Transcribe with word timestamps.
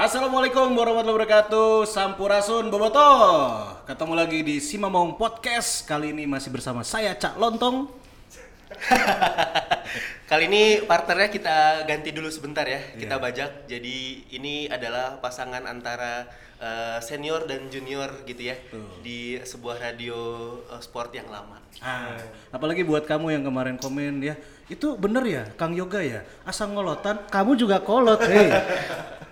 Assalamualaikum 0.00 0.72
warahmatullahi 0.80 1.28
wabarakatuh. 1.28 1.84
Sampurasun 1.84 2.72
Boboto 2.72 3.04
Ketemu 3.84 4.16
lagi 4.16 4.40
di 4.40 4.56
Simamong 4.56 5.20
Podcast. 5.20 5.84
Kali 5.84 6.16
ini 6.16 6.24
masih 6.24 6.48
bersama 6.48 6.80
saya 6.80 7.12
Cak 7.12 7.36
Lontong. 7.36 7.84
Kali 10.32 10.48
ini 10.48 10.80
partnernya 10.88 11.28
kita 11.28 11.84
ganti 11.84 12.16
dulu 12.16 12.32
sebentar 12.32 12.64
ya, 12.64 12.80
kita 12.96 13.20
bajak. 13.20 13.68
Jadi 13.68 14.24
ini 14.32 14.72
adalah 14.72 15.20
pasangan 15.20 15.68
antara 15.68 16.32
eh, 16.56 16.96
senior 17.04 17.44
dan 17.44 17.68
junior 17.68 18.24
gitu 18.24 18.40
ya. 18.40 18.56
Di 19.04 19.36
sebuah 19.44 19.84
radio 19.84 20.16
eh, 20.64 20.80
sport 20.80 21.12
yang 21.12 21.28
lama. 21.28 21.60
ah, 21.84 22.16
Apalagi 22.56 22.88
buat 22.88 23.04
kamu 23.04 23.36
yang 23.36 23.44
kemarin 23.44 23.76
komen 23.76 24.24
ya 24.24 24.32
Itu 24.70 24.94
bener 24.94 25.26
ya 25.26 25.42
Kang 25.58 25.74
Yoga 25.74 25.98
ya 25.98 26.22
Asal 26.46 26.70
ngolotan 26.70 27.26
kamu 27.26 27.58
juga 27.58 27.82
kolot 27.82 28.22
hey. 28.30 28.54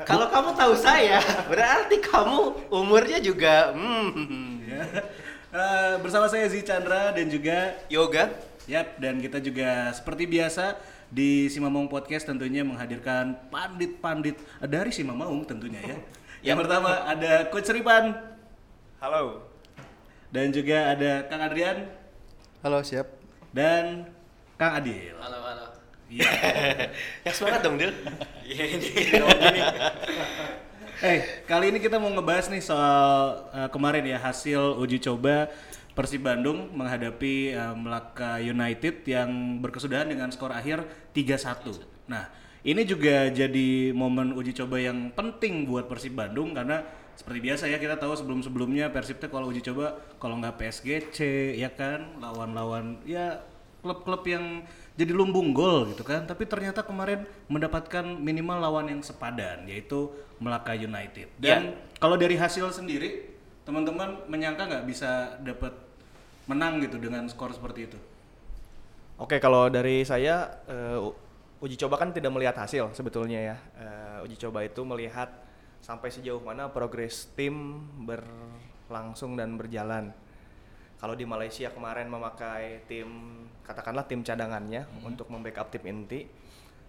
Kalau 0.07 0.31
kamu 0.31 0.55
tahu 0.55 0.75
saya, 0.79 1.19
berarti 1.51 1.99
kamu 1.99 2.71
umurnya 2.71 3.19
juga 3.19 3.75
hmm, 3.75 4.63
ya. 4.71 4.83
Eh, 5.51 5.95
Bersama 5.99 6.31
saya 6.31 6.47
Zi 6.47 6.63
Chandra 6.63 7.11
dan 7.11 7.27
juga 7.27 7.75
yoga. 7.91 8.31
Yap, 8.69 9.01
dan 9.01 9.17
kita 9.19 9.41
juga 9.41 9.91
seperti 9.97 10.29
biasa 10.29 10.77
di 11.09 11.49
Simamong 11.49 11.89
Podcast 11.89 12.29
tentunya 12.29 12.61
menghadirkan 12.63 13.49
pandit-pandit 13.49 14.37
dari 14.61 14.93
Simamong 14.93 15.43
tentunya 15.49 15.81
ya. 15.83 15.97
Yang 16.53 16.69
pertama 16.69 17.03
ada 17.03 17.49
Coach 17.51 17.73
Ripan 17.73 18.15
Halo. 19.03 19.51
dan 20.31 20.53
juga 20.55 20.95
ada 20.95 21.27
Kang 21.27 21.43
Adrian 21.43 21.91
Halo, 22.63 22.85
siap. 22.87 23.09
dan 23.51 24.07
Kang 24.59 24.75
Adil. 24.83 25.15
Halo, 25.23 25.39
halo. 25.39 25.67
Iya. 26.11 26.27
Ya 27.25 27.31
semangat 27.31 27.63
dong, 27.63 27.79
Dil. 27.79 27.95
Iya 28.51 28.65
ini. 28.75 28.91
Eh, 30.99 31.47
kali 31.47 31.71
ini 31.71 31.79
kita 31.79 32.03
mau 32.03 32.11
ngebahas 32.11 32.51
nih 32.51 32.59
soal 32.59 33.39
eh, 33.55 33.71
kemarin 33.71 34.03
ya 34.03 34.19
hasil 34.19 34.83
uji 34.83 34.99
coba 34.99 35.47
Persib 35.95 36.27
Bandung 36.27 36.75
menghadapi 36.75 37.55
eh, 37.55 37.75
Melaka 37.79 38.43
United 38.43 39.07
yang 39.07 39.63
berkesudahan 39.63 40.11
dengan 40.11 40.35
skor 40.35 40.51
akhir 40.51 40.83
3-1. 41.15 42.11
Nah, 42.11 42.27
ini 42.67 42.83
juga 42.83 43.31
jadi 43.31 43.95
momen 43.95 44.35
uji 44.35 44.59
coba 44.59 44.83
yang 44.83 45.15
penting 45.15 45.71
buat 45.71 45.87
Persib 45.87 46.19
Bandung 46.19 46.51
karena 46.51 46.83
seperti 47.15 47.47
biasa 47.47 47.71
ya 47.71 47.79
kita 47.79 47.95
tahu 47.95 48.19
sebelum-sebelumnya 48.19 48.91
Persib 48.91 49.23
tuh 49.23 49.31
kalau 49.31 49.55
uji 49.55 49.63
coba 49.63 50.03
kalau 50.19 50.43
nggak 50.43 50.59
PSGC 50.59 51.19
ya 51.55 51.71
kan 51.71 52.19
lawan-lawan 52.19 52.99
ya 53.07 53.39
klub-klub 53.85 54.23
yang 54.27 54.67
jadi 54.99 55.13
lumbung 55.15 55.55
gol 55.55 55.91
gitu 55.95 56.03
kan 56.03 56.27
tapi 56.27 56.45
ternyata 56.45 56.83
kemarin 56.83 57.23
mendapatkan 57.47 58.03
minimal 58.05 58.59
lawan 58.59 58.91
yang 58.91 59.01
sepadan 59.05 59.65
yaitu 59.71 60.11
Melaka 60.43 60.75
United 60.75 61.31
dan 61.39 61.79
kalau 62.03 62.19
dari 62.19 62.35
hasil 62.35 62.71
sendiri 62.75 63.31
teman-teman 63.63 64.27
menyangka 64.27 64.67
nggak 64.67 64.85
bisa 64.89 65.39
dapat 65.43 65.75
menang 66.49 66.81
gitu 66.83 66.97
dengan 66.99 67.29
skor 67.29 67.53
seperti 67.53 67.91
itu 67.93 67.99
Oke, 69.19 69.43
kalau 69.43 69.67
dari 69.67 70.07
saya 70.07 70.63
eh, 70.71 70.95
u- 70.95 71.17
uji 71.59 71.75
coba 71.75 71.99
kan 71.99 72.15
tidak 72.15 72.31
melihat 72.31 72.55
hasil 72.55 72.95
sebetulnya 72.95 73.41
ya. 73.43 73.57
Eh, 73.75 74.25
uji 74.31 74.39
coba 74.39 74.63
itu 74.63 74.87
melihat 74.87 75.27
sampai 75.83 76.07
sejauh 76.15 76.39
mana 76.39 76.71
progres 76.71 77.27
tim 77.35 77.83
berlangsung 78.07 79.35
dan 79.35 79.59
berjalan. 79.59 80.15
Kalau 80.99 81.15
di 81.15 81.23
Malaysia 81.23 81.71
kemarin 81.71 82.11
memakai 82.11 82.83
tim 82.91 83.07
katakanlah 83.63 84.03
tim 84.11 84.27
cadangannya 84.27 84.83
untuk 85.07 85.31
membackup 85.31 85.71
tim 85.71 85.87
inti. 85.87 86.27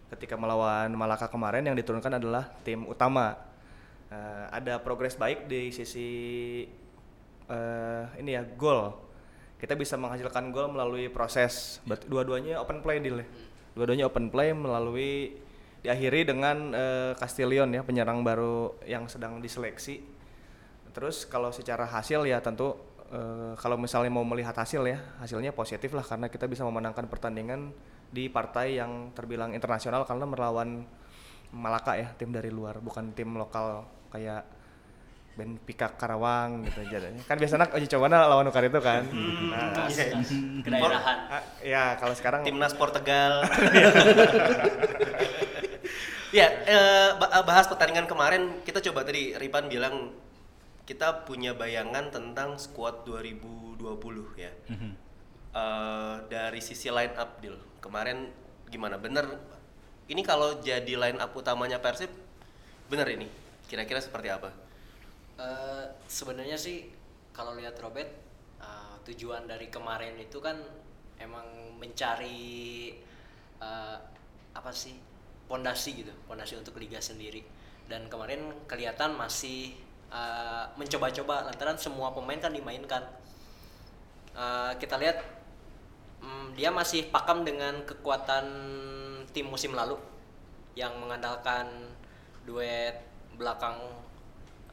Ketika 0.10 0.34
melawan 0.34 0.90
Malaka 0.98 1.30
kemarin 1.30 1.70
yang 1.70 1.78
diturunkan 1.78 2.18
adalah 2.18 2.50
tim 2.66 2.90
utama. 2.90 3.38
Eh, 4.10 4.46
ada 4.50 4.82
progres 4.82 5.14
baik 5.14 5.46
di 5.46 5.70
sisi 5.70 6.10
eh, 7.46 8.04
ini 8.18 8.34
ya 8.34 8.42
gol. 8.42 8.98
Kita 9.62 9.78
bisa 9.78 9.94
menghasilkan 10.02 10.50
gol 10.50 10.74
melalui 10.74 11.14
proses 11.14 11.78
Bet- 11.86 12.10
dua-duanya 12.10 12.58
open 12.58 12.82
play 12.82 12.98
deal 12.98 13.22
ya. 13.22 13.28
Dua-duanya 13.78 14.10
open 14.10 14.34
play 14.34 14.58
melalui 14.58 15.38
diakhiri 15.86 16.26
dengan 16.26 16.74
eh, 16.74 17.14
Castillion 17.14 17.70
ya 17.70 17.86
penyerang 17.86 18.26
baru 18.26 18.74
yang 18.90 19.06
sedang 19.06 19.38
diseleksi. 19.38 20.02
Terus 20.90 21.30
kalau 21.30 21.54
secara 21.54 21.86
hasil 21.86 22.26
ya 22.26 22.42
tentu 22.42 22.89
eh, 23.10 23.54
kalau 23.58 23.78
misalnya 23.78 24.10
mau 24.14 24.26
melihat 24.26 24.54
hasil 24.54 24.86
ya 24.86 25.00
hasilnya 25.22 25.52
positif 25.54 25.94
lah 25.94 26.06
karena 26.06 26.30
kita 26.30 26.46
bisa 26.46 26.64
memenangkan 26.66 27.06
pertandingan 27.10 27.74
di 28.10 28.30
partai 28.30 28.82
yang 28.82 29.14
terbilang 29.14 29.54
internasional 29.54 30.06
karena 30.06 30.26
melawan 30.26 30.86
Malaka 31.50 31.98
ya 31.98 32.14
tim 32.14 32.30
dari 32.30 32.54
luar 32.54 32.78
bukan 32.78 33.10
tim 33.18 33.34
lokal 33.34 33.82
kayak 34.14 34.46
Benfica 35.34 35.88
Karawang 35.96 36.68
gitu 36.68 36.84
jadinya 36.92 37.24
kan 37.26 37.40
biasanya 37.40 37.72
uji 37.74 37.88
coba 37.90 38.12
lawan 38.12 38.52
Ukar 38.52 38.68
itu 38.68 38.78
kan 38.84 39.08
nah, 39.50 39.88
Kedaerahan. 40.62 41.18
ah, 41.32 41.44
ya 41.64 41.96
kalau 41.96 42.12
sekarang 42.12 42.44
Timnas 42.44 42.76
Portugal. 42.76 43.42
ya, 46.38 46.48
eh, 46.68 47.10
ba- 47.18 47.42
bahas 47.42 47.66
pertandingan 47.66 48.06
kemarin 48.06 48.62
kita 48.62 48.84
coba 48.92 49.08
tadi 49.08 49.34
Ripan 49.34 49.72
bilang 49.72 50.14
kita 50.90 51.30
punya 51.30 51.54
bayangan 51.54 52.10
tentang 52.10 52.58
squad 52.58 53.06
2020 53.06 53.86
ya. 54.42 54.50
Eh, 55.50 56.18
dari 56.30 56.62
sisi 56.62 56.90
line 56.90 57.14
up 57.14 57.38
deal 57.42 57.58
kemarin 57.78 58.30
gimana? 58.70 58.98
Bener 58.98 59.26
ini 60.10 60.26
kalau 60.26 60.58
jadi 60.62 60.94
line 60.98 61.22
up 61.22 61.34
utamanya 61.38 61.78
Persib 61.78 62.10
bener 62.90 63.06
ini 63.10 63.30
kira-kira 63.70 64.02
seperti 64.02 64.34
apa? 64.34 64.50
Eh, 65.38 65.86
sebenarnya 66.10 66.58
sih 66.58 66.90
kalau 67.34 67.54
lihat 67.54 67.78
Robert 67.82 68.10
eh, 68.62 68.96
tujuan 69.10 69.46
dari 69.46 69.70
kemarin 69.70 70.18
itu 70.18 70.42
kan 70.42 70.58
emang 71.22 71.78
mencari 71.78 72.94
eh, 73.62 73.98
apa 74.54 74.72
sih 74.74 74.98
pondasi 75.50 76.06
gitu, 76.06 76.14
pondasi 76.30 76.62
untuk 76.62 76.78
liga 76.78 77.02
sendiri. 77.02 77.42
Dan 77.90 78.06
kemarin 78.06 78.54
kelihatan 78.70 79.18
masih 79.18 79.74
eh, 80.10 80.66
mencoba-coba 80.76 81.50
lantaran 81.50 81.78
semua 81.78 82.12
pemain 82.14 82.38
kan 82.38 82.54
dimainkan. 82.54 83.04
Eh, 84.34 84.72
kita 84.78 84.98
lihat 84.98 85.22
mm, 86.22 86.58
dia 86.58 86.70
masih 86.70 87.10
pakam 87.10 87.46
dengan 87.46 87.82
kekuatan 87.86 88.46
tim 89.30 89.46
musim 89.46 89.78
lalu 89.78 89.98
yang 90.74 90.96
mengandalkan 90.98 91.68
duet 92.46 93.06
belakang 93.36 93.78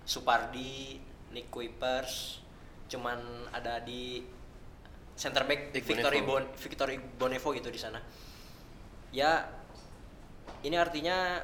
Supardi, 0.07 1.03
Nick 1.35 1.51
Kuipers, 1.51 2.39
cuman 2.87 3.19
ada 3.51 3.83
di 3.83 4.23
center 5.19 5.43
back 5.49 5.75
Bonevo. 5.75 6.23
Bon 6.23 6.45
Victory 6.55 6.97
Bonevo 7.01 7.51
gitu 7.57 7.73
di 7.73 7.81
sana. 7.81 7.99
Ya 9.11 9.51
ini 10.63 10.79
artinya 10.79 11.43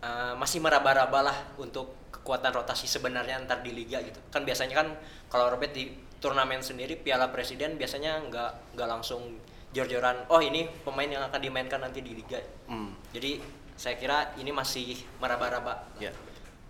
uh, 0.00 0.34
masih 0.40 0.64
meraba-raba 0.64 1.20
lah 1.20 1.38
untuk 1.60 2.01
kekuatan 2.22 2.54
rotasi 2.54 2.86
sebenarnya 2.86 3.42
antar 3.42 3.66
di 3.66 3.74
liga 3.74 3.98
gitu. 3.98 4.22
Kan 4.30 4.46
biasanya 4.46 4.78
kan 4.78 4.94
kalau 5.26 5.50
Robert 5.50 5.74
di 5.74 5.90
turnamen 6.22 6.62
sendiri 6.62 6.94
Piala 6.94 7.34
Presiden 7.34 7.74
biasanya 7.74 8.22
nggak 8.30 8.78
nggak 8.78 8.88
langsung 8.88 9.42
jor-joran. 9.74 10.22
Oh 10.30 10.38
ini 10.38 10.70
pemain 10.86 11.10
yang 11.10 11.26
akan 11.26 11.42
dimainkan 11.42 11.82
nanti 11.82 11.98
di 11.98 12.14
liga. 12.14 12.38
Hmm. 12.70 12.94
Jadi 13.10 13.42
saya 13.74 13.98
kira 13.98 14.30
ini 14.38 14.54
masih 14.54 15.02
meraba-raba. 15.18 15.90
Ya. 15.98 16.14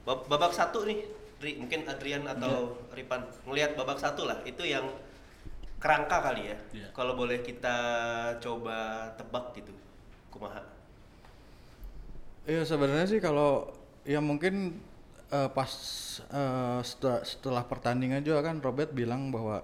Bab- 0.09 0.25
Babak 0.25 0.57
satu 0.57 0.89
nih, 0.89 1.05
Ri, 1.45 1.61
mungkin 1.61 1.85
Adrian 1.85 2.25
atau 2.25 2.81
Ripan 2.97 3.29
ngelihat 3.45 3.77
babak 3.77 4.01
satu 4.01 4.25
lah, 4.25 4.41
itu 4.49 4.65
yang 4.65 4.89
kerangka 5.77 6.33
kali 6.33 6.49
ya. 6.49 6.57
Iya. 6.73 6.89
Kalau 6.97 7.13
boleh 7.13 7.45
kita 7.45 7.77
coba 8.41 9.11
tebak 9.21 9.53
gitu, 9.61 9.75
kumaha. 10.33 10.65
Iya 12.49 12.67
sebenarnya 12.67 13.07
sih 13.07 13.21
kalau 13.23 13.71
ya 14.03 14.19
mungkin 14.19 14.81
eh, 15.39 15.49
pas 15.57 15.71
eh, 16.41 16.81
setelah, 17.25 17.65
pertandingan 17.67 18.23
juga 18.27 18.41
kan 18.53 18.57
Robert 18.67 18.91
bilang 19.01 19.33
bahwa 19.35 19.57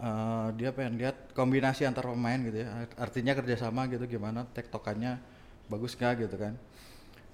eh, 0.00 0.48
dia 0.58 0.70
pengen 0.76 0.94
lihat 1.00 1.16
kombinasi 1.38 1.82
antar 1.88 2.06
pemain 2.12 2.40
gitu 2.48 2.58
ya. 2.64 2.68
Art- 2.84 2.96
artinya 3.10 3.32
kerjasama 3.38 3.82
gitu 3.92 4.04
gimana 4.08 4.40
tektokannya 4.56 5.12
bagus 5.72 5.94
nggak 5.98 6.14
gitu 6.28 6.36
kan. 6.40 6.54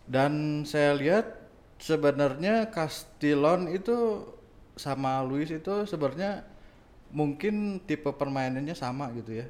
Dan 0.07 0.65
saya 0.69 0.93
lihat 0.97 1.27
sebenarnya 1.81 2.69
Castillon 2.75 3.71
itu 3.73 4.27
sama 4.77 5.23
Luis 5.25 5.51
itu 5.55 5.87
sebenarnya 5.89 6.45
mungkin 7.15 7.81
tipe 7.89 8.11
permainannya 8.15 8.75
sama 8.77 9.11
gitu 9.17 9.33
ya. 9.45 9.47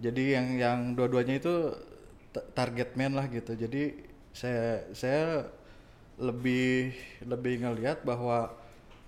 Jadi 0.00 0.22
yang 0.32 0.46
yang 0.56 0.78
dua-duanya 0.96 1.36
itu 1.36 1.54
ta- 2.32 2.46
target 2.56 2.96
man 2.96 3.12
lah 3.18 3.26
gitu. 3.28 3.52
Jadi 3.52 4.00
saya 4.32 4.86
saya 4.96 5.44
lebih 6.20 6.92
lebih 7.24 7.64
ngelihat 7.64 8.04
bahwa 8.04 8.52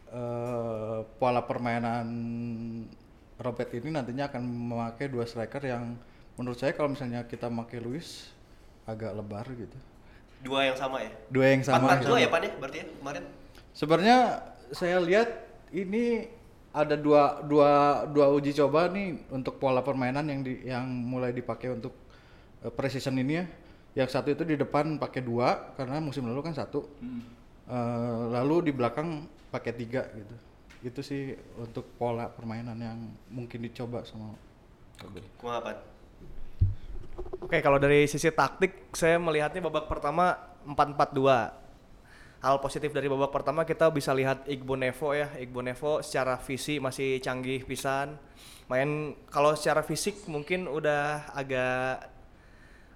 eh, 0.08 0.98
pola 1.20 1.44
permainan 1.44 2.08
Robert 3.36 3.70
ini 3.76 3.92
nantinya 3.92 4.32
akan 4.32 4.42
memakai 4.42 5.12
dua 5.12 5.28
striker 5.28 5.60
yang 5.62 5.94
menurut 6.40 6.56
saya 6.56 6.72
kalau 6.72 6.96
misalnya 6.96 7.28
kita 7.28 7.52
pakai 7.52 7.78
Luis 7.84 8.32
agak 8.88 9.12
lebar 9.12 9.46
gitu 9.52 9.78
Dua 10.42 10.66
yang 10.66 10.76
sama 10.76 10.98
ya? 10.98 11.10
Dua 11.30 11.46
yang 11.54 11.62
sama. 11.62 11.86
Empat 11.86 12.02
dua 12.02 12.18
ya 12.18 12.28
Pan 12.28 12.42
ya 12.42 12.52
berarti 12.58 12.78
ya 12.82 12.86
kemarin? 12.98 13.24
Sebenarnya 13.72 14.18
saya 14.74 14.98
lihat 14.98 15.28
ini 15.70 16.26
ada 16.74 16.98
dua 16.98 17.46
dua 17.46 17.70
dua 18.10 18.26
uji 18.34 18.50
coba 18.58 18.90
nih 18.90 19.22
untuk 19.30 19.62
pola 19.62 19.84
permainan 19.86 20.26
yang 20.26 20.40
di, 20.42 20.66
yang 20.66 20.84
mulai 20.84 21.30
dipakai 21.30 21.78
untuk 21.78 21.94
uh, 22.66 22.72
precision 22.74 23.14
ini 23.22 23.38
ya. 23.38 23.46
Yang 23.92 24.08
satu 24.16 24.28
itu 24.32 24.42
di 24.48 24.56
depan 24.56 24.96
pakai 24.96 25.20
dua 25.20 25.76
karena 25.76 26.00
musim 26.00 26.24
lalu 26.24 26.40
kan 26.40 26.56
satu. 26.56 26.80
Eh, 27.68 28.22
lalu 28.32 28.68
di 28.68 28.72
belakang 28.74 29.24
pakai 29.48 29.72
tiga 29.72 30.04
gitu. 30.12 30.34
Itu 30.82 31.00
sih 31.00 31.32
untuk 31.56 31.94
pola 31.96 32.26
permainan 32.28 32.76
yang 32.76 32.98
mungkin 33.30 33.62
dicoba 33.62 34.02
sama. 34.02 34.34
Kumaha 35.40 35.60
Pan? 35.62 35.76
Oke, 37.42 37.58
kalau 37.64 37.80
dari 37.80 38.04
sisi 38.06 38.28
taktik 38.32 38.92
saya 38.94 39.16
melihatnya 39.16 39.64
babak 39.64 39.88
pertama 39.88 40.36
4-4-2. 40.68 41.62
Hal 42.42 42.58
positif 42.58 42.90
dari 42.90 43.06
babak 43.06 43.30
pertama 43.30 43.62
kita 43.62 43.86
bisa 43.88 44.10
lihat 44.10 44.44
Igbo 44.50 44.74
Nevo 44.74 45.14
ya. 45.14 45.30
Igbo 45.38 45.62
Nevo 45.62 46.02
secara 46.02 46.36
visi 46.42 46.76
masih 46.82 47.22
canggih 47.22 47.62
pisan. 47.62 48.18
Main 48.66 49.14
kalau 49.30 49.54
secara 49.54 49.86
fisik 49.86 50.26
mungkin 50.26 50.66
udah 50.66 51.30
agak 51.32 52.11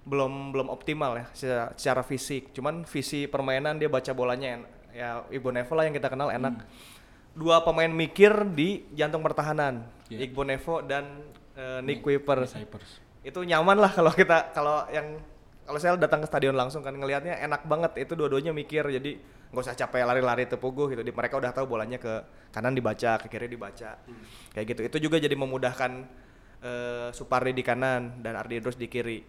belum 0.07 0.55
belum 0.55 0.67
optimal 0.71 1.19
ya 1.19 1.25
secara, 1.35 1.65
secara 1.75 2.01
fisik. 2.07 2.55
Cuman 2.55 2.87
visi 2.87 3.27
permainan 3.27 3.75
dia 3.75 3.91
baca 3.91 4.11
bolanya 4.15 4.47
en- 4.55 4.67
ya 4.95 5.27
Igbo 5.27 5.51
Nevo 5.51 5.75
lah 5.75 5.83
yang 5.83 5.95
kita 5.95 6.07
kenal 6.07 6.31
enak. 6.31 6.63
Dua 7.37 7.61
pemain 7.61 7.91
mikir 7.91 8.33
di 8.55 8.87
jantung 8.95 9.21
pertahanan. 9.21 9.85
Iya. 10.07 10.25
Igbo 10.25 10.47
Nevo 10.47 10.79
dan 10.81 11.27
eh, 11.53 11.79
Nick 11.83 12.01
Kuiper 12.01 12.47
itu 13.27 13.43
nyaman 13.43 13.75
lah 13.75 13.91
kalau 13.91 14.07
kita 14.15 14.55
kalau 14.55 14.87
yang 14.87 15.19
kalau 15.67 15.75
saya 15.83 15.99
datang 15.99 16.23
ke 16.23 16.31
stadion 16.31 16.55
langsung 16.55 16.79
kan 16.79 16.95
ngelihatnya 16.95 17.43
enak 17.43 17.67
banget. 17.67 18.07
Itu 18.07 18.15
dua-duanya 18.15 18.55
mikir 18.55 18.87
jadi 18.87 19.19
nggak 19.51 19.63
usah 19.63 19.75
capek 19.75 20.07
lari-lari 20.07 20.47
tepuguh 20.47 20.95
gitu. 20.95 21.03
Di 21.03 21.11
mereka 21.11 21.35
udah 21.35 21.51
tahu 21.51 21.67
bolanya 21.67 21.99
ke 21.99 22.23
kanan 22.55 22.71
dibaca 22.71 23.19
ke 23.19 23.27
kiri 23.27 23.51
dibaca. 23.51 23.99
Kayak 24.55 24.65
gitu. 24.71 24.81
Itu 24.87 24.97
juga 25.11 25.19
jadi 25.19 25.35
memudahkan 25.35 25.91
eh, 26.63 27.09
Supardi 27.11 27.51
di 27.51 27.61
kanan 27.67 28.23
dan 28.23 28.39
Ardi 28.39 28.63
Idrus 28.63 28.79
di 28.79 28.87
kiri 28.87 29.19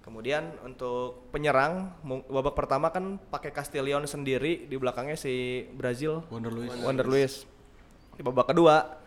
kemudian 0.00 0.56
untuk 0.64 1.28
penyerang 1.28 1.92
babak 2.28 2.56
pertama 2.56 2.88
kan 2.88 3.20
pakai 3.30 3.52
Castillion 3.52 4.04
sendiri 4.08 4.64
di 4.64 4.76
belakangnya 4.80 5.16
si 5.16 5.66
Brazil 5.76 6.24
Wonder 6.32 6.52
Luis. 6.52 6.70
Wonder 6.80 7.06
Luis 7.06 7.32
di 8.16 8.22
babak 8.24 8.52
kedua 8.52 9.00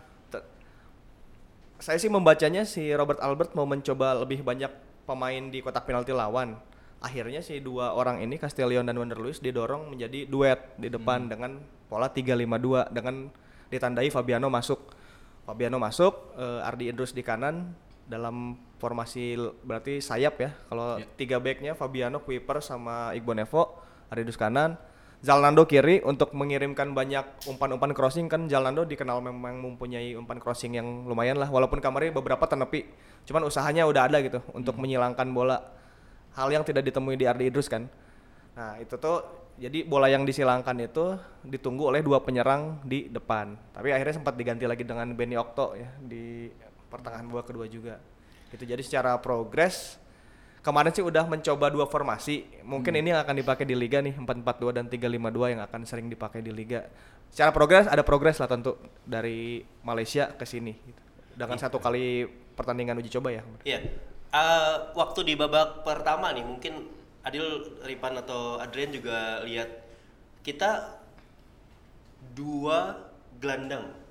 saya 1.83 1.99
sih 1.99 2.07
membacanya 2.07 2.63
si 2.63 2.95
Robert 2.95 3.19
Albert 3.19 3.51
mau 3.59 3.67
mencoba 3.67 4.15
lebih 4.23 4.39
banyak 4.39 4.71
pemain 5.03 5.43
di 5.51 5.59
kotak 5.59 5.83
penalti 5.83 6.15
lawan. 6.15 6.55
Akhirnya 7.03 7.43
si 7.43 7.59
dua 7.59 7.91
orang 7.91 8.23
ini 8.23 8.39
Castellion 8.39 8.87
dan 8.87 8.95
Wonder 8.95 9.19
Luis 9.19 9.43
didorong 9.43 9.91
menjadi 9.91 10.23
duet 10.23 10.79
di 10.79 10.87
depan 10.87 11.27
dengan 11.27 11.59
pola 11.91 12.07
3-5-2 12.07 12.95
dengan 12.95 13.27
ditandai 13.67 14.07
Fabiano 14.07 14.47
masuk. 14.47 14.79
Fabiano 15.43 15.75
masuk, 15.75 16.39
eh, 16.39 16.63
Ardi 16.63 16.87
Idrus 16.87 17.11
di 17.11 17.19
kanan 17.19 17.75
dalam 18.07 18.59
formasi 18.81 19.39
berarti 19.63 20.03
sayap 20.03 20.35
ya. 20.39 20.51
Kalau 20.67 20.99
tiga 21.15 21.39
backnya 21.39 21.71
Fabiano, 21.75 22.19
Kuiper 22.19 22.59
sama 22.59 23.15
Igbo 23.15 23.31
Nevo, 23.31 23.79
Ardi 24.11 24.27
Idrus 24.27 24.39
kanan. 24.39 24.75
Zalnando 25.23 25.63
kiri 25.63 26.03
untuk 26.03 26.35
mengirimkan 26.35 26.91
banyak 26.91 27.47
umpan-umpan 27.47 27.95
crossing 27.95 28.27
kan 28.27 28.51
Zalnando 28.51 28.83
dikenal 28.83 29.23
memang 29.23 29.55
mempunyai 29.55 30.19
umpan 30.19 30.35
crossing 30.35 30.75
yang 30.75 31.07
lumayan 31.07 31.39
lah. 31.39 31.47
Walaupun 31.47 31.79
kamarnya 31.79 32.11
beberapa 32.11 32.43
tenepi 32.43 32.83
cuman 33.23 33.47
usahanya 33.47 33.87
udah 33.87 34.11
ada 34.11 34.19
gitu 34.19 34.43
untuk 34.51 34.75
menyilangkan 34.75 35.31
bola. 35.31 35.63
Hal 36.35 36.51
yang 36.51 36.67
tidak 36.67 36.83
ditemui 36.91 37.15
di 37.15 37.23
Ardi 37.23 37.47
Idrus 37.47 37.71
kan? 37.71 37.87
Nah 38.59 38.75
itu 38.83 38.99
tuh 38.99 39.23
jadi 39.55 39.87
bola 39.87 40.11
yang 40.11 40.27
disilangkan 40.27 40.75
itu 40.83 41.15
ditunggu 41.47 41.87
oleh 41.87 42.03
dua 42.03 42.19
penyerang 42.19 42.83
di 42.83 43.07
depan. 43.07 43.55
Tapi 43.71 43.95
akhirnya 43.95 44.19
sempat 44.19 44.35
diganti 44.35 44.67
lagi 44.67 44.83
dengan 44.83 45.07
Benny 45.15 45.39
Okto 45.39 45.79
ya 45.79 45.87
di 46.03 46.51
pertengahan 46.93 47.25
babak 47.25 47.49
kedua 47.49 47.65
juga 47.65 47.97
itu 48.53 48.69
jadi 48.69 48.81
secara 48.85 49.17
progres 49.17 49.97
kemarin 50.63 50.95
sih 50.95 51.03
udah 51.03 51.27
mencoba 51.27 51.67
dua 51.67 51.85
formasi. 51.85 52.47
Mungkin 52.63 52.95
ini 52.95 53.11
yang 53.11 53.21
akan 53.21 53.35
dipakai 53.43 53.67
di 53.67 53.75
liga 53.75 53.99
nih 53.99 54.15
4-4-2 54.15 54.71
dan 54.79 54.85
3-5-2 54.87 55.53
yang 55.53 55.61
akan 55.67 55.81
sering 55.83 56.07
dipakai 56.07 56.39
di 56.39 56.55
liga. 56.55 56.87
Secara 57.27 57.51
progres 57.51 57.85
ada 57.85 58.01
progres 58.01 58.39
lah 58.39 58.47
tentu 58.47 58.79
dari 59.03 59.59
Malaysia 59.83 60.31
ke 60.31 60.47
sini 60.47 60.71
gitu. 60.71 61.01
Dengan 61.35 61.59
satu 61.59 61.83
kali 61.83 62.23
pertandingan 62.55 62.95
uji 63.03 63.11
coba 63.11 63.35
ya. 63.35 63.43
Iya. 63.67 63.79
Eh, 64.33 64.75
waktu 64.95 65.19
di 65.27 65.33
babak 65.35 65.85
pertama 65.85 66.31
nih 66.33 66.41
mungkin 66.47 66.89
Adil, 67.23 67.79
Ripan 67.87 68.19
atau 68.19 68.59
Adrian 68.59 68.91
juga 68.91 69.43
lihat 69.43 69.69
kita 70.43 70.99
dua 72.35 72.99
gelandang. 73.39 74.02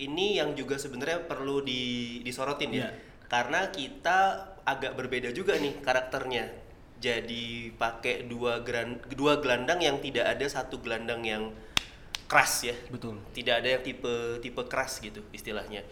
Ini 0.00 0.26
yang 0.42 0.52
juga 0.58 0.76
sebenarnya 0.76 1.24
perlu 1.24 1.64
di, 1.64 2.20
disorotin 2.26 2.70
ya. 2.70 2.78
Iya. 2.78 2.88
Karena 3.30 3.60
kita 3.72 4.18
agak 4.64 4.96
berbeda 4.96 5.32
juga 5.32 5.56
nih 5.56 5.80
karakternya. 5.80 6.50
Jadi 7.00 7.74
pakai 7.76 8.24
dua 8.24 8.64
gran, 8.64 8.96
dua 9.12 9.42
gelandang 9.42 9.82
yang 9.82 10.00
tidak 10.00 10.24
ada 10.24 10.46
satu 10.48 10.80
gelandang 10.80 11.20
yang 11.26 11.52
keras 12.24 12.64
ya 12.64 12.76
Betul. 12.88 13.20
tidak 13.36 13.62
ada 13.62 13.78
yang 13.78 13.82
tipe 13.84 14.40
tipe 14.40 14.62
keras 14.66 14.98
gitu 15.00 15.20
istilahnya 15.30 15.84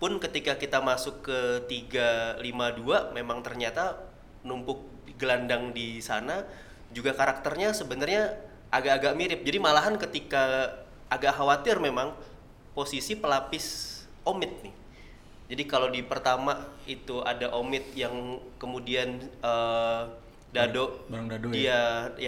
pun 0.00 0.16
ketika 0.16 0.56
kita 0.56 0.80
masuk 0.80 1.28
ke 1.28 1.38
352 1.68 3.12
memang 3.12 3.44
ternyata 3.44 4.00
numpuk 4.46 4.80
gelandang 5.20 5.76
di 5.76 6.00
sana 6.00 6.46
juga 6.94 7.12
karakternya 7.12 7.76
sebenarnya 7.76 8.32
agak-agak 8.72 9.12
mirip 9.12 9.40
jadi 9.44 9.58
malahan 9.60 10.00
ketika 10.00 10.72
agak 11.12 11.36
khawatir 11.36 11.76
memang 11.82 12.16
posisi 12.80 13.20
pelapis 13.20 14.00
Omid 14.24 14.52
nih 14.64 14.74
jadi 15.52 15.62
kalau 15.68 15.92
di 15.92 16.00
pertama 16.00 16.56
itu 16.88 17.20
ada 17.20 17.52
Omid 17.52 17.92
yang 17.92 18.40
kemudian 18.56 19.20
eh, 19.20 20.02
Dado 20.50 21.04
Bareng 21.12 21.28
Dado 21.28 21.52
ya. 21.52 21.52
dia 21.52 21.80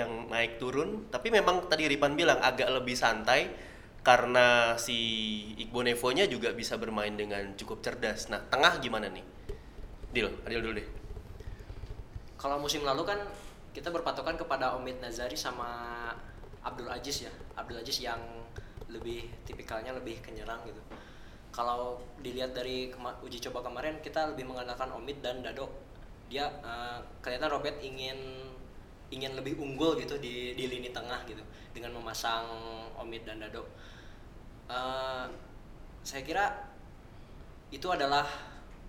yang 0.05 0.29
naik 0.29 0.61
turun 0.61 1.09
tapi 1.09 1.33
memang 1.33 1.73
tadi 1.73 1.89
Ripan 1.89 2.13
bilang 2.13 2.37
agak 2.45 2.69
lebih 2.69 2.93
santai 2.93 3.73
karena 4.03 4.75
si 4.83 4.99
Igbo 5.63 5.87
Nevo-nya 5.87 6.27
juga 6.27 6.51
bisa 6.51 6.75
bermain 6.75 7.15
dengan 7.15 7.55
cukup 7.55 7.87
cerdas. 7.87 8.27
Nah, 8.27 8.43
tengah 8.51 8.83
gimana 8.83 9.07
nih? 9.07 9.23
Dil, 10.11 10.29
Adil 10.43 10.61
dulu 10.61 10.75
deh. 10.83 10.89
Kalau 12.35 12.59
musim 12.59 12.83
lalu 12.83 13.07
kan 13.07 13.23
kita 13.71 13.95
berpatokan 13.95 14.35
kepada 14.35 14.75
Omid 14.75 14.99
Nazari 14.99 15.39
sama 15.39 15.71
Abdul 16.67 16.91
Aziz 16.91 17.31
ya. 17.31 17.33
Abdul 17.55 17.79
Aziz 17.79 18.03
yang 18.03 18.19
lebih 18.93 19.29
tipikalnya 19.49 19.96
lebih 19.96 20.20
kenyerang 20.20 20.63
gitu. 20.69 20.81
Kalau 21.53 22.01
dilihat 22.25 22.56
dari 22.56 22.89
uji 23.25 23.39
coba 23.49 23.65
kemarin 23.69 24.01
kita 24.01 24.32
lebih 24.32 24.49
mengandalkan 24.49 24.89
Omid 24.93 25.20
dan 25.20 25.44
Dado. 25.44 25.69
Dia 26.32 26.49
eh, 26.49 26.99
kelihatan 27.20 27.53
Robert 27.53 27.77
ingin 27.84 28.17
ingin 29.13 29.37
lebih 29.37 29.61
unggul 29.61 30.01
gitu 30.01 30.17
di 30.17 30.56
di 30.56 30.65
lini 30.65 30.89
tengah 30.89 31.25
gitu 31.29 31.44
dengan 31.77 31.96
memasang 32.01 32.44
Omid 32.96 33.29
dan 33.29 33.41
Dado. 33.41 33.69
Eh, 34.69 35.27
saya 36.05 36.22
kira 36.25 36.46
itu 37.72 37.89
adalah 37.89 38.29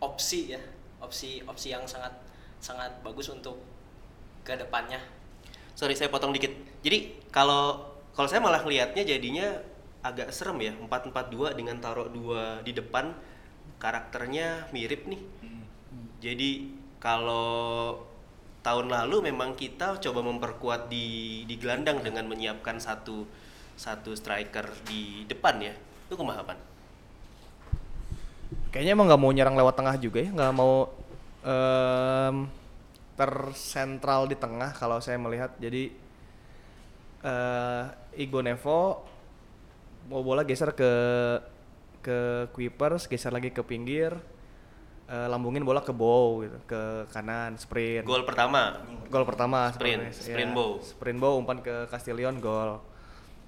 opsi 0.04 0.56
ya 0.56 0.62
opsi 1.00 1.40
opsi 1.48 1.72
yang 1.72 1.88
sangat 1.88 2.12
sangat 2.60 2.92
bagus 3.04 3.32
untuk 3.32 3.60
ke 4.44 4.56
depannya 4.60 5.00
Sorry 5.74 5.98
saya 5.98 6.10
potong 6.14 6.34
dikit. 6.34 6.54
Jadi 6.86 7.18
kalau 7.34 7.82
kalau 8.14 8.30
saya 8.30 8.38
malah 8.38 8.62
ngelihatnya 8.62 9.02
jadinya 9.02 9.58
agak 10.04 10.36
serem 10.36 10.60
ya 10.60 10.74
442 10.76 11.56
dengan 11.56 11.80
taruh 11.80 12.12
dua 12.12 12.60
di 12.62 12.76
depan 12.76 13.16
karakternya 13.80 14.68
mirip 14.76 15.08
nih. 15.08 15.22
Jadi 16.20 16.76
kalau 17.00 18.00
tahun 18.64 18.88
lalu 18.92 19.32
memang 19.32 19.56
kita 19.56 20.00
coba 20.00 20.24
memperkuat 20.24 20.88
di 20.88 21.44
di 21.44 21.56
gelandang 21.60 22.00
dengan 22.00 22.28
menyiapkan 22.28 22.80
satu 22.80 23.28
satu 23.76 24.16
striker 24.16 24.72
di 24.88 25.24
depan 25.28 25.60
ya. 25.60 25.74
Itu 26.08 26.20
kumaha 26.20 26.44
Pan? 26.44 26.60
Kayaknya 28.72 28.92
emang 28.96 29.08
nggak 29.12 29.22
mau 29.22 29.32
nyerang 29.32 29.56
lewat 29.60 29.76
tengah 29.76 29.96
juga 30.00 30.20
ya, 30.24 30.32
nggak 30.32 30.54
mau 30.56 30.88
em, 31.44 32.36
tersentral 33.20 34.28
di 34.28 34.36
tengah 34.40 34.72
kalau 34.76 35.00
saya 35.04 35.20
melihat. 35.20 35.52
Jadi 35.60 35.92
eh 37.24 37.84
Igbo 38.20 38.44
Nevo 38.44 39.13
mau 40.10 40.22
bola 40.24 40.44
geser 40.44 40.76
ke 40.76 40.92
ke 42.04 42.18
Kuipers, 42.52 43.08
geser 43.08 43.32
lagi 43.32 43.56
ke 43.56 43.64
pinggir, 43.64 44.12
eh, 45.08 45.28
lambungin 45.32 45.64
bola 45.64 45.80
ke 45.80 45.96
bow 45.96 46.44
gitu, 46.44 46.60
ke 46.68 47.08
kanan, 47.16 47.56
sprint. 47.56 48.04
Gol 48.04 48.28
pertama. 48.28 48.84
Gol 49.08 49.24
pertama 49.24 49.72
Sprint, 49.72 50.12
sprint 50.12 50.52
Iya, 50.52 50.58
bow. 50.58 50.72
Sprint 50.84 51.20
bow 51.20 51.40
umpan 51.40 51.64
ke 51.64 51.88
Castillion 51.88 52.44
gol. 52.44 52.84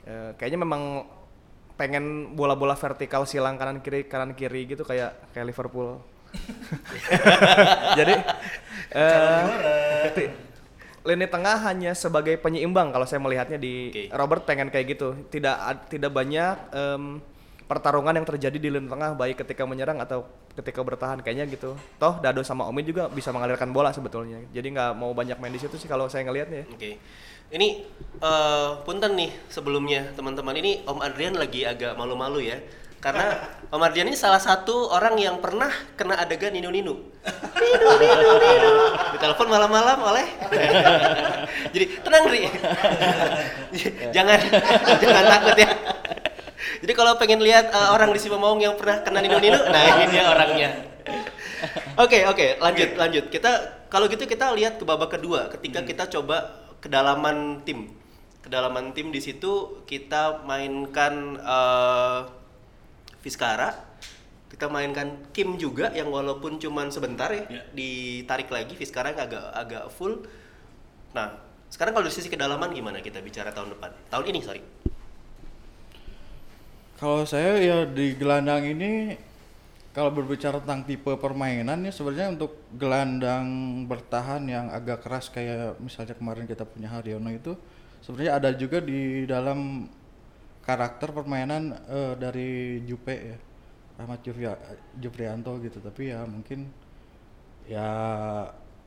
Eh, 0.08 0.32
kayaknya 0.40 0.64
memang 0.64 1.04
pengen 1.76 2.32
bola-bola 2.40 2.80
vertikal 2.80 3.28
silang 3.28 3.60
kanan 3.60 3.84
kiri 3.84 4.08
kanan 4.08 4.32
kiri 4.32 4.64
gitu 4.64 4.88
kayak 4.88 5.20
kayak 5.36 5.52
Liverpool. 5.52 6.00
Jadi 8.00 8.16
eh, 8.96 10.12
ti- 10.16 10.32
lini 11.06 11.30
tengah 11.30 11.62
hanya 11.70 11.94
sebagai 11.94 12.36
penyeimbang 12.42 12.90
kalau 12.90 13.06
saya 13.06 13.22
melihatnya 13.22 13.62
di 13.62 13.94
Oke. 13.94 14.04
Robert 14.10 14.44
pengen 14.44 14.74
kayak 14.74 14.98
gitu. 14.98 15.14
Tidak 15.30 15.88
tidak 15.94 16.12
banyak 16.12 16.56
em, 16.74 17.22
pertarungan 17.66 18.14
yang 18.14 18.26
terjadi 18.26 18.58
di 18.58 18.70
lini 18.74 18.90
tengah 18.90 19.14
baik 19.14 19.46
ketika 19.46 19.66
menyerang 19.66 20.02
atau 20.02 20.26
ketika 20.58 20.82
bertahan 20.82 21.22
kayaknya 21.22 21.46
gitu. 21.50 21.78
Toh 22.02 22.18
Dado 22.22 22.42
sama 22.42 22.66
Omi 22.66 22.82
juga 22.82 23.06
bisa 23.10 23.30
mengalirkan 23.30 23.70
bola 23.70 23.94
sebetulnya. 23.94 24.42
Jadi 24.50 24.74
nggak 24.74 24.92
mau 24.98 25.14
banyak 25.14 25.38
main 25.38 25.54
di 25.54 25.62
situ 25.62 25.78
sih 25.78 25.90
kalau 25.90 26.10
saya 26.10 26.26
ngelihatnya. 26.26 26.66
ya. 26.66 26.68
Oke. 26.74 26.92
Ini 27.54 27.68
eh 28.26 28.70
punten 28.82 29.14
nih 29.14 29.30
sebelumnya 29.54 30.10
teman-teman 30.18 30.58
ini 30.58 30.82
Om 30.90 31.00
Adrian 31.06 31.38
lagi 31.38 31.62
agak 31.70 31.94
malu-malu 31.94 32.42
ya. 32.42 32.58
Karena 33.06 33.38
Om 33.74 33.82
Adrian 33.86 34.10
ini 34.10 34.18
salah 34.18 34.42
satu 34.42 34.90
orang 34.90 35.14
yang 35.22 35.38
pernah 35.38 35.70
kena 35.94 36.18
adegan 36.18 36.50
ninu-ninu. 36.50 36.96
Ninu, 36.96 37.90
ninu, 38.02 38.30
ninu. 38.42 38.72
Ditelepon 39.14 39.46
malam-malam 39.46 40.00
oleh. 40.02 40.26
Jadi 41.74 41.86
tenang 42.02 42.26
Ri. 42.34 42.50
jangan 44.10 44.40
jangan 44.98 45.24
takut 45.38 45.56
ya. 45.60 45.70
Jadi 46.82 46.94
kalau 46.98 47.14
pengen 47.22 47.46
lihat 47.46 47.70
eh, 47.70 47.90
orang 47.94 48.10
di 48.10 48.18
Sipamaung 48.18 48.58
yang 48.58 48.74
pernah 48.74 49.06
kena 49.06 49.22
ninu-ninu, 49.22 49.60
nah 49.70 49.82
ini 50.02 50.04
dia 50.10 50.24
orangnya. 50.26 50.70
Oke 51.96 52.26
oke 52.28 52.60
lanjut 52.60 52.90
lanjut 53.00 53.26
kita 53.32 53.52
kalau 53.88 54.12
gitu 54.12 54.28
kita 54.28 54.52
lihat 54.54 54.76
ke 54.76 54.84
babak 54.84 55.18
kedua 55.18 55.48
ketika 55.56 55.82
kita 55.82 56.04
coba 56.12 56.68
kedalaman 56.84 57.64
tim 57.64 57.96
kedalaman 58.44 58.92
tim 58.92 59.10
di 59.10 59.24
situ 59.24 59.82
kita 59.88 60.44
mainkan 60.44 61.40
eh 61.40 62.35
Fiskara. 63.26 63.74
Kita 64.46 64.70
mainkan 64.70 65.26
Kim 65.34 65.58
juga 65.58 65.90
yang 65.98 66.14
walaupun 66.14 66.62
cuman 66.62 66.94
sebentar 66.94 67.34
ya 67.34 67.50
Ya. 67.50 67.66
ditarik 67.74 68.54
lagi 68.54 68.78
Fiskara 68.78 69.10
agak 69.18 69.50
agak 69.58 69.90
full. 69.90 70.22
Nah 71.18 71.34
sekarang 71.74 71.98
kalau 71.98 72.06
dari 72.06 72.14
sisi 72.14 72.30
kedalaman 72.30 72.70
gimana 72.70 73.02
kita 73.02 73.18
bicara 73.26 73.50
tahun 73.50 73.74
depan? 73.74 73.90
Tahun 74.14 74.26
ini 74.30 74.40
sorry. 74.46 74.62
Kalau 76.96 77.26
saya 77.28 77.60
ya 77.60 77.78
di 77.84 78.14
gelandang 78.16 78.64
ini 78.72 79.18
kalau 79.92 80.12
berbicara 80.12 80.60
tentang 80.64 80.88
tipe 80.88 81.12
permainan 81.20 81.84
ya 81.84 81.92
sebenarnya 81.92 82.36
untuk 82.36 82.56
gelandang 82.76 83.48
bertahan 83.88 84.44
yang 84.48 84.68
agak 84.72 85.04
keras 85.04 85.28
kayak 85.32 85.76
misalnya 85.82 86.16
kemarin 86.16 86.48
kita 86.48 86.64
punya 86.64 86.92
Haryono 86.92 87.32
itu 87.32 87.56
sebenarnya 88.04 88.40
ada 88.40 88.50
juga 88.56 88.80
di 88.84 89.24
dalam 89.28 89.88
karakter 90.66 91.14
permainan 91.14 91.78
eh, 91.88 92.14
dari 92.18 92.82
Jupe 92.84 93.14
ya 93.14 93.38
Ahmad 93.96 94.20
Jufria, 94.26 94.60
Jufrianto 95.00 95.56
gitu. 95.64 95.80
Tapi 95.80 96.12
ya 96.12 96.28
mungkin 96.28 96.68
ya 97.66 97.88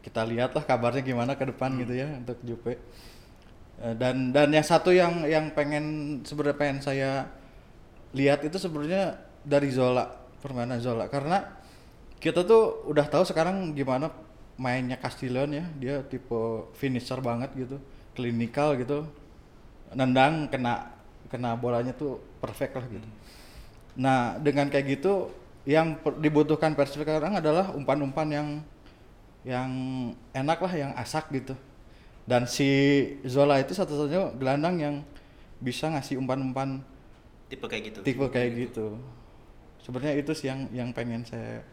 kita 0.05 0.23
lihatlah 0.29 0.63
kabarnya 0.63 1.03
gimana 1.03 1.33
ke 1.35 1.49
depan 1.49 1.75
gitu 1.81 1.95
ya 1.97 2.09
untuk 2.19 2.39
Jupe. 2.45 2.77
Eh, 3.79 3.95
dan 3.97 4.35
dan 4.35 4.53
yang 4.53 4.67
satu 4.67 4.91
yang 4.93 5.25
yang 5.25 5.55
pengen 5.55 6.21
sebenarnya 6.27 6.59
pengen 6.59 6.79
saya 6.83 7.11
lihat 8.13 8.43
itu 8.45 8.59
sebenarnya 8.59 9.17
dari 9.47 9.71
Zola 9.73 10.11
permainan 10.43 10.83
Zola. 10.83 11.09
Karena 11.09 11.47
kita 12.19 12.43
tuh 12.45 12.85
udah 12.91 13.07
tahu 13.07 13.25
sekarang 13.25 13.73
gimana 13.73 14.11
mainnya 14.59 14.99
Castillion 15.01 15.55
ya. 15.55 15.65
Dia 15.79 15.95
tipe 16.05 16.69
finisher 16.77 17.23
banget 17.23 17.55
gitu 17.57 17.79
klinikal 18.19 18.75
gitu 18.75 19.07
nendang 19.95 20.51
kena 20.51 20.98
kena 21.29 21.55
bolanya 21.55 21.93
tuh 21.93 22.21
perfect 22.41 22.73
lah 22.77 22.87
gitu. 22.89 23.09
Nah 23.99 24.37
dengan 24.41 24.69
kayak 24.73 24.99
gitu 24.99 25.33
yang 25.69 26.01
per- 26.01 26.17
dibutuhkan 26.17 26.73
Persib 26.73 27.05
sekarang 27.05 27.37
adalah 27.37 27.77
umpan-umpan 27.77 28.29
yang 28.33 28.49
yang 29.45 29.71
enak 30.33 30.59
lah 30.65 30.73
yang 30.73 30.93
asak 30.97 31.29
gitu. 31.33 31.53
Dan 32.29 32.45
si 32.45 32.69
Zola 33.25 33.61
itu 33.61 33.73
satu-satunya 33.73 34.37
gelandang 34.37 34.77
yang 34.81 34.95
bisa 35.61 35.89
ngasih 35.89 36.21
umpan-umpan 36.21 36.81
tipe 37.49 37.65
kayak 37.65 37.83
gitu. 37.93 37.99
tipe 38.05 38.27
kayak 38.29 38.51
gitu. 38.69 38.97
Sebenarnya 39.81 40.21
itu 40.21 40.33
sih 40.37 40.53
yang 40.53 40.69
yang 40.73 40.89
pengen 40.93 41.25
saya 41.25 41.65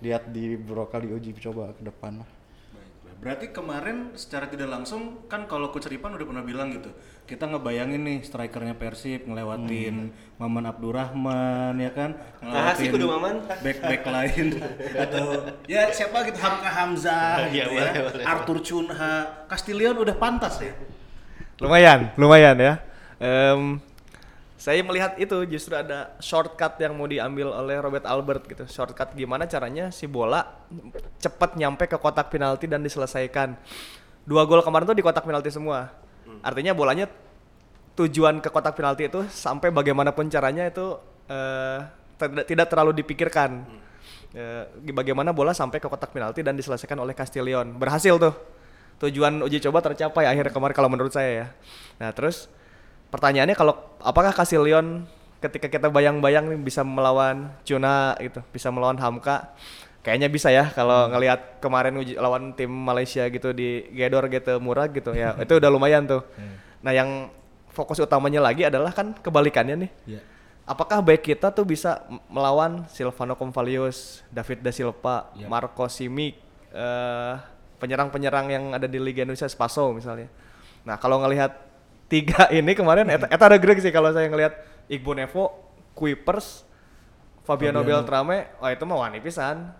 lihat 0.00 0.32
di 0.32 0.56
kali 0.88 1.12
uji 1.12 1.36
coba 1.44 1.76
ke 1.76 1.84
depan 1.84 2.24
lah. 2.24 2.30
Berarti 3.18 3.50
kemarin 3.50 4.14
secara 4.14 4.46
tidak 4.46 4.70
langsung 4.70 5.26
kan 5.26 5.44
kalau 5.44 5.68
Coach 5.68 5.86
Ripan 5.86 6.14
udah 6.14 6.22
pernah 6.22 6.40
bilang 6.40 6.70
gitu. 6.70 6.88
Kita 7.24 7.46
ngebayangin 7.46 8.00
nih 8.00 8.18
strikernya 8.22 8.74
Persib 8.74 9.26
ngelewatin 9.26 10.10
Maman 10.36 10.64
Abdurrahman 10.66 11.74
ya 11.76 11.90
kan, 11.90 12.16
Nah, 12.40 12.72
sih 12.72 12.88
kudu 12.88 13.06
Maman. 13.06 13.44
back-back 13.60 14.02
lain 14.04 14.46
atau 15.04 15.24
ya 15.64 15.90
siapa 15.90 16.26
gitu 16.26 16.38
Hamka 16.38 16.70
Hamzah 16.70 17.50
Iya, 17.50 17.64
gitu 17.66 17.70
ya. 17.76 17.90
boleh. 17.92 18.24
Arthur 18.24 18.58
Cunha, 18.60 19.14
Castillion 19.46 19.96
udah 19.96 20.16
pantas 20.16 20.58
ya. 20.58 20.72
Lumayan, 21.60 22.08
lumayan 22.16 22.56
ya. 22.56 22.74
Em, 23.20 23.76
saya 24.60 24.84
melihat 24.84 25.16
itu 25.16 25.32
justru 25.48 25.72
ada 25.72 26.12
shortcut 26.20 26.76
yang 26.76 26.92
mau 26.92 27.08
diambil 27.08 27.48
oleh 27.48 27.80
Robert 27.80 28.04
Albert 28.04 28.44
gitu. 28.44 28.68
Shortcut 28.68 29.16
gimana 29.16 29.48
caranya 29.48 29.88
si 29.88 30.04
bola 30.04 30.68
cepat 31.16 31.56
nyampe 31.56 31.88
ke 31.88 31.96
kotak 31.96 32.28
penalti 32.28 32.68
dan 32.68 32.84
diselesaikan. 32.84 33.56
Dua 34.28 34.44
gol 34.44 34.60
kemarin 34.60 34.84
tuh 34.84 34.92
di 34.92 35.00
kotak 35.00 35.24
penalti 35.24 35.48
semua. 35.48 35.88
Artinya 36.44 36.76
bolanya 36.76 37.08
tujuan 37.96 38.44
ke 38.44 38.52
kotak 38.52 38.76
penalti 38.76 39.08
itu 39.08 39.24
sampai 39.32 39.72
bagaimanapun 39.72 40.28
caranya 40.28 40.68
itu 40.68 41.00
eh, 41.32 41.80
tidak 42.20 42.44
tidak 42.44 42.66
terlalu 42.68 43.00
dipikirkan. 43.00 43.64
Eh, 44.36 44.92
bagaimana 44.92 45.32
bola 45.32 45.56
sampai 45.56 45.80
ke 45.80 45.88
kotak 45.88 46.12
penalti 46.12 46.44
dan 46.44 46.52
diselesaikan 46.52 47.00
oleh 47.00 47.16
Castillion. 47.16 47.80
Berhasil 47.80 48.20
tuh. 48.20 48.36
Tujuan 49.00 49.40
uji 49.40 49.56
coba 49.64 49.80
tercapai 49.80 50.28
akhir 50.28 50.52
kemarin 50.52 50.76
kalau 50.76 50.92
menurut 50.92 51.16
saya 51.16 51.30
ya. 51.32 51.46
Nah, 51.96 52.12
terus 52.12 52.52
pertanyaannya 53.10 53.56
kalau 53.58 53.74
apakah 54.00 54.32
Castillion 54.32 55.04
ketika 55.40 55.66
kita 55.68 55.88
bayang-bayang 55.92 56.48
nih 56.48 56.60
bisa 56.60 56.86
melawan 56.86 57.52
Cuna 57.66 58.16
gitu, 58.18 58.40
bisa 58.54 58.72
melawan 58.72 58.96
Hamka? 58.98 59.52
Kayaknya 60.00 60.28
bisa 60.32 60.48
ya 60.48 60.72
kalau 60.72 61.12
ngelihat 61.12 61.60
kemarin 61.60 61.92
uji 62.00 62.16
lawan 62.16 62.56
tim 62.56 62.72
Malaysia 62.72 63.28
gitu 63.28 63.52
di 63.52 63.84
Gedor 63.92 64.32
gitu 64.32 64.56
murah 64.56 64.88
gitu 64.88 65.12
ya. 65.12 65.36
itu 65.36 65.60
udah 65.60 65.68
lumayan 65.68 66.08
tuh. 66.08 66.24
Nah, 66.80 66.96
yang 66.96 67.28
fokus 67.68 68.00
utamanya 68.00 68.40
lagi 68.40 68.64
adalah 68.64 68.96
kan 68.96 69.12
kebalikannya 69.12 69.76
nih. 69.86 69.90
Iya. 70.16 70.20
Apakah 70.64 71.04
baik 71.04 71.26
kita 71.26 71.52
tuh 71.52 71.66
bisa 71.66 72.00
melawan 72.32 72.88
Silvano 72.88 73.36
Convalius, 73.36 74.24
David 74.32 74.64
Da 74.64 74.72
Silva, 74.72 75.28
Yap. 75.36 75.50
Marco 75.50 75.84
Simic, 75.90 76.38
eh, 76.72 77.34
penyerang-penyerang 77.80 78.46
yang 78.52 78.64
ada 78.76 78.86
di 78.86 79.00
Liga 79.00 79.24
Indonesia 79.24 79.50
Spaso 79.50 79.90
misalnya. 79.90 80.28
Nah 80.84 81.00
kalau 81.00 81.18
ngelihat 81.24 81.69
tiga 82.10 82.50
ini 82.58 82.74
kemarin, 82.74 83.06
eta, 83.06 83.30
eta 83.30 83.44
ada 83.46 83.56
greg 83.56 83.78
sih 83.78 83.94
kalau 83.94 84.10
saya 84.10 84.26
ngelihat 84.26 84.58
Igbo 84.90 85.14
Nevo, 85.14 85.54
Kuipers, 85.94 86.66
Fabiano, 87.46 87.80
Fabiano. 87.80 88.02
Beltrame, 88.02 88.50
oh 88.58 88.68
itu 88.68 88.84
mah 88.84 88.98
wani 89.06 89.22
pisan. 89.22 89.70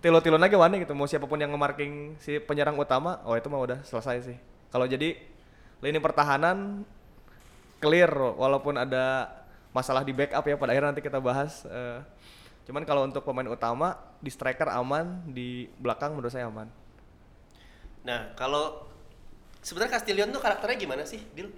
Tilo-tilo 0.00 0.40
lagi 0.40 0.56
wani 0.56 0.80
gitu, 0.80 0.96
mau 0.96 1.04
siapa 1.04 1.28
pun 1.28 1.36
yang 1.36 1.52
nge-marking 1.52 2.16
si 2.16 2.40
penyerang 2.40 2.80
utama, 2.80 3.20
oh 3.28 3.36
itu 3.36 3.46
mah 3.52 3.60
udah 3.60 3.78
selesai 3.84 4.32
sih. 4.32 4.36
Kalau 4.72 4.88
jadi 4.88 5.14
lini 5.84 6.00
pertahanan 6.00 6.88
clear 7.78 8.08
walaupun 8.10 8.80
ada 8.80 9.28
masalah 9.76 10.00
di 10.00 10.16
backup 10.16 10.40
ya 10.48 10.56
pada 10.56 10.72
akhirnya 10.72 10.96
nanti 10.96 11.04
kita 11.04 11.20
bahas 11.20 11.68
eh, 11.68 12.00
cuman 12.64 12.88
kalau 12.88 13.04
untuk 13.04 13.20
pemain 13.20 13.44
utama 13.44 14.00
di 14.24 14.32
striker 14.32 14.72
aman 14.72 15.20
di 15.28 15.68
belakang 15.76 16.16
menurut 16.16 16.32
saya 16.32 16.48
aman. 16.48 16.66
Nah, 18.02 18.32
kalau 18.38 18.88
sebenarnya 19.66 19.98
Castillion 19.98 20.30
tuh 20.30 20.38
karakternya 20.38 20.78
gimana 20.78 21.02
sih, 21.02 21.18
Dil? 21.34 21.50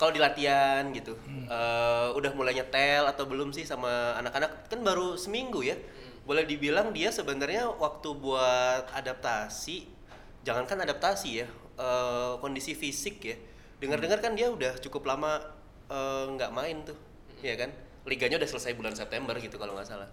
Kalau 0.00 0.12
di 0.12 0.20
latihan 0.20 0.88
gitu, 0.92 1.16
eh, 1.48 2.08
udah 2.16 2.32
mulai 2.32 2.56
nyetel 2.56 3.04
atau 3.08 3.24
belum 3.28 3.52
sih 3.52 3.64
sama 3.68 4.16
anak-anak? 4.20 4.72
Kan 4.72 4.80
baru 4.80 5.20
seminggu 5.20 5.60
ya. 5.60 5.76
Boleh 6.24 6.48
dibilang 6.48 6.92
dia 6.96 7.12
sebenarnya 7.12 7.68
waktu 7.70 8.08
buat 8.16 8.92
adaptasi, 8.92 9.88
jangankan 10.44 10.84
adaptasi 10.88 11.44
ya, 11.44 11.46
eh, 11.80 12.32
kondisi 12.40 12.72
fisik 12.72 13.16
ya. 13.24 13.36
Dengar-dengar 13.80 14.20
kan 14.24 14.32
dia 14.32 14.48
udah 14.48 14.80
cukup 14.80 15.04
lama 15.08 15.40
eh, 15.92 16.24
nggak 16.32 16.50
main 16.56 16.76
tuh, 16.84 16.96
ya 17.40 17.56
kan? 17.56 17.72
Liganya 18.08 18.36
udah 18.40 18.48
selesai 18.48 18.72
bulan 18.76 18.92
September 18.96 19.36
gitu 19.40 19.56
kalau 19.60 19.76
nggak 19.76 19.88
salah. 19.88 20.08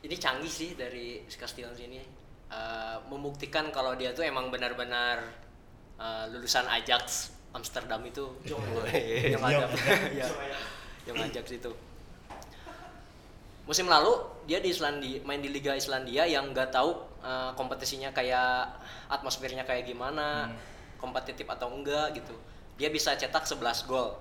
ini 0.00 0.16
canggih 0.16 0.48
sih 0.48 0.72
dari 0.80 1.28
Castillion 1.28 1.76
ini 1.76 2.00
Eh, 2.50 2.98
membuktikan 3.06 3.70
kalau 3.70 3.94
dia 3.94 4.10
tuh 4.10 4.26
emang 4.26 4.50
benar-benar 4.50 5.22
eh, 6.02 6.24
lulusan 6.34 6.66
Ajax 6.66 7.30
Amsterdam 7.54 8.02
itu. 8.02 8.26
Yang 8.42 9.38
ada 9.38 9.66
yang 11.06 11.16
Ajax. 11.30 11.46
Itu. 11.54 11.70
Musim 13.70 13.86
lalu 13.86 14.18
dia 14.50 14.58
di 14.58 14.74
Islandia 14.74 15.22
main 15.22 15.38
di 15.38 15.46
Liga 15.46 15.78
Islandia 15.78 16.26
yang 16.26 16.50
nggak 16.50 16.74
tahu 16.74 16.90
eh, 17.22 17.54
kompetisinya 17.54 18.10
kayak 18.10 18.82
atmosfernya 19.06 19.62
kayak 19.62 19.86
gimana 19.86 20.50
kompetitif 20.98 21.46
atau 21.46 21.70
enggak 21.70 22.18
gitu. 22.18 22.34
Dia 22.82 22.90
bisa 22.90 23.14
cetak 23.14 23.46
11 23.46 23.86
gol. 23.86 24.18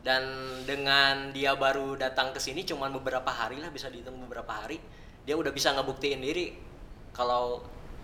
Dan 0.00 0.24
dengan 0.64 1.36
dia 1.36 1.52
baru 1.52 2.00
datang 2.00 2.32
ke 2.32 2.40
sini 2.40 2.64
cuman 2.64 2.96
beberapa 2.96 3.28
hari 3.28 3.60
lah 3.60 3.68
bisa 3.68 3.92
dihitung 3.92 4.16
beberapa 4.24 4.52
hari 4.52 4.80
dia 5.24 5.32
udah 5.32 5.48
bisa 5.48 5.72
ngebuktiin 5.72 6.20
diri 6.20 6.52
kalau 7.14 7.62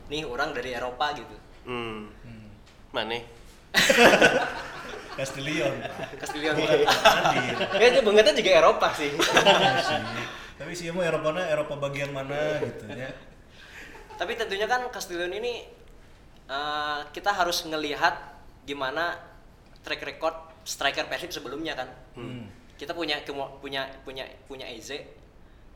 nih 0.08 0.22
orang 0.24 0.54
dari 0.54 0.72
Eropa 0.72 1.12
gitu 1.12 1.36
Hmm. 1.60 2.08
Mana? 2.90 3.20
Castillion. 5.20 5.76
Castillion 6.16 6.56
Ya 7.76 7.86
itu 7.92 8.00
bangetnya 8.00 8.32
juga 8.32 8.50
Eropa 8.64 8.88
sih. 8.96 9.12
Tapi 10.58 10.72
sih 10.72 10.88
mau 10.88 11.04
Eropa 11.04 11.36
Eropa 11.36 11.76
bagian 11.76 12.16
mana 12.16 12.58
gitu 12.64 12.88
ya. 12.88 13.12
tapi 14.20 14.36
tentunya 14.36 14.68
kan 14.68 14.84
Castillion 14.92 15.32
ini 15.32 15.64
eh, 16.44 16.98
kita 17.12 17.32
harus 17.32 17.64
ngelihat 17.64 18.20
gimana 18.68 19.16
track 19.80 20.04
record 20.04 20.36
striker 20.68 21.08
Persib 21.08 21.32
sebelumnya 21.32 21.72
kan 21.72 21.88
kita 22.76 22.92
punya 22.92 23.16
punya 23.64 23.88
punya 24.04 24.28
punya 24.44 24.68
Eze 24.68 25.20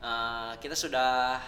Eh, 0.04 0.52
kita 0.60 0.76
sudah 0.76 1.40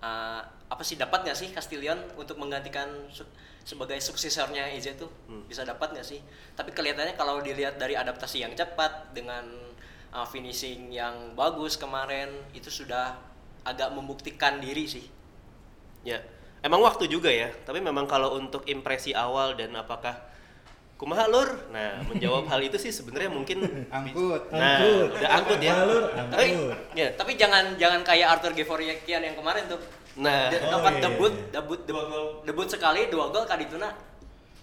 eh, 0.00 0.40
apa 0.64 0.80
sih 0.80 0.94
dapat 0.94 1.22
nggak 1.22 1.36
sih 1.36 1.48
Castillion 1.50 1.96
untuk 2.14 2.34
menggantikan 2.34 2.88
su- 3.08 3.28
sebagai 3.60 3.96
suksesornya 3.96 4.68
Eze 4.70 4.92
tuh 4.92 5.08
bisa 5.44 5.62
dapat 5.62 5.92
nggak 5.92 6.04
sih 6.04 6.20
tapi 6.52 6.70
kelihatannya 6.70 7.14
kalau 7.14 7.40
dilihat 7.40 7.76
dari 7.76 7.94
adaptasi 7.94 8.40
yang 8.40 8.52
cepat 8.52 9.12
dengan 9.12 9.44
uh, 10.10 10.24
finishing 10.24 10.88
yang 10.88 11.32
bagus 11.32 11.74
kemarin 11.74 12.28
itu 12.52 12.68
sudah 12.68 13.16
agak 13.62 13.88
membuktikan 13.90 14.58
diri 14.58 14.84
sih 14.84 15.06
Ya, 16.04 16.20
emang 16.60 16.84
waktu 16.84 17.08
juga 17.08 17.32
ya. 17.32 17.48
Tapi 17.64 17.80
memang 17.80 18.04
kalau 18.04 18.36
untuk 18.36 18.68
impresi 18.68 19.16
awal 19.16 19.56
dan 19.56 19.72
apakah 19.72 20.12
kumaha 21.00 21.24
lur? 21.24 21.48
Nah, 21.72 22.04
menjawab 22.04 22.44
hal 22.44 22.60
itu 22.60 22.76
sih 22.76 22.92
sebenarnya 22.92 23.32
mungkin 23.32 23.64
Angkut. 23.88 24.52
Nah, 24.52 24.84
Angkut. 24.84 25.16
udah 25.16 25.30
angkut 25.32 25.60
ya. 25.64 25.74
Lur? 25.80 26.04
Tapi, 26.12 26.44
Angkut. 26.52 26.76
ya. 26.92 27.08
tapi 27.16 27.32
jangan 27.40 27.80
jangan 27.80 28.04
kayak 28.04 28.36
Arthur 28.36 28.52
Gevoriakian 28.52 29.24
yang 29.24 29.32
kemarin 29.32 29.64
tuh 29.64 29.80
Nah, 30.14 30.46
Dia 30.46 30.62
Oh, 30.62 30.78
dapat 30.78 30.92
iya, 30.98 31.02
debut, 31.10 31.32
iya. 31.34 31.50
debut 31.58 31.80
debut 31.82 32.06
debut 32.46 32.68
sekali 32.70 33.10
dua 33.10 33.34
gol 33.34 33.42
kadituna 33.50 33.90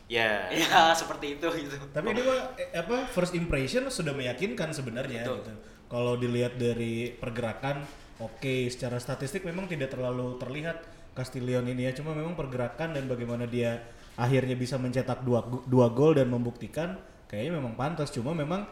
ya. 0.08 0.48
ya 0.48 0.96
seperti 0.96 1.36
itu 1.40 1.48
gitu 1.52 1.76
Tapi 1.92 2.08
ini 2.16 2.22
mah 2.24 2.56
eh, 2.56 2.72
apa 2.76 3.08
first 3.12 3.36
impression 3.36 3.84
sudah 3.92 4.16
meyakinkan 4.16 4.72
sebenarnya 4.72 5.28
Betul. 5.28 5.38
gitu. 5.44 5.54
Kalau 5.92 6.16
dilihat 6.16 6.56
dari 6.56 7.12
pergerakan, 7.12 7.84
oke, 8.24 8.72
secara 8.72 8.96
statistik 8.96 9.44
memang 9.44 9.68
tidak 9.68 9.92
terlalu 9.92 10.40
terlihat 10.40 10.80
Castillion 11.12 11.68
ini 11.68 11.84
ya, 11.84 11.92
cuma 11.92 12.16
memang 12.16 12.40
pergerakan 12.40 12.96
dan 12.96 13.12
bagaimana 13.12 13.44
dia 13.44 13.84
akhirnya 14.16 14.56
bisa 14.56 14.80
mencetak 14.80 15.28
dua 15.28 15.44
dua 15.68 15.92
gol 15.92 16.16
dan 16.16 16.32
membuktikan 16.32 16.96
kayaknya 17.28 17.60
memang 17.60 17.76
pantas. 17.76 18.08
Cuma 18.16 18.32
memang 18.32 18.64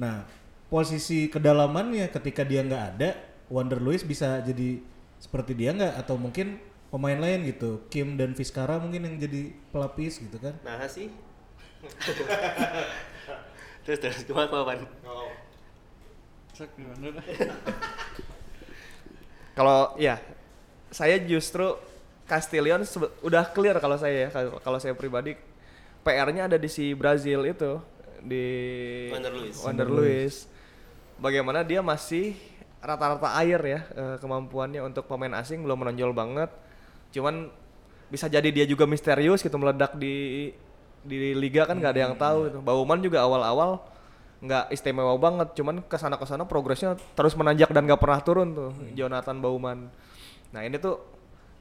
nah 0.00 0.24
posisi 0.72 1.28
kedalamannya 1.28 2.08
ketika 2.08 2.40
dia 2.48 2.64
nggak 2.64 2.84
ada, 2.96 3.12
Wander 3.52 3.76
Luis 3.76 4.00
bisa 4.00 4.40
jadi 4.40 4.80
seperti 5.22 5.54
dia 5.54 5.70
nggak 5.70 6.02
atau 6.02 6.18
mungkin 6.18 6.58
pemain 6.90 7.14
lain 7.14 7.46
gitu, 7.46 7.86
Kim 7.86 8.18
dan 8.18 8.34
Vizcara 8.34 8.82
mungkin 8.82 9.06
yang 9.06 9.16
jadi 9.22 9.54
pelapis 9.70 10.18
gitu 10.18 10.34
kan? 10.42 10.58
Nah, 10.66 10.82
sih. 10.90 11.14
terus 13.86 13.98
terus? 14.02 14.26
Cek 16.52 16.68
gimana 16.76 17.16
dah? 17.16 17.24
Kalau 19.58 19.96
ya 20.00 20.16
saya 20.92 21.16
justru 21.22 21.76
Castillion 22.28 22.80
udah 23.20 23.44
clear 23.52 23.76
kalau 23.76 24.00
saya 24.00 24.28
ya 24.28 24.30
kalau- 24.32 24.80
saya 24.80 24.96
pribadi 24.96 25.36
PR-nya 26.00 26.48
ada 26.48 26.56
di 26.56 26.68
si 26.72 26.96
Brazil 26.96 27.44
itu 27.44 27.76
di 28.24 28.44
Wander 29.12 29.32
Luiz. 29.34 29.56
Wander 29.60 29.88
Luiz. 29.88 30.34
Bagaimana 31.20 31.60
dia 31.60 31.84
masih 31.84 32.32
rata-rata 32.82 33.38
air 33.38 33.60
ya 33.62 33.80
eh, 33.94 34.16
kemampuannya 34.18 34.82
untuk 34.82 35.06
pemain 35.06 35.32
asing 35.38 35.62
belum 35.62 35.86
menonjol 35.86 36.10
banget. 36.10 36.50
Cuman 37.14 37.48
bisa 38.10 38.28
jadi 38.28 38.44
dia 38.50 38.66
juga 38.68 38.84
misterius 38.84 39.40
gitu 39.40 39.56
meledak 39.56 39.96
di 39.96 40.50
di 41.02 41.34
liga 41.34 41.64
kan 41.64 41.78
nggak 41.78 41.92
ada 41.94 42.02
yang 42.10 42.14
tahu 42.18 42.50
itu. 42.50 42.58
Bauman 42.60 42.98
juga 43.00 43.22
awal-awal 43.22 43.80
nggak 44.42 44.74
istimewa 44.74 45.14
banget, 45.22 45.54
cuman 45.54 45.86
ke 45.86 45.96
sana 45.96 46.18
ke 46.18 46.26
sana 46.26 46.42
progresnya 46.42 46.98
terus 47.14 47.38
menanjak 47.38 47.70
dan 47.70 47.86
nggak 47.86 48.02
pernah 48.02 48.18
turun 48.18 48.48
tuh 48.50 48.70
Jonathan 48.98 49.38
Bauman. 49.38 49.86
Nah 50.50 50.60
ini 50.66 50.82
tuh 50.82 50.98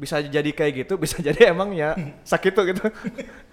bisa 0.02 0.18
jadi 0.18 0.50
kayak 0.50 0.74
gitu, 0.86 0.98
bisa 0.98 1.22
jadi 1.28 1.54
emang 1.54 1.78
ya 1.78 1.94
sakit 2.32 2.52
tuh 2.58 2.66
gitu. 2.74 2.82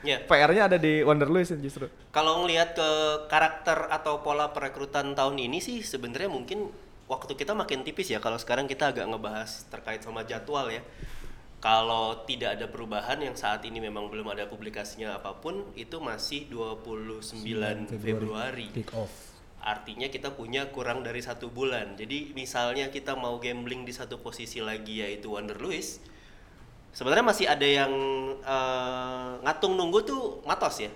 Ya. 0.01 0.25
PR-nya 0.25 0.73
ada 0.73 0.79
di 0.81 1.05
Wander 1.05 1.29
Luiz 1.29 1.53
justru. 1.61 1.93
Kalau 2.09 2.41
ngelihat 2.41 2.73
ke 2.73 2.89
karakter 3.29 3.93
atau 3.93 4.25
pola 4.25 4.49
perekrutan 4.49 5.13
tahun 5.13 5.37
ini 5.37 5.61
sih 5.61 5.85
sebenarnya 5.85 6.33
mungkin 6.33 6.73
waktu 7.09 7.33
kita 7.35 7.57
makin 7.57 7.83
tipis 7.83 8.13
ya 8.13 8.21
kalau 8.21 8.37
sekarang 8.37 8.69
kita 8.69 8.93
agak 8.93 9.09
ngebahas 9.09 9.65
terkait 9.73 10.05
sama 10.05 10.23
jadwal 10.29 10.69
ya. 10.69 10.85
Kalau 11.59 12.23
tidak 12.23 12.55
ada 12.55 12.71
perubahan 12.71 13.19
yang 13.19 13.35
saat 13.35 13.67
ini 13.67 13.83
memang 13.83 14.07
belum 14.07 14.31
ada 14.31 14.47
publikasinya 14.47 15.19
apa 15.19 15.43
pun 15.43 15.67
itu 15.75 15.99
masih 15.99 16.47
29 16.47 17.35
Februari. 17.99 18.71
Kick 18.71 18.95
off. 18.95 19.11
Artinya 19.59 20.07
kita 20.07 20.39
punya 20.39 20.71
kurang 20.71 21.03
dari 21.03 21.19
satu 21.19 21.51
bulan. 21.51 21.99
Jadi 21.99 22.31
misalnya 22.31 22.95
kita 22.95 23.19
mau 23.19 23.43
gambling 23.43 23.83
di 23.83 23.91
satu 23.91 24.23
posisi 24.23 24.63
lagi 24.63 25.03
yaitu 25.03 25.35
Wander 25.35 25.59
Luis, 25.59 25.99
sebenarnya 26.95 27.27
masih 27.27 27.51
ada 27.51 27.67
yang 27.67 27.91
eh, 28.39 29.31
ngatung 29.43 29.75
nunggu 29.75 30.07
tuh 30.07 30.23
matos 30.47 30.79
ya. 30.79 30.95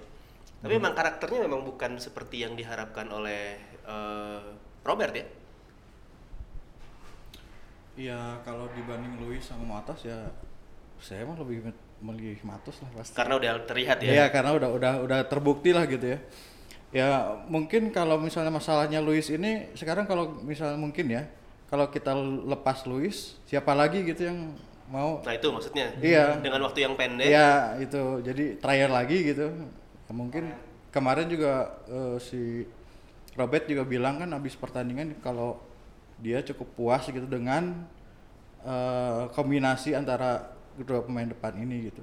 Tapi 0.62 0.79
memang 0.79 0.94
karakternya 0.94 1.42
memang 1.51 1.66
bukan 1.66 1.98
seperti 1.98 2.46
yang 2.46 2.55
diharapkan 2.55 3.11
oleh 3.11 3.59
eh, 3.83 4.42
Robert 4.87 5.11
ya. 5.11 5.27
Iya, 7.93 8.41
kalau 8.41 8.73
dibanding 8.73 9.21
Luis 9.21 9.45
sama 9.45 9.81
Matos 9.81 10.09
ya 10.09 10.17
saya 11.03 11.27
mah 11.27 11.37
lebih 11.37 11.67
met- 11.67 11.85
milih 12.03 12.41
Matos 12.47 12.79
lah 12.83 12.91
pasti. 12.99 13.15
Karena 13.15 13.35
udah 13.39 13.51
terlihat 13.67 13.99
ya. 14.03 14.11
Iya, 14.11 14.27
karena 14.31 14.51
udah 14.57 14.71
udah 14.75 14.93
udah 15.07 15.19
terbukti 15.27 15.71
lah 15.75 15.85
gitu 15.87 16.17
ya. 16.17 16.19
Ya 16.93 17.09
mungkin 17.49 17.89
kalau 17.89 18.21
misalnya 18.21 18.53
masalahnya 18.53 19.01
Luis 19.01 19.33
ini 19.33 19.73
sekarang 19.73 20.05
kalau 20.05 20.29
misalnya 20.45 20.77
mungkin 20.77 21.09
ya 21.09 21.25
kalau 21.73 21.89
kita 21.89 22.13
lepas 22.45 22.85
Luis 22.85 23.41
siapa 23.49 23.73
lagi 23.73 24.05
gitu 24.05 24.29
yang 24.29 24.53
mau 24.93 25.25
Nah 25.25 25.33
itu 25.33 25.49
maksudnya. 25.49 25.89
Iya. 26.01 26.37
Dengan 26.41 26.61
waktu 26.69 26.85
yang 26.85 26.95
pendek. 26.97 27.29
Iya 27.33 27.81
itu 27.81 28.03
jadi 28.21 28.45
trial 28.61 28.93
lagi 28.93 29.19
gitu. 29.25 29.49
Ya, 30.05 30.13
mungkin 30.13 30.53
kemarin 30.93 31.27
juga 31.33 31.81
eh, 31.89 32.17
si 32.21 32.69
Robert 33.33 33.65
juga 33.65 33.89
bilang 33.89 34.21
kan 34.21 34.29
habis 34.37 34.53
pertandingan 34.53 35.17
kalau 35.25 35.57
dia 36.23 36.39
cukup 36.47 36.69
puas 36.79 37.03
gitu 37.11 37.27
dengan 37.27 37.83
eh, 38.63 39.23
kombinasi 39.35 39.99
antara 39.99 40.55
kedua 40.79 41.03
pemain 41.03 41.27
depan 41.27 41.59
ini 41.59 41.91
gitu. 41.91 42.03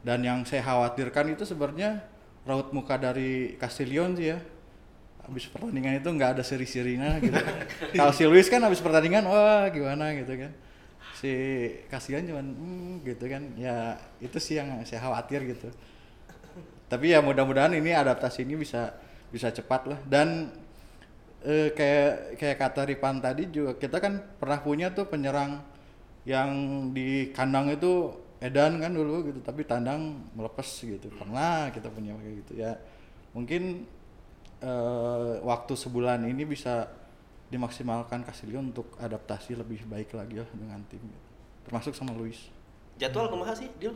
Dan 0.00 0.24
yang 0.24 0.44
saya 0.48 0.64
khawatirkan 0.64 1.36
itu 1.36 1.44
sebenarnya 1.44 2.00
raut 2.48 2.72
muka 2.72 2.96
dari 2.96 3.60
Castillion 3.60 4.16
sih 4.16 4.32
ya. 4.32 4.38
Habis 5.24 5.48
pertandingan 5.48 6.00
itu 6.00 6.08
nggak 6.08 6.40
ada 6.40 6.44
seri-serinya 6.44 7.16
gitu. 7.20 7.36
kalau 8.00 8.12
si 8.12 8.24
Luis 8.28 8.48
kan 8.48 8.60
habis 8.60 8.80
pertandingan 8.80 9.24
wah 9.24 9.68
gimana 9.72 10.12
gitu 10.16 10.36
kan 10.36 10.52
si 11.24 11.32
kasihan 11.88 12.20
cuman 12.28 12.44
hmm, 12.44 12.92
gitu 13.06 13.24
kan 13.24 13.42
ya 13.56 13.96
itu 14.20 14.36
sih 14.36 14.60
yang 14.60 14.84
saya 14.84 15.00
khawatir 15.08 15.46
gitu 15.48 15.72
tapi 16.92 17.16
ya 17.16 17.24
mudah-mudahan 17.24 17.72
ini 17.72 17.96
adaptasi 17.96 18.44
ini 18.44 18.60
bisa 18.60 18.92
bisa 19.32 19.48
cepat 19.48 19.88
lah 19.88 19.98
dan 20.04 20.52
eh, 21.44 21.70
kayak 21.76 22.40
kayak 22.40 22.56
kata 22.58 22.82
Ripan 22.88 23.20
tadi 23.20 23.52
juga 23.52 23.76
kita 23.76 24.00
kan 24.00 24.18
pernah 24.40 24.58
punya 24.64 24.90
tuh 24.90 25.06
penyerang 25.06 25.60
yang 26.24 26.50
di 26.96 27.30
kandang 27.30 27.70
itu 27.70 28.10
Edan 28.40 28.80
kan 28.80 28.92
dulu 28.92 29.30
gitu 29.30 29.40
tapi 29.40 29.64
tandang 29.64 30.20
melepas 30.36 30.66
gitu 30.66 31.08
pernah 31.14 31.68
kita 31.72 31.88
punya 31.88 32.12
kayak 32.16 32.34
gitu 32.44 32.52
ya 32.60 32.76
mungkin 33.36 33.84
eh, 34.60 35.32
waktu 35.44 35.72
sebulan 35.76 36.24
ini 36.28 36.44
bisa 36.48 36.88
dimaksimalkan 37.52 38.24
Castillo 38.24 38.58
untuk 38.58 38.96
adaptasi 38.98 39.54
lebih 39.54 39.86
baik 39.86 40.16
lagi 40.16 40.42
lah 40.42 40.48
dengan 40.50 40.80
tim 40.88 41.00
gitu. 41.00 41.28
termasuk 41.68 41.92
sama 41.94 42.16
Luis 42.16 42.50
Jadwal 42.94 43.26
kumaha 43.26 43.50
sih, 43.58 43.66
Dil? 43.82 43.90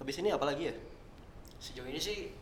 Habis 0.00 0.16
ini 0.24 0.32
apa 0.32 0.48
lagi 0.48 0.72
ya? 0.72 0.74
sejauh 1.60 1.84
ini 1.84 2.00
sih 2.00 2.32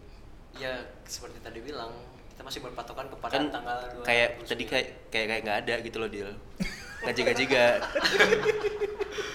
ya 0.63 0.79
seperti 1.03 1.43
tadi 1.43 1.59
bilang 1.59 1.91
kita 2.39 2.47
masih 2.47 2.63
berpatokan 2.63 3.11
kepada 3.11 3.35
kan 3.35 3.51
tanggal 3.51 3.79
kayak 4.07 4.39
29. 4.39 4.47
tadi 4.47 4.63
kayak 4.71 4.87
kayak 5.11 5.27
kayak 5.27 5.41
nggak 5.43 5.59
ada 5.67 5.75
gitu 5.83 5.97
loh 5.99 6.07
deal 6.07 6.31
ngaji-ngaji 7.03 7.43
gak 7.51 7.75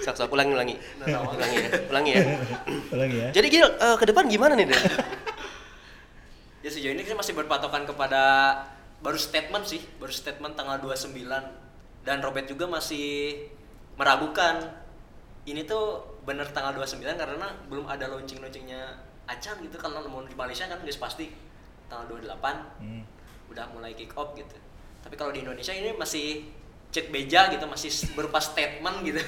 sok 0.07 0.15
sok 0.23 0.31
ulangi 0.31 0.55
ulangi 0.55 0.75
ulangi 1.03 1.57
ya 1.59 1.69
ulangi 1.91 2.11
ya. 2.15 2.23
Ulangi 2.95 3.17
ya. 3.19 3.29
jadi 3.35 3.47
Gil 3.51 3.67
eh, 3.67 3.95
ke 3.99 4.07
depan 4.07 4.23
gimana 4.31 4.55
nih 4.55 4.71
Del? 4.71 4.79
ya 6.63 6.69
sejauh 6.71 6.95
ini 6.95 7.03
kita 7.03 7.19
masih 7.19 7.35
berpatokan 7.35 7.83
kepada 7.83 8.23
baru 9.03 9.19
statement 9.19 9.67
sih 9.67 9.83
baru 9.99 10.15
statement 10.15 10.55
tanggal 10.55 10.79
29 10.79 11.11
dan 12.07 12.17
Robert 12.23 12.47
juga 12.47 12.71
masih 12.71 13.35
meragukan 13.99 14.79
ini 15.43 15.67
tuh 15.67 16.07
bener 16.23 16.47
tanggal 16.55 16.71
29 16.71 17.03
karena 17.03 17.51
belum 17.67 17.83
ada 17.83 18.07
launching 18.07 18.39
launchingnya 18.39 19.11
Acan 19.27 19.59
gitu 19.59 19.75
kalau 19.75 20.07
mau 20.07 20.23
di 20.23 20.35
Malaysia 20.39 20.71
kan 20.71 20.79
guys 20.87 20.95
pasti 20.95 21.51
tanggal 21.93 22.09
28 22.09 22.81
Hmm. 22.81 23.05
udah 23.53 23.69
mulai 23.69 23.93
kick 23.93 24.09
off 24.17 24.33
gitu 24.33 24.57
tapi 25.05 25.13
kalau 25.13 25.29
di 25.29 25.45
Indonesia 25.45 25.69
ini 25.69 25.93
masih 25.93 26.49
cek 26.89 27.13
beja 27.13 27.53
gitu 27.53 27.69
masih 27.69 27.93
berupa 28.17 28.41
statement 28.41 29.05
gitu 29.05 29.21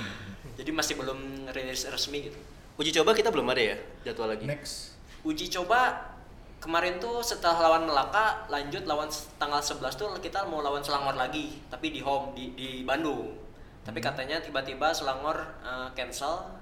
jadi 0.58 0.70
masih 0.72 0.96
belum 0.96 1.52
rilis 1.52 1.84
resmi 1.84 2.32
gitu 2.32 2.40
Uji 2.76 2.92
coba 2.92 3.16
kita 3.16 3.32
belum 3.32 3.48
ada 3.48 3.72
ya 3.72 3.76
jadwal 4.04 4.28
lagi. 4.28 4.44
Next. 4.44 4.92
Uji 5.24 5.48
coba 5.48 6.12
kemarin 6.60 7.00
tuh 7.00 7.24
setelah 7.24 7.56
lawan 7.64 7.88
Melaka 7.88 8.44
lanjut 8.52 8.84
lawan 8.84 9.08
tanggal 9.40 9.64
11 9.64 9.96
tuh 9.96 10.12
kita 10.20 10.44
mau 10.44 10.60
lawan 10.60 10.84
Selangor 10.84 11.16
lagi 11.16 11.56
tapi 11.72 11.88
di 11.88 12.04
home 12.04 12.36
di 12.36 12.52
di 12.52 12.68
Bandung. 12.84 13.32
Tapi 13.80 13.96
katanya 14.04 14.44
tiba-tiba 14.44 14.92
Selangor 14.92 15.56
eh, 15.64 15.88
cancel 15.96 16.52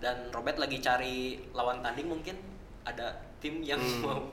dan 0.00 0.32
Robert 0.32 0.56
lagi 0.56 0.80
cari 0.80 1.36
lawan 1.52 1.84
tanding 1.84 2.08
mungkin 2.08 2.40
ada 2.88 3.20
tim 3.40 3.64
yang 3.64 3.80
mau 4.04 4.28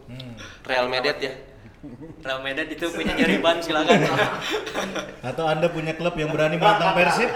Real 0.67 0.91
Madrid 0.91 1.17
ya. 1.24 1.34
Real 2.26 2.41
Madrid 2.43 2.67
itu 2.74 2.86
punya 2.91 3.13
nyari 3.15 3.39
ban 3.39 3.58
silakan. 3.63 4.00
Atau 5.30 5.46
Anda 5.48 5.72
punya 5.72 5.96
klub 5.96 6.17
yang 6.20 6.34
berani 6.34 6.60
menantang 6.60 6.93
Persib, 6.98 7.30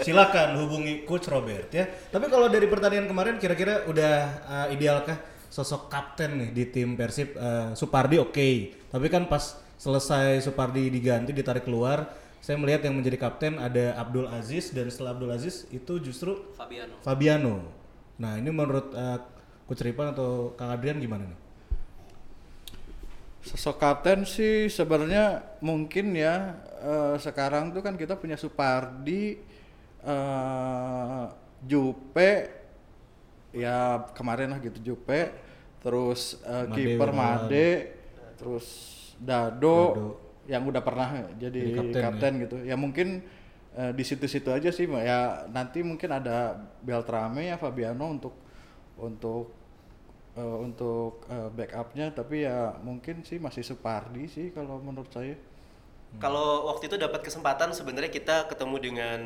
silakan 0.00 0.56
hubungi 0.62 1.04
Coach 1.04 1.28
Robert 1.28 1.68
ya. 1.70 1.84
Tapi 1.86 2.26
kalau 2.32 2.48
dari 2.48 2.66
pertandingan 2.70 3.10
kemarin 3.10 3.36
kira-kira 3.36 3.84
udah 3.90 4.14
uh, 4.46 4.66
idealkah 4.72 5.18
sosok 5.50 5.90
kapten 5.90 6.38
nih 6.38 6.50
di 6.54 6.64
tim 6.70 6.94
Persib 6.94 7.34
Uh, 7.40 7.72
Supardi 7.74 8.20
oke, 8.20 8.48
tapi 8.92 9.06
kan 9.10 9.26
pas 9.26 9.58
selesai 9.80 10.44
Supardi 10.44 10.92
diganti 10.92 11.32
ditarik 11.32 11.64
keluar, 11.64 12.04
saya 12.38 12.60
melihat 12.60 12.84
yang 12.88 13.00
menjadi 13.00 13.16
kapten 13.16 13.56
ada 13.56 13.96
Abdul 13.96 14.28
Aziz 14.28 14.72
dan 14.72 14.92
setelah 14.92 15.16
Abdul 15.16 15.32
Aziz 15.32 15.64
itu 15.72 16.00
justru 16.00 16.52
Fabiano. 16.56 16.94
Fabiano. 17.00 17.56
Nah, 18.20 18.36
ini 18.36 18.52
menurut 18.52 18.92
uh, 18.92 19.20
Coach 19.70 19.86
Ripan 19.86 20.10
atau 20.10 20.50
Kang 20.58 20.74
Adrian 20.74 20.98
gimana 20.98 21.30
nih? 21.30 21.38
Sosok 23.46 23.78
kapten 23.78 24.26
sih 24.26 24.66
sebenarnya 24.66 25.46
mungkin 25.62 26.10
ya 26.18 26.58
eh, 26.82 27.14
sekarang 27.22 27.70
tuh 27.70 27.78
kan 27.78 27.94
kita 27.94 28.18
punya 28.18 28.34
Supardi, 28.34 29.38
eh, 30.02 31.24
Jupe, 31.62 32.32
ya 33.54 34.10
kemarin 34.10 34.50
lah 34.50 34.58
gitu 34.58 34.82
Jupe, 34.82 35.30
terus 35.78 36.42
Made 36.42 36.74
kiper. 36.74 37.10
Made, 37.14 37.68
terus 38.42 38.66
Dado, 39.22 39.78
Dado. 39.94 40.08
yang 40.50 40.66
udah 40.66 40.82
pernah 40.82 41.30
jadi, 41.38 41.46
Jadi 41.62 41.76
kapten, 41.78 42.02
kapten, 42.02 42.32
gitu. 42.42 42.56
Ya 42.66 42.74
mungkin 42.74 43.22
eh, 43.78 43.92
di 43.94 44.02
situ-situ 44.02 44.50
aja 44.50 44.74
sih, 44.74 44.90
ya 44.90 45.46
nanti 45.46 45.86
mungkin 45.86 46.10
ada 46.10 46.58
Beltrame 46.82 47.54
ya 47.54 47.56
Fabiano 47.56 48.10
untuk 48.10 48.34
untuk 48.98 49.59
eh, 50.40 50.56
untuk 50.64 51.28
eh, 51.28 51.52
backupnya 51.52 52.16
tapi 52.16 52.48
ya 52.48 52.80
mungkin 52.80 53.20
sih 53.20 53.36
masih 53.36 53.60
Supardi 53.60 54.24
sih 54.24 54.48
kalau 54.56 54.80
menurut 54.80 55.12
saya. 55.12 55.36
Kalau 56.18 56.66
waktu 56.66 56.90
itu 56.90 56.98
dapat 56.98 57.22
kesempatan 57.22 57.70
sebenarnya 57.70 58.10
kita 58.10 58.50
ketemu 58.50 58.76
dengan 58.82 59.20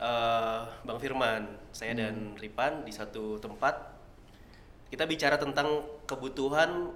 eh, 0.00 0.60
Bang 0.86 0.96
Firman, 1.02 1.58
saya 1.74 1.92
dan 1.92 2.38
Ripan 2.38 2.86
di 2.88 2.92
satu 2.94 3.36
tempat. 3.36 4.00
Kita 4.88 5.04
bicara 5.04 5.36
tentang 5.36 5.84
kebutuhan 6.08 6.90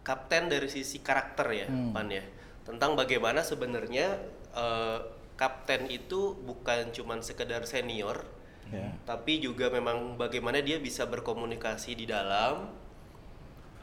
kapten 0.00 0.48
dari 0.50 0.66
sisi 0.66 1.02
karakter 1.02 1.46
ya, 1.52 1.68
Pan 1.94 2.08
ya. 2.08 2.24
Tentang 2.64 2.96
bagaimana 2.96 3.44
sebenarnya 3.44 4.16
eh, 4.56 4.98
kapten 5.36 5.92
itu 5.92 6.32
bukan 6.32 6.90
cuman 6.96 7.20
sekedar 7.20 7.68
senior, 7.68 8.24
ya. 8.72 8.96
tapi 9.04 9.38
juga 9.38 9.68
memang 9.68 10.16
bagaimana 10.16 10.64
dia 10.64 10.80
bisa 10.80 11.04
berkomunikasi 11.04 11.92
di 11.92 12.08
dalam 12.08 12.72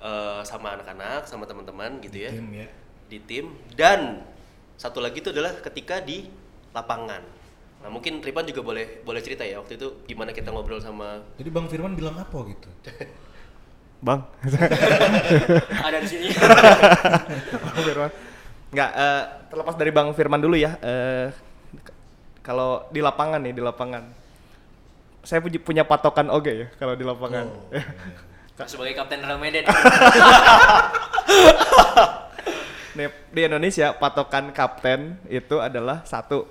eh, 0.04 0.42
sama 0.44 0.76
anak-anak, 0.76 1.26
sama 1.26 1.48
teman-teman 1.48 1.98
gitu 2.00 2.20
ya 2.20 2.32
Tim 2.36 2.48
ya. 2.52 2.68
di 3.08 3.18
tim 3.20 3.46
dan 3.74 4.22
satu 4.76 5.00
lagi 5.00 5.24
itu 5.24 5.32
adalah 5.32 5.56
ketika 5.62 5.98
di 5.98 6.28
lapangan. 6.72 7.24
Nah 7.80 7.90
mungkin 7.90 8.20
Ripan 8.20 8.44
juga 8.44 8.64
boleh 8.64 9.02
boleh 9.02 9.20
cerita 9.20 9.44
ya 9.44 9.60
waktu 9.60 9.76
itu 9.76 10.04
gimana 10.04 10.32
kita 10.32 10.50
ngobrol 10.50 10.80
sama 10.80 11.20
Jadi 11.36 11.50
Bang 11.50 11.68
Firman 11.68 11.94
bilang 11.94 12.16
apa 12.16 12.38
gitu? 12.48 12.70
Bang. 14.04 14.28
Ada 15.88 15.98
di 16.00 16.08
sini. 16.08 16.28
Bang 17.64 17.76
Firman. 17.78 18.12
Nggak, 18.74 18.90
eh, 18.92 19.24
terlepas 19.48 19.76
dari 19.78 19.92
Bang 19.94 20.12
Firman 20.12 20.42
dulu 20.42 20.58
ya. 20.58 20.76
eh, 20.82 21.32
k- 21.78 21.96
kalau 22.42 22.84
di 22.90 23.00
lapangan 23.00 23.40
nih, 23.40 23.54
di 23.54 23.64
lapangan. 23.64 24.04
Saya 25.24 25.40
punya, 25.40 25.60
punya 25.62 25.84
patokan 25.88 26.28
oke 26.28 26.52
ya 26.52 26.68
kalau 26.76 27.00
di 27.00 27.06
lapangan. 27.08 27.48
Sebagai 28.54 28.94
kapten 28.94 29.26
Real 29.26 29.42
Madrid. 29.42 29.66
Nih, 32.94 33.10
di 33.34 33.42
Indonesia 33.50 33.90
patokan 33.98 34.54
kapten 34.54 35.18
itu 35.26 35.58
adalah 35.58 36.06
satu. 36.06 36.46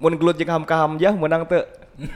Mun 0.00 0.16
gelut 0.16 0.40
jeung 0.40 0.48
Hamka 0.48 0.80
Hamzah 0.80 1.12
menang 1.12 1.44
teu. 1.44 1.60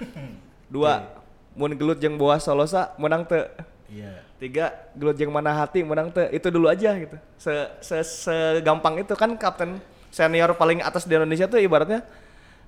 Dua. 0.73 1.05
Mun 1.53 1.77
gelut 1.77 2.01
jeung 2.01 2.17
Boas 2.17 2.49
Solosa 2.49 2.97
menang 2.97 3.29
teu. 3.29 3.45
Iya. 3.93 4.25
Tiga, 4.41 4.73
gelut 4.97 5.21
jeung 5.21 5.29
mana 5.29 5.53
hati 5.53 5.85
menang 5.85 6.09
teu. 6.09 6.25
Itu 6.33 6.49
dulu 6.49 6.73
aja 6.73 6.97
gitu. 6.97 7.21
Se, 7.37 7.53
se 7.85 8.01
segampang 8.01 8.97
itu 8.97 9.13
kan 9.13 9.37
kapten 9.37 9.77
senior 10.09 10.57
paling 10.57 10.81
atas 10.81 11.05
di 11.05 11.13
Indonesia 11.13 11.45
tuh 11.45 11.61
ibaratnya 11.61 12.01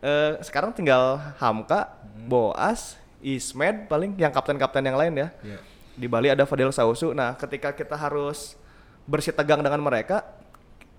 eh, 0.04 0.36
sekarang 0.44 0.76
tinggal 0.76 1.16
Hamka, 1.40 1.88
Boas, 2.28 3.00
Ismed 3.24 3.88
paling 3.88 4.14
yang 4.20 4.30
kapten-kapten 4.30 4.84
yang 4.84 4.98
lain 4.98 5.12
ya. 5.16 5.28
Iya. 5.40 5.58
Di 5.96 6.06
Bali 6.06 6.28
ada 6.28 6.44
Fadil 6.44 6.68
Sausu. 6.70 7.16
Nah, 7.16 7.36
ketika 7.40 7.72
kita 7.72 7.96
harus 7.96 8.54
bersih 9.08 9.32
tegang 9.32 9.64
dengan 9.64 9.80
mereka, 9.80 10.26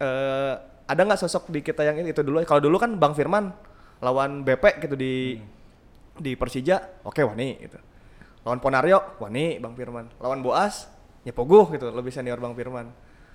eh, 0.02 0.54
ada 0.88 1.02
nggak 1.04 1.20
sosok 1.20 1.52
di 1.52 1.60
kita 1.62 1.84
yang 1.84 2.02
itu 2.02 2.24
dulu? 2.24 2.42
Kalau 2.48 2.64
dulu 2.64 2.80
kan 2.80 2.96
Bang 2.96 3.14
Firman 3.14 3.52
lawan 4.02 4.42
BP 4.42 4.82
gitu 4.88 4.96
di 4.96 5.38
di 6.18 6.34
Persija, 6.34 7.06
oke 7.06 7.22
wani 7.22 7.62
gitu. 7.62 7.78
Lawan 8.48 8.64
Ponario, 8.64 9.20
wani 9.20 9.60
Bang 9.60 9.76
Firman. 9.76 10.08
Lawan 10.24 10.40
Boas, 10.42 10.88
ya 11.28 11.36
Poguh 11.36 11.68
gitu, 11.76 11.92
lebih 11.92 12.10
senior 12.10 12.40
Bang 12.40 12.56
Firman. 12.56 12.90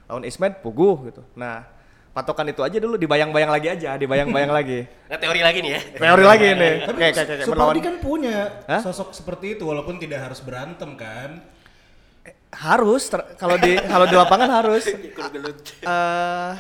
Lawan 0.09 0.25
Ismed, 0.25 0.65
Poguh 0.65 1.13
gitu. 1.13 1.23
Nah, 1.37 1.69
patokan 2.13 2.45
itu 2.47 2.61
aja 2.61 2.77
dulu 2.77 2.95
dibayang-bayang 2.95 3.49
lagi 3.49 3.69
aja, 3.69 3.97
dibayang-bayang 3.97 4.53
lagi. 4.59 4.85
Nah, 5.09 5.17
teori 5.17 5.41
lagi 5.41 5.59
nih 5.61 5.73
ya. 5.73 5.81
Teori 5.97 6.25
lagi 6.25 6.47
nih. 6.53 6.75
Tapi 6.85 6.99
Kayak 6.99 7.15
kayak 7.15 7.27
kayak 7.27 7.47
Supardi 7.49 7.81
kan 7.81 7.95
punya 7.99 8.37
Hah? 8.65 8.81
sosok 8.81 9.11
seperti 9.11 9.57
itu 9.57 9.65
walaupun 9.65 9.97
tidak 9.97 10.29
harus 10.29 10.41
berantem 10.41 10.93
kan. 10.95 11.41
harus 12.53 13.09
ter- 13.09 13.33
kalau 13.35 13.57
di 13.57 13.81
kalau 13.81 14.05
di 14.05 14.13
lapangan 14.13 14.45
harus 14.53 14.85
eh 14.93 16.53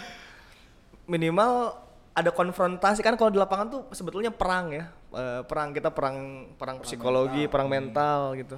minimal 1.04 1.76
ada 2.12 2.32
konfrontasi 2.32 3.04
kan 3.04 3.12
kalau 3.12 3.28
di 3.28 3.36
lapangan 3.36 3.68
tuh 3.68 3.80
sebetulnya 3.92 4.32
perang 4.32 4.72
ya 4.72 4.88
Eh, 5.12 5.44
perang 5.44 5.76
kita 5.76 5.92
perang 5.92 6.48
perang 6.56 6.80
psikologi 6.80 7.44
perang 7.44 7.68
mental 7.68 8.32
gitu 8.32 8.56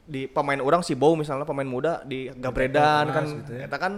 di 0.00 0.24
pemain 0.24 0.56
orang 0.56 0.80
si 0.80 0.96
Bow 0.96 1.12
misalnya 1.12 1.44
pemain 1.44 1.68
muda 1.68 2.00
di 2.00 2.32
Gabredan 2.32 3.12
kan 3.12 3.24
gitu 3.44 3.52
ya. 3.52 3.68
kita 3.68 3.76
kan 3.76 3.92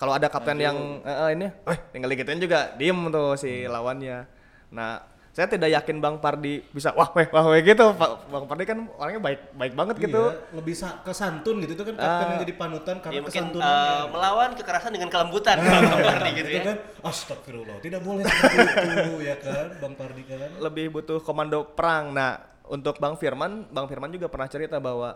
kalau 0.00 0.16
ada 0.16 0.26
kapten 0.26 0.56
yang 0.56 1.04
eh, 1.04 1.12
eh, 1.12 1.30
ini 1.36 1.46
eh. 1.46 1.78
tinggal 1.92 2.08
digituin 2.08 2.40
juga 2.40 2.72
diem 2.72 2.96
tuh 3.06 3.36
si 3.36 3.68
lawannya. 3.68 4.24
Nah 4.72 5.04
saya 5.30 5.46
tidak 5.46 5.70
yakin 5.70 6.02
Bang 6.02 6.18
Pardi 6.18 6.58
bisa 6.74 6.90
wah 6.90 7.12
weh 7.12 7.28
wah 7.30 7.44
weh 7.46 7.60
gitu. 7.62 7.92
Bang 8.26 8.48
Pardi 8.48 8.64
kan 8.64 8.88
orangnya 8.96 9.20
baik 9.20 9.40
baik 9.52 9.72
banget 9.76 9.96
gitu. 10.00 10.22
Iya, 10.26 10.56
lebih 10.56 10.74
sa- 10.74 10.98
kesantun 11.00 11.60
gitu. 11.62 11.76
Itu 11.76 11.84
kan 11.84 11.94
kapten 11.94 12.24
Ah. 12.26 12.30
yang 12.32 12.42
jadi 12.42 12.54
panutan 12.56 12.96
karena 12.98 13.20
mungkin 13.20 13.44
kesantunannya. 13.46 13.86
eh, 13.86 14.04
melawan 14.10 14.50
kekerasan 14.56 14.90
dengan 14.90 15.06
kelembutan 15.06 15.56
Bang 15.62 16.00
Pardi 16.02 16.30
gitu 16.34 16.48
itu 16.48 16.58
ya. 16.58 16.64
kan. 16.66 16.76
Astagfirullah 17.04 17.76
tidak 17.78 18.00
boleh 18.02 18.24
itu 18.26 19.14
ya 19.22 19.36
kan 19.36 19.66
Bang 19.78 19.94
Pardi 19.94 20.22
kan. 20.24 20.48
Lebih 20.58 20.86
butuh 20.90 21.20
komando 21.20 21.62
perang. 21.68 22.10
Nah, 22.10 22.40
untuk 22.66 22.98
Bang 22.98 23.14
Firman, 23.14 23.68
Bang 23.68 23.86
Firman 23.86 24.10
juga 24.10 24.26
pernah 24.26 24.48
cerita 24.48 24.80
bahwa 24.80 25.14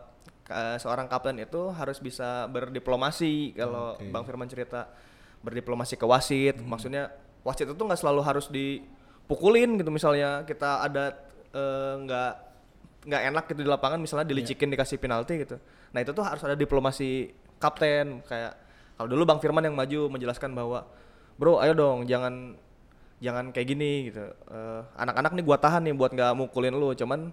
seorang 0.52 1.08
kapten 1.08 1.40
itu 1.40 1.72
harus 1.72 1.98
bisa 2.00 2.44
berdiplomasi. 2.52 3.56
Kalau 3.56 3.96
Oke. 3.96 4.08
Bang 4.12 4.24
Firman 4.28 4.48
cerita 4.48 4.92
berdiplomasi 5.40 5.96
ke 5.96 6.04
wasit, 6.08 6.56
maksudnya 6.60 7.12
wasit 7.44 7.68
itu 7.68 7.76
nggak 7.76 8.00
selalu 8.00 8.20
harus 8.24 8.48
dipukulin 8.52 9.80
gitu. 9.80 9.88
Misalnya 9.92 10.44
kita 10.44 10.84
ada 10.84 11.16
eh, 11.52 11.94
nggak 12.04 12.32
nggak 13.04 13.22
enak 13.32 13.44
gitu 13.52 13.60
di 13.64 13.70
lapangan, 13.70 14.00
misalnya 14.00 14.28
dilicikin 14.28 14.72
dikasih 14.72 14.96
penalti 14.96 15.44
gitu. 15.44 15.56
Nah 15.92 16.00
itu 16.00 16.12
tuh 16.16 16.24
harus 16.24 16.40
ada 16.44 16.56
diplomasi 16.56 17.32
kapten 17.60 18.20
kayak 18.24 18.52
kalau 19.00 19.08
dulu 19.08 19.22
Bang 19.24 19.40
Firman 19.40 19.64
yang 19.64 19.76
maju 19.76 20.12
menjelaskan 20.12 20.52
bahwa 20.52 20.86
bro 21.34 21.58
ayo 21.64 21.74
dong 21.74 22.06
jangan 22.06 22.54
jangan 23.18 23.50
kayak 23.50 23.66
gini 23.66 24.12
gitu 24.12 24.22
Eh, 24.24 24.80
anak-anak 25.00 25.32
nih 25.34 25.44
gua 25.44 25.58
tahan 25.58 25.82
nih 25.88 25.94
buat 25.96 26.12
nggak 26.14 26.32
mukulin 26.36 26.74
lu 26.76 26.94
cuman 26.94 27.32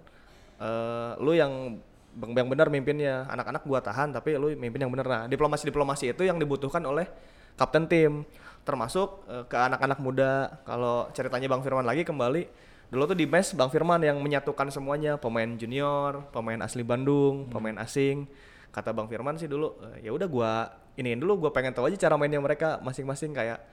eh, 0.58 1.12
lu 1.22 1.32
yang 1.38 1.78
bang 2.16 2.32
yang 2.44 2.50
benar 2.52 2.68
mimpinnya. 2.68 3.26
Anak-anak 3.32 3.64
gua 3.64 3.80
tahan 3.80 4.12
tapi 4.12 4.36
lu 4.36 4.52
mimpin 4.56 4.84
yang 4.84 4.92
benar 4.92 5.08
nah 5.08 5.24
diplomasi 5.28 5.68
diplomasi 5.68 6.12
itu 6.12 6.24
yang 6.28 6.38
dibutuhkan 6.38 6.84
oleh 6.84 7.08
kapten 7.56 7.88
tim. 7.88 8.24
Termasuk 8.68 9.26
eh, 9.28 9.44
ke 9.48 9.58
anak-anak 9.58 10.00
muda. 10.04 10.62
Kalau 10.68 11.10
ceritanya 11.16 11.48
bang 11.50 11.62
Firman 11.64 11.86
lagi 11.88 12.04
kembali. 12.06 12.44
Dulu 12.92 13.04
tuh 13.08 13.18
di 13.18 13.24
mes 13.24 13.48
bang 13.56 13.70
Firman 13.72 14.02
yang 14.04 14.20
menyatukan 14.20 14.68
semuanya. 14.70 15.16
Pemain 15.16 15.48
junior 15.56 16.28
pemain 16.36 16.60
asli 16.62 16.84
Bandung 16.84 17.48
pemain 17.48 17.78
asing. 17.80 18.28
Kata 18.72 18.92
bang 18.96 19.08
Firman 19.08 19.36
sih 19.40 19.48
dulu 19.48 19.80
"Eh, 19.96 20.08
ya 20.08 20.12
udah 20.12 20.28
gua 20.28 20.52
iniin 21.00 21.20
dulu 21.20 21.48
gua 21.48 21.52
pengen 21.56 21.72
tahu 21.72 21.88
aja 21.88 21.98
cara 22.08 22.16
mainnya 22.20 22.40
mereka 22.44 22.80
masing-masing. 22.84 23.32
Kayak 23.32 23.64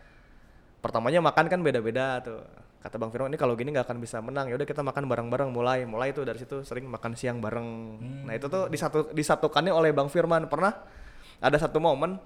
pertamanya 0.79 1.19
makan 1.19 1.47
kan 1.51 1.61
beda-beda 1.63 2.23
tuh 2.23 2.43
kata 2.79 2.95
bang 2.95 3.11
Firman 3.11 3.35
ini 3.35 3.39
kalau 3.39 3.59
gini 3.59 3.75
nggak 3.75 3.91
akan 3.91 3.99
bisa 3.99 4.23
menang. 4.23 4.47
Ya 4.47 4.55
udah 4.55 4.67
kita 4.67 4.87
makan 4.87 5.11
bareng-bareng 5.11 5.51
mulai. 5.51 5.83
Mulai 5.83 6.15
tuh 6.15 6.23
dari 6.23 6.39
situ 6.39 6.63
sering 6.63 6.87
makan 6.87 7.19
siang 7.19 7.43
bareng. 7.43 7.99
Nah 8.27 8.33
itu 8.35 8.47
tuh 8.47 8.71
disatu 8.71 9.11
disatukannya 9.11 9.75
oleh 9.75 9.91
bang 9.91 10.07
Firman. 10.07 10.47
Pernah 10.47 10.73
ada 11.43 11.57
satu 11.59 11.83
momen 11.83 12.19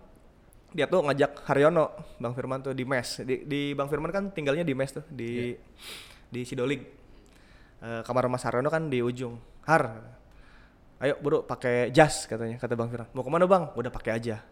dia 0.72 0.88
tuh 0.88 1.04
ngajak 1.04 1.44
Haryono 1.48 2.16
bang 2.20 2.32
Firman 2.36 2.60
tuh 2.60 2.72
di 2.76 2.84
mes. 2.84 3.24
Di, 3.24 3.48
di 3.48 3.72
bang 3.72 3.88
Firman 3.88 4.12
kan 4.12 4.24
tinggalnya 4.32 4.64
di 4.64 4.74
mes 4.76 4.92
tuh 4.92 5.04
di 5.08 5.56
di 6.28 6.40
Sidolik. 6.44 6.80
Eh, 7.82 8.00
kamar 8.04 8.28
Mas 8.28 8.44
Haryono 8.44 8.68
kan 8.68 8.92
di 8.92 9.00
ujung. 9.00 9.40
Har 9.64 10.20
ayo 11.02 11.18
bro 11.18 11.42
pakai 11.42 11.90
jas 11.90 12.28
katanya 12.28 12.60
kata 12.60 12.76
bang 12.76 12.92
Firman. 12.92 13.08
Mau 13.16 13.24
ke 13.24 13.30
mana 13.32 13.48
bang? 13.48 13.72
Udah 13.72 13.88
pakai 13.88 14.20
aja. 14.20 14.44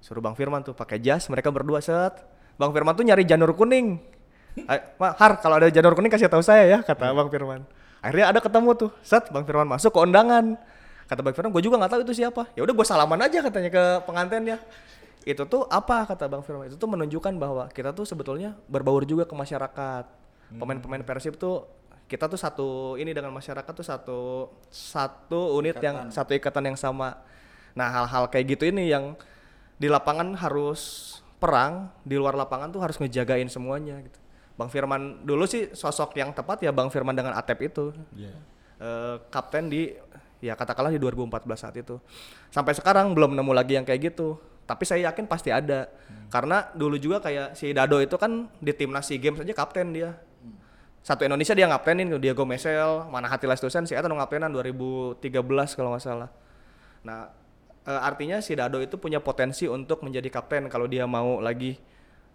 Suruh 0.00 0.24
bang 0.24 0.32
Firman 0.32 0.64
tuh 0.64 0.72
pakai 0.72 0.96
jas 0.96 1.28
mereka 1.28 1.52
berdua 1.52 1.84
set. 1.84 2.24
Bang 2.56 2.72
Firman 2.72 2.96
tuh 2.96 3.04
nyari 3.04 3.28
janur 3.28 3.52
kuning 3.52 4.15
Har 4.64 5.32
kalau 5.44 5.60
ada 5.60 5.68
janur 5.68 5.92
kuning 5.92 6.08
kasih 6.08 6.32
tahu 6.32 6.40
saya 6.40 6.64
ya 6.64 6.78
kata 6.80 7.12
bang 7.12 7.28
Firman. 7.28 7.60
Akhirnya 8.00 8.32
ada 8.32 8.40
ketemu 8.40 8.70
tuh. 8.72 8.90
Set 9.04 9.28
bang 9.28 9.44
Firman 9.44 9.68
masuk 9.68 9.92
ke 9.92 9.98
undangan. 10.00 10.56
Kata 11.04 11.20
bang 11.20 11.34
Firman 11.36 11.52
gue 11.52 11.62
juga 11.62 11.76
nggak 11.76 11.92
tahu 11.92 12.00
itu 12.08 12.24
siapa. 12.24 12.48
Ya 12.56 12.64
udah 12.64 12.72
gue 12.72 12.86
salaman 12.86 13.20
aja 13.20 13.38
katanya 13.44 13.68
ke 13.68 13.84
pengantinnya. 14.08 14.56
Itu 15.26 15.44
tuh 15.44 15.68
apa 15.68 16.08
kata 16.08 16.24
bang 16.24 16.40
Firman? 16.40 16.72
Itu 16.72 16.80
tuh 16.80 16.88
menunjukkan 16.88 17.36
bahwa 17.36 17.68
kita 17.68 17.92
tuh 17.92 18.08
sebetulnya 18.08 18.56
berbaur 18.70 19.04
juga 19.04 19.28
ke 19.28 19.34
masyarakat. 19.36 20.04
Pemain-pemain 20.56 21.02
Persib 21.04 21.36
tuh 21.36 21.68
kita 22.06 22.30
tuh 22.30 22.38
satu 22.38 22.94
ini 22.96 23.10
dengan 23.10 23.34
masyarakat 23.34 23.72
tuh 23.74 23.82
satu 23.82 24.20
satu 24.70 25.58
unit 25.58 25.76
yang 25.82 26.08
satu 26.08 26.32
ikatan 26.32 26.72
yang 26.72 26.78
sama. 26.78 27.18
Nah 27.76 27.92
hal-hal 27.92 28.30
kayak 28.32 28.56
gitu 28.56 28.72
ini 28.72 28.88
yang 28.88 29.18
di 29.76 29.92
lapangan 29.92 30.32
harus 30.40 31.12
perang 31.36 31.92
di 32.00 32.16
luar 32.16 32.32
lapangan 32.32 32.72
tuh 32.72 32.80
harus 32.80 32.96
ngejagain 32.96 33.44
semuanya 33.52 34.00
gitu 34.00 34.25
bang 34.56 34.68
Firman 34.72 35.22
dulu 35.22 35.44
sih 35.44 35.68
sosok 35.70 36.16
yang 36.16 36.32
tepat 36.32 36.64
ya 36.64 36.72
bang 36.72 36.88
Firman 36.88 37.12
dengan 37.12 37.36
Atep 37.36 37.60
itu 37.62 37.92
Iya. 38.16 38.32
eh, 38.80 39.16
kapten 39.28 39.68
di 39.68 39.92
ya 40.36 40.52
katakanlah 40.52 40.92
di 40.92 41.00
2014 41.00 41.56
saat 41.56 41.76
itu. 41.76 41.96
Sampai 42.52 42.76
sekarang 42.76 43.16
belum 43.16 43.32
nemu 43.32 43.52
lagi 43.56 43.76
yang 43.76 43.84
kayak 43.88 44.12
gitu. 44.12 44.36
Tapi 44.66 44.82
saya 44.82 45.08
yakin 45.12 45.24
pasti 45.24 45.48
ada. 45.54 45.86
Karena 46.28 46.66
dulu 46.74 46.98
juga 46.98 47.22
kayak 47.22 47.54
si 47.54 47.70
Dado 47.70 48.02
itu 48.02 48.18
kan 48.18 48.50
di 48.58 48.74
timnas 48.74 49.06
SEA 49.06 49.16
Games 49.22 49.38
aja 49.40 49.54
kapten 49.54 49.94
dia. 49.94 50.18
Satu 51.06 51.22
Indonesia 51.22 51.54
dia 51.54 51.70
ngaptenin 51.70 52.18
Diego 52.18 52.42
Mesel, 52.42 53.06
mana 53.06 53.30
Hati 53.30 53.46
Lestusen, 53.46 53.86
si 53.86 53.94
Eta 53.94 54.10
ngaptenan 54.10 54.50
2013 54.50 55.22
kalau 55.78 55.94
nggak 55.94 56.02
salah. 56.02 56.28
Nah, 57.06 57.30
eh, 57.86 58.00
artinya 58.02 58.42
si 58.42 58.58
Dado 58.58 58.82
itu 58.82 58.98
punya 58.98 59.22
potensi 59.22 59.70
untuk 59.70 60.02
menjadi 60.02 60.26
kapten 60.34 60.66
kalau 60.66 60.90
dia 60.90 61.06
mau 61.06 61.38
lagi 61.38 61.78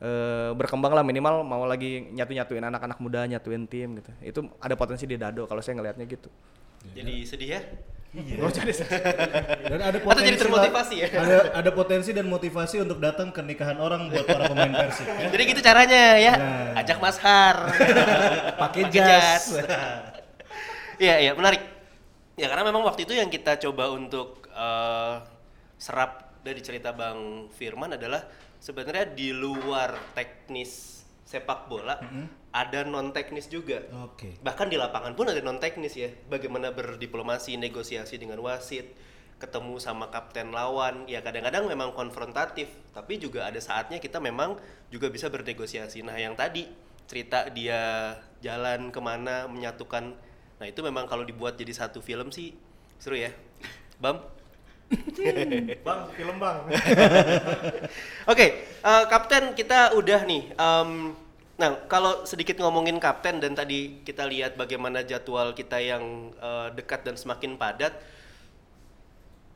eh, 0.02 0.52
berkembang 0.58 0.92
lah 0.98 1.06
minimal 1.06 1.46
mau 1.46 1.64
lagi 1.70 2.10
nyatu-nyatuin 2.12 2.66
anak-anak 2.66 2.98
muda, 2.98 3.24
nyatuin 3.30 3.70
tim 3.70 4.02
gitu. 4.02 4.12
Itu 4.26 4.40
ada 4.58 4.74
potensi 4.74 5.06
di 5.06 5.16
Dado 5.16 5.46
kalau 5.46 5.62
saya 5.62 5.78
ngelihatnya 5.78 6.10
gitu. 6.10 6.28
Jadi 6.98 7.24
sedih 7.24 7.50
ya? 7.56 7.62
Oh, 8.44 8.52
jadi 8.52 8.76
Dan 9.72 9.80
ada 9.80 9.96
Atau 10.04 10.20
jadi 10.20 10.36
termotivasi 10.36 10.96
ya? 11.00 11.08
Ada 11.16 11.64
ada 11.64 11.72
potensi 11.72 12.12
dan 12.12 12.28
motivasi 12.28 12.84
untuk 12.84 13.00
datang 13.00 13.32
ke 13.32 13.40
nikahan 13.40 13.80
orang 13.80 14.12
buat 14.12 14.28
para 14.28 14.52
pemain 14.52 14.68
Persib 14.84 15.08
ya. 15.08 15.32
Jadi 15.32 15.44
gitu 15.48 15.62
caranya 15.64 16.04
ya. 16.20 16.34
Nah. 16.36 16.80
Ajak 16.84 17.00
Mas 17.00 17.16
Har. 17.24 17.72
Pakai 18.60 18.92
jas. 18.92 19.56
Iya, 21.00 21.24
iya, 21.24 21.32
menarik. 21.32 21.64
Ya 22.36 22.52
karena 22.52 22.68
memang 22.68 22.84
waktu 22.84 23.08
itu 23.08 23.16
yang 23.16 23.32
kita 23.32 23.56
coba 23.64 23.96
untuk 23.96 24.44
eh, 24.52 25.16
serap 25.80 26.31
dari 26.42 26.62
cerita 26.62 26.94
Bang 26.94 27.50
Firman 27.54 27.98
adalah 27.98 28.26
sebenarnya 28.62 29.14
di 29.14 29.34
luar 29.34 30.14
teknis 30.14 31.02
sepak 31.26 31.72
bola 31.72 31.96
ada 32.52 32.84
non 32.84 33.16
teknis 33.16 33.48
juga. 33.48 33.88
Oke. 34.04 34.36
Bahkan 34.44 34.68
di 34.68 34.76
lapangan 34.76 35.16
pun 35.16 35.32
ada 35.32 35.40
non 35.40 35.58
teknis 35.64 35.96
ya. 35.96 36.12
Bagaimana 36.28 36.76
berdiplomasi, 36.76 37.56
negosiasi 37.56 38.20
dengan 38.20 38.44
wasit, 38.44 38.92
ketemu 39.40 39.80
sama 39.80 40.12
kapten 40.12 40.52
lawan. 40.52 41.08
Ya 41.08 41.24
kadang-kadang 41.24 41.72
memang 41.72 41.96
konfrontatif, 41.96 42.68
tapi 42.92 43.16
juga 43.18 43.48
ada 43.48 43.58
saatnya 43.64 44.04
kita 44.04 44.20
memang 44.20 44.60
juga 44.92 45.08
bisa 45.08 45.32
bernegosiasi. 45.32 46.04
Nah 46.04 46.20
yang 46.20 46.36
tadi 46.36 46.68
cerita 47.08 47.48
dia 47.48 48.14
jalan 48.44 48.92
ke 48.92 49.00
mana 49.00 49.48
menyatukan. 49.48 50.12
Nah 50.60 50.66
itu 50.68 50.84
memang 50.84 51.08
kalau 51.08 51.24
dibuat 51.24 51.56
jadi 51.56 51.72
satu 51.72 52.04
film 52.04 52.36
sih 52.36 52.52
seru 53.00 53.16
ya. 53.16 53.32
Bam. 54.04 54.41
Bang, 55.86 56.02
film 56.16 56.38
bang. 56.42 56.58
Oke, 58.32 58.48
eh, 58.68 59.04
kapten 59.08 59.56
kita 59.56 59.96
udah 59.96 60.22
nih. 60.26 60.52
em, 60.56 61.14
nah, 61.56 61.72
kalau 61.86 62.26
sedikit 62.26 62.58
ngomongin 62.60 62.98
kapten 62.98 63.40
dan 63.40 63.54
tadi 63.54 64.02
kita 64.02 64.26
lihat 64.26 64.58
bagaimana 64.58 65.06
jadwal 65.06 65.54
kita 65.54 65.78
yang 65.80 66.34
eh, 66.36 66.68
dekat 66.76 67.06
dan 67.06 67.16
semakin 67.16 67.56
padat. 67.56 67.94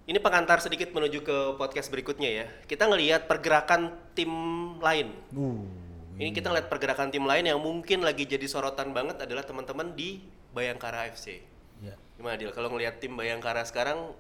Ini 0.06 0.22
pengantar 0.22 0.62
sedikit 0.62 0.94
menuju 0.94 1.26
ke 1.26 1.38
podcast 1.58 1.90
berikutnya 1.90 2.30
ya. 2.30 2.46
Kita 2.70 2.86
ngelihat 2.86 3.26
pergerakan 3.26 3.90
tim 4.14 4.30
lain. 4.78 5.10
Uh, 5.34 5.66
Ini 6.22 6.30
kita 6.30 6.54
ngeliat 6.54 6.70
pergerakan 6.70 7.10
tim 7.10 7.26
lain 7.26 7.50
yang 7.50 7.58
mungkin 7.58 8.06
lagi 8.06 8.22
jadi 8.30 8.46
sorotan 8.46 8.94
banget 8.94 9.26
adalah 9.26 9.42
teman-teman 9.42 9.98
di 9.98 10.22
Bayangkara 10.54 11.10
FC. 11.10 11.42
ya. 11.82 11.98
Gimana 12.22 12.38
Dil? 12.38 12.54
Kalau 12.54 12.70
ngelihat 12.70 13.02
tim 13.02 13.18
Bayangkara 13.18 13.66
sekarang, 13.66 14.14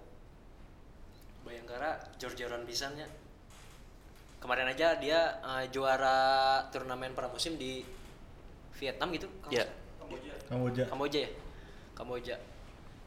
Bayangkara 1.45 2.01
jor-joran 2.17 2.65
pisannya. 2.65 3.05
Kemarin 4.41 4.73
aja 4.73 4.97
dia 4.97 5.39
eh, 5.41 5.65
juara 5.69 6.59
turnamen 6.73 7.13
pramusim 7.13 7.55
di 7.55 7.85
Vietnam 8.81 9.13
gitu. 9.13 9.29
Ya. 9.53 9.63
salah. 9.65 9.85
Kamboja. 10.49 10.83
Kamboja 10.89 11.19
ya. 11.25 11.31
Kamboja. 11.95 12.35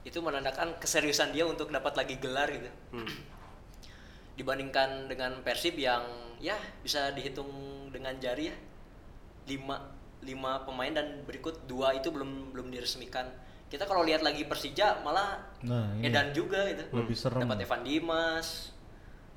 Itu 0.03 0.18
menandakan 0.24 0.79
keseriusan 0.81 1.35
dia 1.35 1.44
untuk 1.44 1.68
dapat 1.68 1.94
lagi 1.94 2.16
gelar 2.16 2.48
gitu. 2.48 2.70
hmm, 2.96 3.11
Dibandingkan 4.38 5.11
dengan 5.11 5.42
Persib 5.42 5.77
yang 5.77 6.03
ya 6.38 6.55
bisa 6.83 7.11
dihitung 7.12 7.51
dengan 7.90 8.16
jari 8.16 8.51
ya. 8.51 8.57
Lima, 9.48 9.92
lima 10.22 10.62
pemain 10.64 10.92
dan 10.92 11.22
berikut 11.27 11.66
dua 11.66 11.94
itu 11.94 12.09
belum 12.11 12.55
belum 12.55 12.70
diresmikan. 12.72 13.29
Kita 13.68 13.85
kalau 13.85 14.00
lihat 14.00 14.24
lagi 14.24 14.44
Persija 14.44 15.00
malah 15.00 15.44
Nah, 15.61 15.92
ini 15.98 16.09
Edan 16.09 16.33
juga 16.33 16.64
gitu. 16.66 16.88
Lebih 16.90 17.12
serem. 17.12 17.44
Dapat 17.44 17.59
Evan 17.62 17.83
Dimas, 17.83 18.72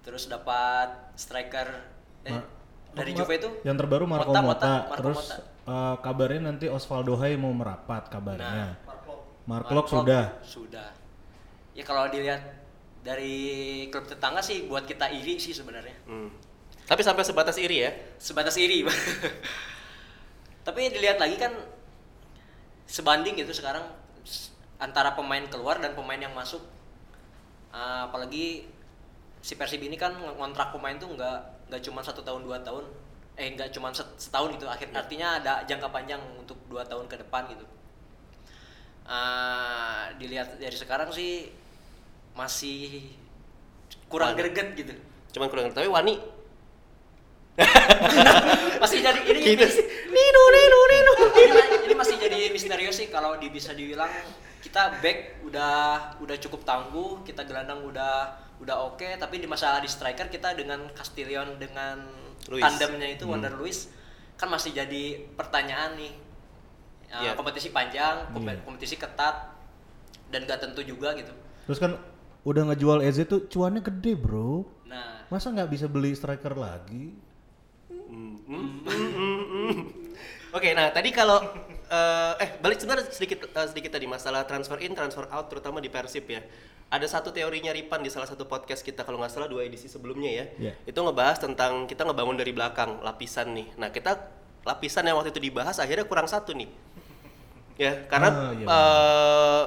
terus 0.01 0.25
dapat 0.25 0.87
striker 1.13 1.67
eh, 2.23 2.31
Ma- 2.31 2.45
dari 2.91 3.11
Juve 3.11 3.33
itu 3.35 3.49
yang 3.63 3.75
terbaru 3.75 4.03
Marco 4.05 4.29
Mota, 4.29 4.39
Mota, 4.39 4.45
Mota, 4.45 4.71
Marco 4.85 4.97
terus 5.01 5.19
Mota. 5.19 5.35
eh, 5.67 5.95
kabarnya 5.99 6.41
nanti 6.45 6.65
Osvaldo 6.67 7.13
Hai 7.15 7.35
mau 7.35 7.51
merapat 7.51 8.07
kabarnya. 8.07 8.77
Mark 8.85 9.03
Mark 9.43 9.67
Lok 9.69 9.87
sudah. 9.89 10.23
Sudah. 10.41 10.89
Ya 11.71 11.83
kalau 11.83 12.07
dilihat 12.07 12.39
dari 13.01 13.35
klub 13.89 14.05
tetangga 14.05 14.39
sih 14.39 14.63
buat 14.65 14.85
kita 14.85 15.09
iri 15.09 15.35
sih 15.37 15.51
sebenarnya. 15.51 15.97
hmm. 16.05 16.29
Tapi 16.85 17.01
sampai 17.01 17.23
sebatas 17.23 17.55
iri 17.55 17.81
ya. 17.81 17.91
Sebatas 18.15 18.55
iri. 18.55 18.83
Tapi 20.67 20.81
dilihat 20.87 21.17
lagi 21.17 21.35
kan 21.35 21.51
sebanding 22.85 23.33
gitu 23.33 23.49
sekarang 23.51 23.81
antara 24.81 25.13
pemain 25.13 25.45
keluar 25.47 25.77
dan 25.77 25.93
pemain 25.93 26.17
yang 26.17 26.33
masuk. 26.33 26.59
Ah, 27.71 28.09
apalagi 28.09 28.67
si 29.39 29.53
Persib 29.55 29.79
ini 29.81 29.95
kan 29.95 30.11
ngontrak 30.17 30.73
pemain 30.75 30.97
tuh 30.99 31.09
nggak 31.15 31.37
nggak 31.71 31.81
cuma 31.87 32.03
satu 32.03 32.21
tahun 32.21 32.43
dua 32.43 32.59
tahun 32.61 32.83
eh 33.39 33.55
nggak 33.55 33.71
cuma 33.73 33.89
set- 33.95 34.19
setahun 34.19 34.53
gitu 34.59 34.67
akhir 34.67 34.91
artinya 34.93 35.39
ada 35.39 35.63
jangka 35.65 35.87
panjang 35.89 36.19
untuk 36.37 36.59
dua 36.67 36.83
tahun 36.85 37.07
ke 37.09 37.15
depan 37.25 37.47
gitu 37.49 37.65
Ah, 39.07 40.13
dilihat 40.21 40.61
dari 40.61 40.77
sekarang 40.77 41.09
sih 41.09 41.49
masih 42.37 43.11
kurang 44.07 44.35
Wani. 44.35 44.39
greget 44.39 44.67
gitu 44.77 44.93
Cuman 45.33 45.47
kurang 45.49 45.71
tapi 45.73 45.89
Wani 45.89 46.15
masih 48.83 48.99
jadi 49.03 49.19
ini 49.27 49.39
gitu. 49.43 49.65
Nino 50.11 50.43
Nino 50.55 50.79
Nino. 50.87 51.11
ini, 51.35 51.61
ini 51.89 51.95
masih 51.97 52.15
jadi 52.15 52.39
misterius 52.51 52.95
sih 52.95 53.07
kalau 53.11 53.35
bisa 53.41 53.75
dibilang 53.75 54.09
kita 54.61 55.01
back 55.01 55.17
udah 55.43 55.73
udah 56.17 56.37
cukup 56.39 56.61
tangguh 56.61 57.21
kita 57.21 57.43
gelandang 57.43 57.81
udah 57.81 58.31
udah 58.57 58.75
oke 58.87 59.17
tapi 59.17 59.37
di 59.37 59.45
masalah 59.45 59.77
di 59.77 59.89
striker 59.89 60.27
kita 60.27 60.53
dengan 60.53 60.85
Castillion 60.91 61.57
dengan 61.57 61.97
Luis. 62.47 62.61
tandemnya 62.61 63.09
itu 63.11 63.25
Wander 63.25 63.51
Luis 63.51 63.89
kan 64.33 64.47
masih 64.47 64.71
jadi 64.71 65.03
pertanyaan 65.31 65.93
nih 65.95 66.13
Uh, 67.11 67.19
Iya. 67.21 67.35
kompetisi 67.35 67.69
panjang 67.69 68.31
kom- 68.31 68.39
Iya. 68.41 68.63
kompetisi 68.63 68.95
ketat 68.95 69.51
dan 70.29 70.47
gak 70.47 70.63
tentu 70.63 70.79
juga 70.79 71.11
gitu 71.11 71.35
Terus 71.67 71.75
kan 71.75 71.99
udah 72.41 72.71
ngejual 72.71 73.03
Eze 73.03 73.27
tuh 73.27 73.45
cuannya 73.45 73.83
gede 73.83 74.15
bro. 74.15 74.63
nah 74.85 75.27
Masa 75.27 75.51
nggak 75.51 75.67
bisa 75.69 75.85
beli 75.85 76.15
striker 76.15 76.55
lagi? 76.55 77.11
Oke, 80.51 80.71
nah 80.71 80.87
tadi 80.89 81.09
kalau 81.09 81.39
eh, 81.91 82.33
eh 82.39 82.49
balik 82.63 82.79
sebenarnya 82.79 83.11
sedikit 83.11 83.51
eh, 83.51 83.67
sedikit 83.67 83.91
tadi 83.91 84.07
masalah 84.07 84.47
transfer 84.47 84.79
in, 84.79 84.95
transfer 84.95 85.27
out 85.27 85.51
terutama 85.51 85.83
di 85.83 85.91
Persib 85.91 86.25
ya. 86.31 86.39
Ada 86.91 87.07
satu 87.07 87.31
teorinya 87.31 87.71
Ripan 87.71 88.03
di 88.03 88.11
salah 88.11 88.27
satu 88.27 88.47
podcast 88.47 88.83
kita 88.83 89.07
kalau 89.07 89.19
nggak 89.19 89.31
salah 89.31 89.47
dua 89.47 89.63
edisi 89.63 89.87
sebelumnya 89.87 90.31
ya. 90.31 90.45
Iya. 90.59 90.73
Itu 90.87 91.03
ngebahas 91.03 91.39
tentang 91.39 91.87
kita 91.87 92.03
ngebangun 92.03 92.35
dari 92.35 92.51
belakang 92.51 92.99
lapisan 92.99 93.55
nih. 93.55 93.67
Nah, 93.79 93.95
kita 93.95 94.19
lapisan 94.67 95.07
yang 95.07 95.15
waktu 95.15 95.31
itu 95.31 95.39
dibahas 95.39 95.79
akhirnya 95.79 96.03
kurang 96.03 96.27
satu 96.27 96.51
nih. 96.51 96.67
Ya, 97.79 97.95
karena 98.11 98.29
Ah, 98.29 98.51
iya, 98.51 98.67
eh, 98.67 99.63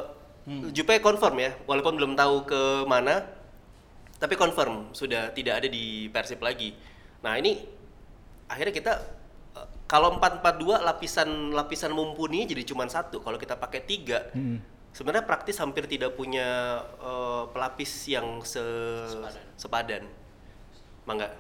Jupe 0.77 1.01
confirm 1.01 1.41
ya, 1.41 1.57
walaupun 1.65 1.97
belum 1.97 2.13
tahu 2.13 2.45
ke 2.45 2.85
mana, 2.85 3.25
tapi 4.21 4.37
confirm 4.37 4.93
sudah 4.93 5.33
tidak 5.33 5.65
ada 5.65 5.69
di 5.73 6.13
Persib 6.13 6.45
lagi. 6.45 6.77
Nah 7.25 7.41
ini 7.41 7.65
akhirnya 8.45 8.77
kita 8.77 8.93
kalau 9.95 10.19
442 10.19 10.83
lapisan 10.83 11.55
lapisan 11.55 11.95
mumpuni 11.95 12.51
jadi 12.51 12.67
cuma 12.67 12.83
satu. 12.91 13.23
Kalau 13.23 13.39
kita 13.39 13.55
pakai 13.55 13.87
tiga, 13.87 14.27
Hmm. 14.35 14.59
sebenarnya 14.91 15.23
praktis 15.23 15.63
hampir 15.63 15.87
tidak 15.87 16.19
punya 16.19 16.83
eh, 16.99 17.43
pelapis 17.55 18.11
yang 18.11 18.43
se 18.43 18.59
Sepadan. 19.07 19.45
sepadan. 19.55 20.03
Mangga. 21.07 21.31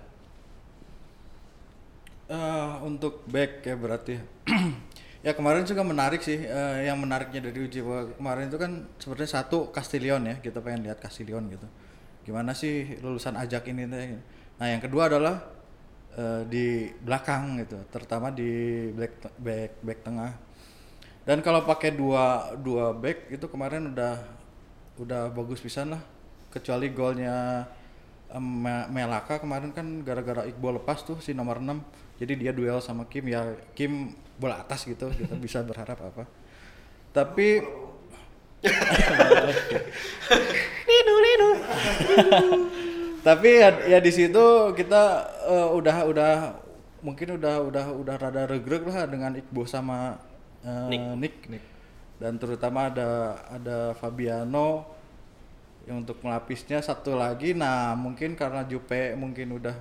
Eh, 2.31 2.73
untuk 2.87 3.27
back 3.27 3.67
ya 3.67 3.75
berarti 3.77 4.17
ya 5.27 5.35
kemarin 5.37 5.67
juga 5.69 5.83
menarik 5.85 6.23
sih 6.25 6.41
eh, 6.41 6.89
yang 6.89 6.97
menariknya 6.97 7.51
dari 7.51 7.59
uji 7.59 7.85
kemarin 8.17 8.49
itu 8.49 8.57
kan 8.57 8.89
sebenarnya 8.97 9.31
satu 9.43 9.69
Castillion 9.69 10.25
ya 10.25 10.39
kita 10.41 10.65
pengen 10.65 10.89
lihat 10.89 11.05
Castillion 11.05 11.45
gitu 11.53 11.69
gimana 12.25 12.57
sih 12.57 12.97
lulusan 13.05 13.37
ajak 13.37 13.69
ini 13.69 13.85
nah 14.57 14.67
yang 14.71 14.81
kedua 14.81 15.13
adalah 15.13 15.37
eh, 16.15 16.43
di 16.49 16.67
belakang 17.03 17.59
gitu 17.63 17.79
terutama 17.91 18.31
di 18.31 18.51
back 18.95 19.13
back 19.39 19.71
back 19.83 19.99
tengah. 20.07 20.33
Dan 21.25 21.41
kalau 21.41 21.65
pakai 21.65 21.97
dua 21.97 22.53
dua 22.61 22.93
back 22.93 23.33
itu 23.33 23.49
kemarin 23.49 23.89
udah 23.93 24.21
udah 25.01 25.33
bagus 25.33 25.61
pisan 25.65 25.97
lah. 25.97 26.03
Kecuali 26.53 26.93
golnya 26.95 27.67
Me- 28.35 28.91
Melaka 28.91 29.39
kemarin 29.39 29.71
kan 29.71 29.87
gara-gara 30.03 30.43
Iqbal 30.43 30.83
lepas 30.83 31.07
tuh 31.07 31.23
si 31.23 31.31
nomor 31.31 31.63
6 31.63 31.71
jadi 32.19 32.35
dia 32.35 32.51
duel 32.51 32.83
sama 32.83 33.07
Kim 33.07 33.31
ya 33.31 33.55
Kim 33.79 34.11
bola 34.43 34.59
atas 34.59 34.83
gitu 34.87 35.07
kita 35.15 35.35
bisa 35.39 35.63
berharap 35.63 35.99
apa. 36.03 36.27
Tapi 37.15 37.63
tapi 43.25 43.49
ya, 43.59 43.71
ya 43.89 43.99
di 44.05 44.13
situ 44.13 44.77
kita 44.77 45.03
eh, 45.49 45.69
udah 45.73 45.97
udah 46.05 46.33
mungkin 47.01 47.41
udah 47.41 47.65
udah 47.65 47.87
udah 47.97 48.17
rada 48.21 48.45
regreg 48.45 48.85
lah 48.85 49.09
dengan 49.09 49.33
Iqbal 49.37 49.65
sama 49.65 50.21
eh, 50.61 51.17
Nick. 51.17 51.49
Nick. 51.49 51.65
dan 52.21 52.37
terutama 52.39 52.93
ada 52.93 53.41
ada 53.49 53.79
Fabiano 53.97 54.87
yang 55.85 56.05
untuk 56.05 56.21
melapisnya 56.21 56.81
satu 56.81 57.17
lagi 57.17 57.53
nah 57.57 57.97
mungkin 57.97 58.37
karena 58.37 58.65
Jupe 58.65 59.17
mungkin 59.17 59.57
udah 59.57 59.77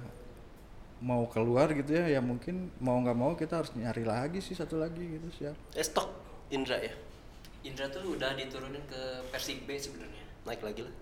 mau 1.04 1.28
keluar 1.28 1.68
gitu 1.76 2.00
ya 2.00 2.08
ya 2.08 2.22
mungkin 2.24 2.72
mau 2.80 2.96
nggak 3.04 3.18
mau 3.20 3.36
kita 3.36 3.60
harus 3.60 3.76
nyari 3.76 4.08
lagi 4.08 4.40
sih 4.40 4.56
satu 4.56 4.80
lagi 4.80 5.04
gitu 5.04 5.28
siap 5.36 5.56
Eh 5.76 5.84
stok 5.84 6.08
Indra 6.54 6.78
ya, 6.80 6.94
Indra 7.66 7.90
tuh 7.90 8.14
udah 8.14 8.38
diturunin 8.38 8.84
ke 8.86 9.26
Persib 9.34 9.66
B 9.66 9.74
sebenarnya. 9.74 10.22
naik 10.46 10.62
lagi 10.62 10.86
lah. 10.86 10.94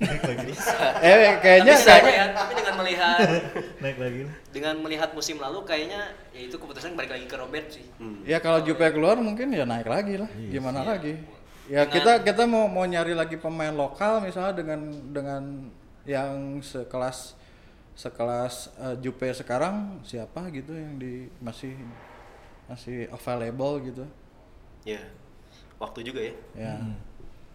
Eh 0.00 1.36
kayaknya 1.44 1.76
tapi, 1.76 1.84
saya, 1.84 2.02
ya, 2.08 2.24
tapi 2.32 2.52
dengan 2.56 2.74
melihat 2.80 3.18
Naik 3.84 3.96
lagi. 4.00 4.22
dengan 4.48 4.74
melihat 4.80 5.10
musim 5.12 5.36
lalu 5.36 5.60
kayaknya 5.68 6.16
ya 6.32 6.40
itu 6.48 6.56
keputusan 6.56 6.96
balik 6.96 7.12
lagi 7.12 7.26
ke 7.28 7.36
Robert 7.36 7.68
sih. 7.68 7.84
Hmm. 8.00 8.24
Ya 8.24 8.40
kalau 8.40 8.64
Jupe 8.64 8.84
keluar 8.88 9.20
mungkin 9.20 9.52
ya 9.52 9.68
naik 9.68 9.84
lagi 9.84 10.16
lah. 10.16 10.28
Gimana 10.32 10.84
lagi? 10.84 11.20
Ya 11.68 11.84
Dengan- 11.84 11.92
kita 11.92 12.12
kita 12.24 12.42
mau 12.48 12.64
mau 12.66 12.88
nyari 12.88 13.12
lagi 13.12 13.36
pemain 13.36 13.70
lokal 13.70 14.24
misalnya 14.24 14.56
dengan 14.56 14.80
dengan 15.12 15.42
yang 16.08 16.58
sekelas 16.64 17.36
sekelas 17.92 18.72
eh, 18.80 18.96
Jupe 19.04 19.28
sekarang 19.36 20.00
siapa 20.00 20.48
gitu 20.48 20.72
yang 20.72 20.96
di 20.96 21.28
masih 21.44 21.76
masih 22.64 23.04
available 23.12 23.84
gitu. 23.84 24.04
Ya, 24.88 25.02
waktu 25.76 26.00
juga 26.00 26.24
ya. 26.24 26.34
Ya. 26.56 26.74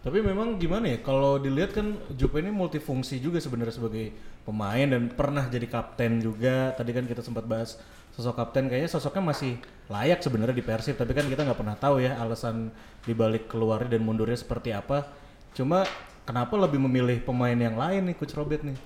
Tapi 0.06 0.22
memang 0.22 0.54
gimana 0.54 0.86
ya 0.94 1.02
kalau 1.02 1.34
dilihat 1.34 1.74
kan 1.74 1.98
Jupe 2.14 2.38
ini 2.38 2.54
multifungsi 2.54 3.18
juga 3.18 3.42
sebenarnya 3.42 3.74
sebagai 3.74 4.14
pemain 4.46 4.86
dan 4.86 5.10
pernah 5.10 5.50
jadi 5.50 5.66
kapten 5.66 6.22
juga. 6.22 6.70
Tadi 6.78 6.94
kan 6.94 7.10
kita 7.10 7.26
sempat 7.26 7.42
bahas 7.42 7.74
sosok 8.14 8.38
kapten 8.38 8.70
kayaknya 8.70 8.86
sosoknya 8.86 9.34
masih 9.34 9.58
layak 9.90 10.22
sebenarnya 10.22 10.54
di 10.54 10.62
Persib 10.62 10.94
tapi 10.94 11.10
kan 11.10 11.26
kita 11.26 11.42
nggak 11.42 11.58
pernah 11.58 11.74
tahu 11.74 11.98
ya 11.98 12.16
alasan 12.22 12.70
dibalik 13.02 13.50
keluarnya 13.50 13.98
dan 13.98 14.06
mundurnya 14.06 14.38
seperti 14.38 14.70
apa. 14.70 15.10
Cuma 15.58 15.82
kenapa 16.22 16.54
lebih 16.54 16.78
memilih 16.86 17.18
pemain 17.26 17.58
yang 17.58 17.74
lain 17.74 18.06
nih 18.06 18.14
Coach 18.14 18.38
Robert 18.38 18.62
nih? 18.62 18.78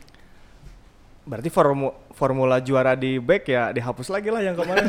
Berarti 1.28 1.52
formu- 1.52 2.00
formula 2.16 2.64
juara 2.64 2.96
di 2.96 3.20
back 3.20 3.44
ya 3.44 3.76
dihapus 3.76 4.08
lagi 4.08 4.32
lah 4.32 4.40
yang 4.40 4.56
kemarin. 4.56 4.88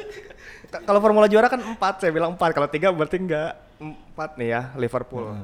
Ka- 0.70 0.86
kalau 0.86 1.02
formula 1.02 1.26
juara 1.26 1.50
kan 1.50 1.58
empat, 1.58 1.98
saya 1.98 2.14
bilang 2.14 2.38
empat. 2.38 2.54
Kalau 2.54 2.70
tiga 2.70 2.94
berarti 2.94 3.18
enggak 3.18 3.67
empat 3.78 4.34
nih 4.34 4.48
ya 4.50 4.62
Liverpool. 4.74 5.38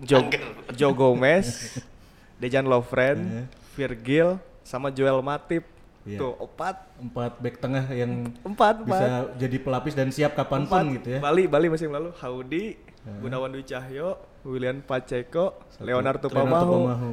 Joe, 0.00 0.28
Joe 0.78 0.92
Gomez, 0.92 1.78
Dejan 2.40 2.64
Lovren, 2.64 3.46
Virgil, 3.72 4.36
sama 4.60 4.88
Joel 4.88 5.18
Matip. 5.20 5.64
Iya. 6.04 6.20
Tuh 6.20 6.36
empat, 6.36 6.76
Empat 7.00 7.32
back 7.40 7.56
tengah 7.56 7.84
yang 7.88 8.28
empat, 8.44 8.84
bisa 8.84 9.04
empat. 9.24 9.40
jadi 9.40 9.56
pelapis 9.56 9.94
dan 9.96 10.12
siap 10.12 10.36
Empat. 10.36 10.44
kapan 10.44 10.62
pun 10.64 10.84
gitu 10.94 11.08
ya. 11.16 11.18
Bali, 11.18 11.48
Bali 11.48 11.66
musim 11.66 11.88
lalu. 11.88 12.12
Haudi, 12.20 12.76
Gunawan 13.24 13.48
Dwi 13.48 13.64
Cahyo, 13.64 14.20
William 14.44 14.78
Pacheco, 14.78 15.56
Leonardo 15.80 16.28
Pamahu. 16.28 16.72
Pamahu. 16.76 17.12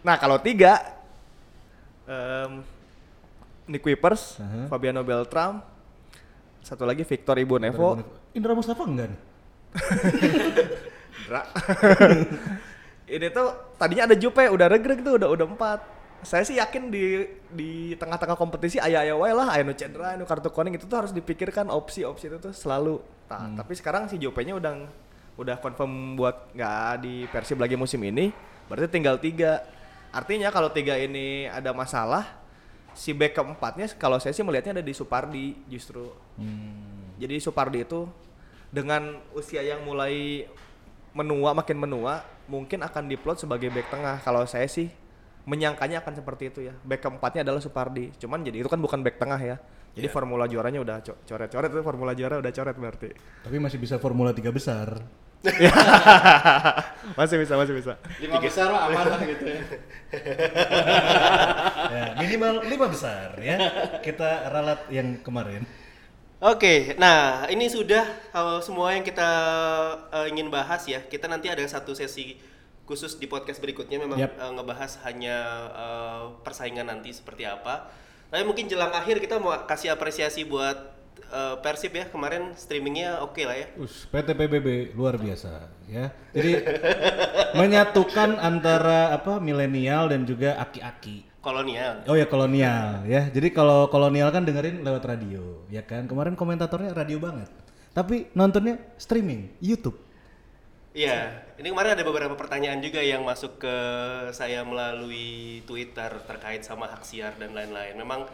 Nah 0.00 0.14
kalau 0.14 0.38
tiga, 0.38 0.78
em, 2.06 2.62
Nick 3.66 3.82
Wipers, 3.82 4.38
Aha. 4.38 4.70
Fabiano 4.70 5.02
Beltram, 5.02 5.58
satu 6.62 6.86
lagi 6.86 7.02
Victor 7.02 7.34
Ibu 7.36 7.58
Nevo, 7.58 7.98
Indra 8.30 8.54
Mustafa 8.54 8.86
enggak 8.86 9.10
nih? 9.10 9.20
Dra. 11.28 11.42
Ini 13.08 13.26
tuh 13.32 13.76
tadinya 13.80 14.04
ada 14.08 14.16
Jupe, 14.16 14.44
udah 14.44 14.68
regreg 14.68 15.00
tuh, 15.00 15.16
udah 15.16 15.28
udah 15.32 15.46
empat. 15.48 15.80
Saya 16.26 16.42
sih 16.42 16.58
yakin 16.58 16.90
di 16.90 17.24
di 17.48 17.94
tengah-tengah 17.94 18.34
kompetisi 18.34 18.82
ayah 18.82 19.06
ayah 19.06 19.16
wae 19.16 19.32
lah, 19.32 19.54
ayah 19.54 19.64
nu 19.64 19.72
cedera, 19.72 20.18
anu 20.18 20.26
kartu 20.26 20.50
kuning 20.50 20.74
itu 20.76 20.84
tuh 20.84 20.98
harus 20.98 21.14
dipikirkan 21.14 21.70
opsi-opsi 21.70 22.26
itu 22.26 22.36
tuh 22.42 22.52
selalu. 22.52 22.98
Nah, 23.30 23.62
tapi 23.62 23.72
sekarang 23.78 24.10
si 24.10 24.18
Jupe-nya 24.18 24.58
udah 24.58 24.88
udah 25.38 25.56
confirm 25.62 26.18
buat 26.18 26.50
nggak 26.52 27.06
di 27.06 27.24
Persib 27.30 27.62
lagi 27.62 27.78
musim 27.78 28.02
ini, 28.02 28.34
berarti 28.66 28.90
tinggal 28.90 29.16
tiga. 29.22 29.62
Artinya 30.10 30.50
kalau 30.50 30.72
tiga 30.74 30.98
ini 30.98 31.46
ada 31.46 31.70
masalah, 31.70 32.26
si 32.98 33.14
back 33.14 33.38
keempatnya 33.38 33.86
kalau 33.94 34.18
saya 34.18 34.34
sih 34.34 34.42
melihatnya 34.42 34.80
ada 34.80 34.84
di 34.84 34.90
Supardi 34.90 35.54
justru. 35.70 36.10
Jadi 37.14 37.38
Supardi 37.38 37.86
itu 37.86 38.10
dengan 38.68 39.16
usia 39.32 39.64
yang 39.64 39.80
mulai 39.82 40.44
menua 41.16 41.56
makin 41.56 41.80
menua 41.80 42.20
mungkin 42.46 42.84
akan 42.84 43.08
diplot 43.08 43.40
sebagai 43.40 43.68
back 43.68 43.88
tengah 43.88 44.20
kalau 44.20 44.44
saya 44.44 44.68
sih 44.68 44.92
menyangkanya 45.48 46.04
akan 46.04 46.12
seperti 46.14 46.52
itu 46.52 46.60
ya 46.68 46.74
back 46.84 47.00
keempatnya 47.00 47.40
adalah 47.40 47.58
Supardi 47.58 48.12
cuman 48.20 48.44
jadi 48.44 48.60
itu 48.60 48.68
kan 48.68 48.76
bukan 48.76 49.00
back 49.00 49.16
tengah 49.16 49.40
ya 49.40 49.56
jadi 49.96 50.06
Iya. 50.06 50.14
formula 50.14 50.44
juaranya 50.46 50.78
udah 50.84 50.96
co- 51.00 51.18
coret-coret 51.24 51.70
itu 51.72 51.80
formula 51.82 52.12
juara 52.12 52.38
udah 52.38 52.52
coret 52.52 52.76
berarti 52.76 53.08
Tapi 53.42 53.56
masih 53.58 53.80
bisa 53.80 53.96
Formula 53.98 54.30
3 54.30 54.52
besar. 54.52 55.00
masih 57.18 57.38
bisa 57.38 57.54
masih 57.54 57.74
bisa 57.78 57.94
Lima 58.18 58.38
besar 58.38 58.68
lah 58.74 58.90
aman 58.90 59.06
lah 59.06 59.20
gitu 59.22 59.44
ya. 59.48 59.62
ya, 61.94 62.04
minimal 62.18 62.62
5 62.62 62.94
besar 62.94 63.28
ya. 63.38 63.56
Kita 64.02 64.50
ralat 64.50 64.86
yang 64.90 65.18
kemarin. 65.22 65.62
Oke, 66.38 66.94
nah 67.02 67.50
ini 67.50 67.66
sudah 67.66 68.06
uh, 68.30 68.62
semua 68.62 68.94
yang 68.94 69.02
kita 69.02 69.26
uh, 70.06 70.26
ingin 70.30 70.46
bahas 70.54 70.86
ya. 70.86 71.02
Kita 71.02 71.26
nanti 71.26 71.50
ada 71.50 71.66
satu 71.66 71.98
sesi 71.98 72.38
khusus 72.86 73.18
di 73.18 73.26
podcast 73.26 73.58
berikutnya 73.58 73.98
memang 73.98 74.22
Yap. 74.22 74.38
uh, 74.38 74.52
ngebahas 74.54 75.02
hanya 75.02 75.36
uh, 75.74 76.22
persaingan 76.46 76.86
nanti 76.86 77.10
seperti 77.10 77.42
apa. 77.42 77.90
Tapi 78.30 78.46
mungkin 78.46 78.70
jelang 78.70 78.94
akhir 78.94 79.18
kita 79.18 79.42
mau 79.42 79.50
kasih 79.66 79.90
apresiasi 79.90 80.46
buat 80.46 80.78
uh, 81.34 81.58
Persib 81.58 81.98
ya 81.98 82.06
kemarin 82.06 82.54
streamingnya 82.54 83.18
oke 83.18 83.42
lah 83.42 83.58
ya. 83.58 83.66
Us, 83.74 84.06
PT 84.06 84.38
PBB 84.38 84.94
luar 84.94 85.18
biasa 85.18 85.66
ya. 85.90 86.14
Jadi 86.30 86.54
menyatukan 87.58 88.38
antara 88.38 89.10
apa 89.10 89.42
milenial 89.42 90.06
dan 90.06 90.22
juga 90.22 90.54
aki-aki. 90.62 91.27
Kolonial. 91.38 92.02
Oh 92.10 92.18
ya 92.18 92.26
kolonial 92.26 93.06
ya. 93.06 93.30
Jadi 93.30 93.54
kalau 93.54 93.86
kolonial 93.86 94.34
kan 94.34 94.42
dengerin 94.42 94.82
lewat 94.82 95.06
radio, 95.06 95.62
ya 95.70 95.86
kan. 95.86 96.10
Kemarin 96.10 96.34
komentatornya 96.34 96.90
radio 96.90 97.22
banget. 97.22 97.46
Tapi 97.94 98.30
nontonnya 98.34 98.78
streaming 98.98 99.54
YouTube. 99.62 99.94
Iya, 100.98 101.46
ini 101.62 101.70
kemarin 101.70 101.94
ada 101.94 102.02
beberapa 102.02 102.34
pertanyaan 102.34 102.82
juga 102.82 102.98
yang 102.98 103.22
masuk 103.22 103.62
ke 103.62 103.76
saya 104.34 104.66
melalui 104.66 105.62
Twitter 105.62 106.10
terkait 106.26 106.66
sama 106.66 106.90
hak 106.90 107.06
siar 107.06 107.38
dan 107.38 107.54
lain-lain. 107.54 107.94
Memang 107.94 108.26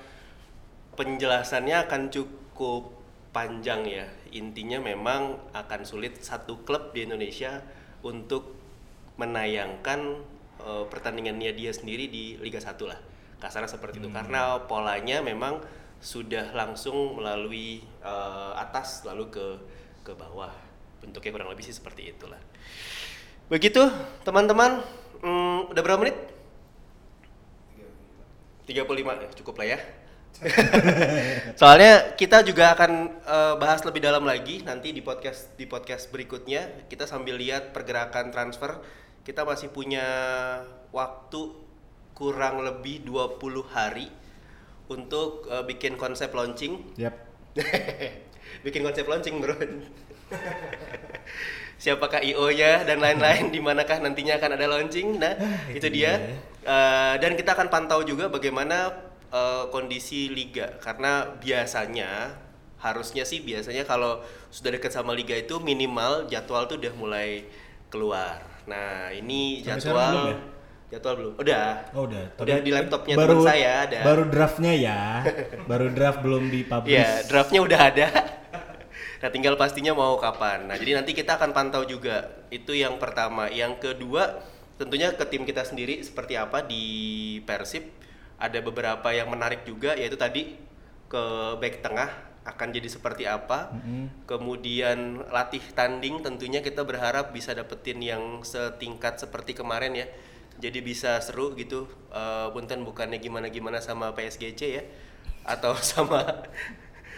penjelasannya 0.96 1.84
akan 1.84 2.08
cukup 2.08 2.88
panjang 3.36 3.84
ya. 3.84 4.06
Intinya 4.32 4.80
memang 4.80 5.36
akan 5.52 5.84
sulit 5.84 6.24
satu 6.24 6.64
klub 6.64 6.96
di 6.96 7.04
Indonesia 7.04 7.60
untuk 8.00 8.56
menayangkan 9.20 10.24
eh, 10.64 10.84
pertandingannya 10.88 11.52
dia 11.52 11.70
sendiri 11.70 12.08
di 12.08 12.40
Liga 12.40 12.58
1 12.58 12.74
lah. 12.88 12.98
Kasarnya 13.38 13.68
seperti 13.68 14.00
itu 14.00 14.08
karena 14.08 14.64
polanya 14.64 15.20
memang 15.20 15.60
sudah 16.00 16.52
langsung 16.56 17.20
melalui 17.20 17.84
eh, 18.00 18.52
atas 18.56 19.04
lalu 19.04 19.28
ke 19.28 19.46
ke 20.04 20.12
bawah. 20.16 20.52
Bentuknya 21.00 21.32
kurang 21.36 21.52
lebih 21.52 21.64
sih 21.64 21.76
seperti 21.76 22.12
itulah. 22.12 22.40
Begitu 23.48 23.84
teman-teman. 24.24 24.80
Hmm, 25.24 25.72
udah 25.72 25.82
berapa 25.84 26.00
menit? 26.04 26.16
35 28.64 29.24
ya, 29.24 29.28
cukup 29.36 29.54
lah 29.60 29.68
ya. 29.76 29.78
Soalnya 31.60 32.18
kita 32.18 32.42
juga 32.42 32.74
akan 32.74 32.92
eh, 33.22 33.54
bahas 33.60 33.84
lebih 33.86 34.02
dalam 34.02 34.26
lagi 34.26 34.64
nanti 34.66 34.90
di 34.90 35.04
podcast 35.04 35.54
di 35.54 35.68
podcast 35.68 36.10
berikutnya. 36.10 36.88
Kita 36.88 37.06
sambil 37.06 37.38
lihat 37.38 37.72
pergerakan 37.76 38.32
transfer. 38.34 38.80
Kita 39.24 39.42
masih 39.42 39.72
punya 39.72 40.04
waktu 40.92 41.40
kurang 42.12 42.62
lebih 42.62 43.02
20 43.08 43.40
hari 43.72 44.12
untuk 44.86 45.48
eh, 45.48 45.64
bikin 45.64 45.96
konsep 45.96 46.30
launching. 46.30 46.92
Yap. 47.00 47.16
bikin 48.64 48.84
konsep 48.84 49.08
launching, 49.08 49.40
Bro. 49.40 49.56
Siapakah 51.82 52.22
IO-nya 52.22 52.86
dan 52.86 53.02
lain-lain 53.02 53.50
di 53.50 53.58
manakah 53.58 53.98
nantinya 53.98 54.38
akan 54.38 54.50
ada 54.54 54.66
launching. 54.70 55.18
Nah, 55.18 55.34
itu 55.72 55.88
dia. 55.88 56.20
Eh, 56.64 57.14
dan 57.18 57.32
kita 57.34 57.56
akan 57.56 57.72
pantau 57.72 58.04
juga 58.04 58.28
bagaimana 58.28 58.92
eh, 59.32 59.64
kondisi 59.72 60.28
liga 60.30 60.76
karena 60.84 61.32
biasanya 61.40 62.44
harusnya 62.84 63.24
sih 63.24 63.40
biasanya 63.40 63.88
kalau 63.88 64.20
sudah 64.52 64.76
dekat 64.76 64.92
sama 64.92 65.16
liga 65.16 65.32
itu 65.32 65.56
minimal 65.56 66.28
jadwal 66.28 66.68
tuh 66.68 66.76
udah 66.76 66.92
mulai 66.92 67.48
keluar. 67.88 68.53
Nah, 68.64 69.12
ini 69.12 69.60
Sampai 69.60 69.80
jadwal 69.80 70.10
belum 70.10 70.26
ya? 70.28 70.36
jadwal 70.94 71.14
belum. 71.18 71.32
Udah. 71.40 71.66
Oh 71.92 72.02
udah. 72.08 72.24
Udah 72.38 72.58
di 72.62 72.70
laptopnya 72.70 73.14
baru, 73.18 73.32
teman 73.40 73.48
saya 73.48 73.70
ada. 73.88 73.98
Baru 74.04 74.22
draftnya 74.30 74.72
ya. 74.72 75.00
baru 75.70 75.86
draft 75.92 76.20
belum 76.24 76.42
dipublish. 76.48 76.94
Iya, 76.94 77.10
draftnya 77.28 77.60
udah 77.60 77.80
ada. 77.80 78.06
nah, 79.20 79.28
tinggal 79.32 79.54
pastinya 79.58 79.92
mau 79.92 80.16
kapan. 80.16 80.70
Nah, 80.70 80.76
jadi 80.78 81.00
nanti 81.02 81.12
kita 81.12 81.36
akan 81.36 81.50
pantau 81.52 81.82
juga. 81.84 82.46
Itu 82.48 82.72
yang 82.72 82.96
pertama. 82.96 83.50
Yang 83.52 83.80
kedua, 83.82 84.40
tentunya 84.80 85.12
ke 85.12 85.24
tim 85.28 85.44
kita 85.44 85.66
sendiri 85.66 86.00
seperti 86.00 86.38
apa 86.38 86.64
di 86.64 86.84
Persib. 87.44 87.84
Ada 88.34 88.60
beberapa 88.60 89.14
yang 89.14 89.30
menarik 89.30 89.62
juga, 89.62 89.94
yaitu 89.94 90.18
tadi 90.18 90.58
ke 91.06 91.24
back 91.62 91.80
tengah 91.80 92.33
akan 92.44 92.68
jadi 92.76 92.88
seperti 92.92 93.24
apa. 93.24 93.72
Kemudian 94.28 95.24
latih 95.32 95.64
tanding 95.72 96.20
tentunya 96.20 96.60
kita 96.60 96.84
berharap 96.84 97.32
bisa 97.32 97.56
dapetin 97.56 97.98
yang 98.04 98.44
setingkat 98.44 99.16
seperti 99.16 99.56
kemarin 99.56 99.96
ya. 99.96 100.06
Jadi 100.60 100.84
bisa 100.84 101.18
seru 101.24 101.56
gitu. 101.56 101.88
Eh, 102.12 102.48
punten 102.52 102.84
bukannya 102.84 103.18
gimana-gimana 103.18 103.80
sama 103.80 104.12
PSGC 104.12 104.60
ya? 104.60 104.84
Atau 105.48 105.72
sama 105.96 106.44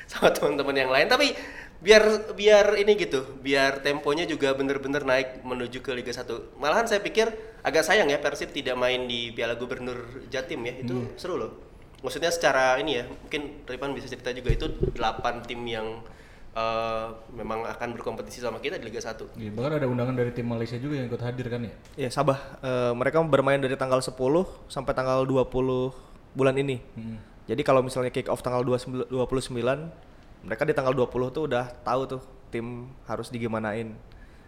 sama 0.07 0.31
teman-teman 0.31 0.77
yang 0.79 0.91
lain. 0.95 1.11
Tapi 1.11 1.35
biar 1.77 2.33
biar 2.33 2.81
ini 2.81 2.97
gitu 2.97 3.37
biar 3.45 3.85
temponya 3.85 4.25
juga 4.25 4.57
bener-bener 4.57 5.05
naik 5.05 5.45
menuju 5.45 5.85
ke 5.85 5.93
Liga 5.93 6.09
1 6.09 6.57
malahan 6.57 6.89
saya 6.89 7.05
pikir 7.05 7.29
agak 7.61 7.85
sayang 7.85 8.09
ya 8.09 8.17
Persib 8.17 8.49
tidak 8.49 8.81
main 8.81 9.05
di 9.05 9.29
Piala 9.37 9.61
Gubernur 9.61 10.25
Jatim 10.33 10.65
ya. 10.65 10.73
Itu 10.81 11.13
seru 11.21 11.37
loh 11.37 11.66
maksudnya 12.01 12.29
secara 12.29 12.77
ini 12.77 13.01
ya 13.01 13.05
mungkin 13.09 13.65
Ripan 13.65 13.93
bisa 13.93 14.07
cerita 14.07 14.31
juga 14.31 14.53
itu 14.53 14.67
8 14.93 14.97
tim 15.45 15.61
yang 15.65 16.03
eh, 16.53 17.07
memang 17.33 17.65
akan 17.67 17.89
berkompetisi 17.95 18.41
sama 18.41 18.59
kita 18.59 18.77
di 18.77 18.89
Liga 18.89 19.01
1 19.01 19.37
Iya, 19.37 19.51
bahkan 19.53 19.73
ada 19.77 19.87
undangan 19.87 20.15
dari 20.15 20.33
tim 20.33 20.47
Malaysia 20.47 20.77
juga 20.77 20.97
yang 20.97 21.07
ikut 21.07 21.21
hadir 21.21 21.47
kan 21.49 21.61
ya? 21.63 21.73
Ya 21.97 22.09
Sabah, 22.09 22.39
Eh, 22.61 22.93
mereka 22.93 23.21
bermain 23.23 23.61
dari 23.61 23.77
tanggal 23.77 24.01
10 24.01 24.13
sampai 24.67 24.93
tanggal 24.93 25.25
20 25.25 25.93
bulan 26.33 26.57
ini. 26.57 26.81
Jadi 27.47 27.63
kalau 27.63 27.79
misalnya 27.81 28.11
kick 28.11 28.27
off 28.27 28.43
tanggal 28.43 28.61
29 28.61 29.07
29, 29.07 29.89
mereka 30.43 30.63
di 30.67 30.75
tanggal 30.75 30.93
20 30.93 31.31
tuh 31.31 31.47
udah 31.47 31.65
tahu 31.81 32.03
tuh 32.07 32.23
tim 32.51 32.91
harus 33.07 33.31
digimanain. 33.31 33.95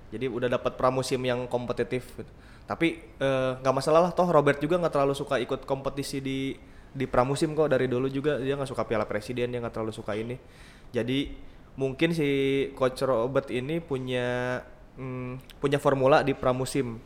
Jadi 0.08 0.24
udah 0.26 0.48
dapat 0.48 0.74
pramusim 0.74 1.20
yang 1.20 1.44
kompetitif. 1.46 2.08
gitu. 2.16 2.32
Tapi 2.64 3.00
eh, 3.16 3.52
nggak 3.60 3.74
masalah 3.74 4.08
lah, 4.08 4.12
toh 4.12 4.28
Robert 4.28 4.58
juga 4.58 4.76
nggak 4.76 4.92
terlalu 4.92 5.14
suka 5.14 5.36
ikut 5.38 5.64
kompetisi 5.64 6.18
di 6.20 6.56
di 6.98 7.06
pramusim 7.06 7.54
kok 7.54 7.70
dari 7.70 7.86
dulu 7.86 8.10
juga 8.10 8.42
dia 8.42 8.58
nggak 8.58 8.66
suka 8.66 8.82
Piala 8.82 9.06
Presiden, 9.06 9.54
dia 9.54 9.62
nggak 9.62 9.74
terlalu 9.78 9.94
suka 9.94 10.18
ini. 10.18 10.34
Jadi 10.90 11.30
mungkin 11.78 12.10
si 12.10 12.28
coach 12.74 12.98
Robert 13.06 13.46
ini 13.54 13.78
punya 13.78 14.58
mm, 14.98 15.62
punya 15.62 15.78
formula 15.78 16.26
di 16.26 16.34
pramusim. 16.34 16.98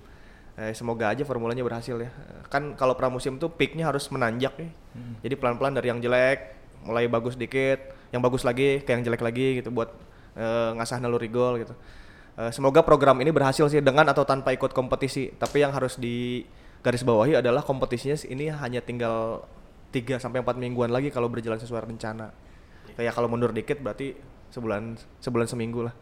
Eh, 0.57 0.73
semoga 0.73 1.13
aja 1.13 1.25
formulanya 1.29 1.61
berhasil 1.61 1.97
ya. 2.01 2.09
Kan 2.49 2.73
kalau 2.77 2.97
pramusim 2.97 3.37
tuh 3.37 3.53
peaknya 3.53 3.93
harus 3.93 4.09
menanjak 4.09 4.57
nih. 4.57 4.73
Jadi 5.29 5.35
pelan-pelan 5.37 5.77
dari 5.77 5.93
yang 5.93 6.01
jelek 6.01 6.57
mulai 6.89 7.07
bagus 7.07 7.37
dikit, 7.39 7.79
yang 8.11 8.21
bagus 8.25 8.43
lagi 8.43 8.83
ke 8.83 8.91
yang 8.91 9.07
jelek 9.07 9.23
lagi 9.23 9.61
gitu 9.61 9.69
buat 9.69 9.93
eh, 10.37 10.71
ngasah 10.77 11.05
naluri 11.05 11.29
gol 11.29 11.61
gitu. 11.61 11.77
Eh, 12.33 12.51
semoga 12.53 12.81
program 12.81 13.21
ini 13.21 13.29
berhasil 13.29 13.69
sih 13.69 13.85
dengan 13.85 14.09
atau 14.09 14.25
tanpa 14.25 14.57
ikut 14.57 14.73
kompetisi. 14.73 15.33
Tapi 15.37 15.65
yang 15.65 15.73
harus 15.73 16.01
di 16.01 16.45
garis 16.83 17.05
bawahi 17.05 17.39
adalah 17.39 17.63
kompetisinya 17.63 18.19
ini 18.29 18.51
hanya 18.51 18.81
tinggal 18.83 19.47
3 19.93 20.17
sampai 20.17 20.41
4 20.41 20.57
mingguan 20.57 20.89
lagi 20.89 21.13
kalau 21.13 21.29
berjalan 21.29 21.61
sesuai 21.61 21.85
rencana. 21.85 22.33
Kayak 22.97 23.13
kalau 23.13 23.29
mundur 23.29 23.53
dikit 23.53 23.79
berarti 23.85 24.17
sebulan 24.49 24.97
sebulan 25.21 25.47
seminggu 25.47 25.85
lah. 25.85 25.95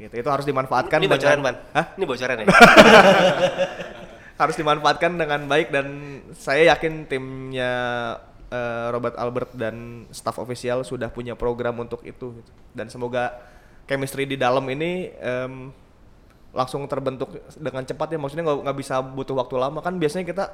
Gitu. 0.00 0.14
Itu 0.24 0.28
harus 0.32 0.46
dimanfaatkan 0.46 1.02
ini 1.02 1.10
bocoran 1.10 1.42
Ban 1.42 1.56
Hah? 1.74 1.86
ini 1.98 2.06
bocoran 2.06 2.36
ya 2.38 2.46
harus 4.38 4.54
dimanfaatkan 4.54 5.18
dengan 5.18 5.50
baik 5.50 5.74
dan 5.74 5.86
saya 6.38 6.70
yakin 6.70 7.10
timnya 7.10 7.72
eh, 8.46 8.86
Robert 8.94 9.18
Albert 9.18 9.50
dan 9.58 10.06
staff 10.14 10.38
official 10.38 10.86
sudah 10.86 11.10
punya 11.10 11.34
program 11.34 11.82
untuk 11.82 12.06
itu 12.06 12.38
gitu. 12.38 12.52
dan 12.70 12.86
semoga 12.86 13.34
chemistry 13.90 14.30
di 14.30 14.38
dalam 14.38 14.62
ini 14.70 15.10
em, 15.18 15.74
langsung 16.54 16.86
terbentuk 16.86 17.34
dengan 17.58 17.82
cepat 17.82 18.14
ya 18.14 18.18
maksudnya 18.22 18.46
nggak 18.46 18.78
bisa 18.78 19.02
butuh 19.02 19.34
waktu 19.34 19.58
lama 19.58 19.82
kan 19.82 19.98
biasanya 19.98 20.24
kita 20.30 20.44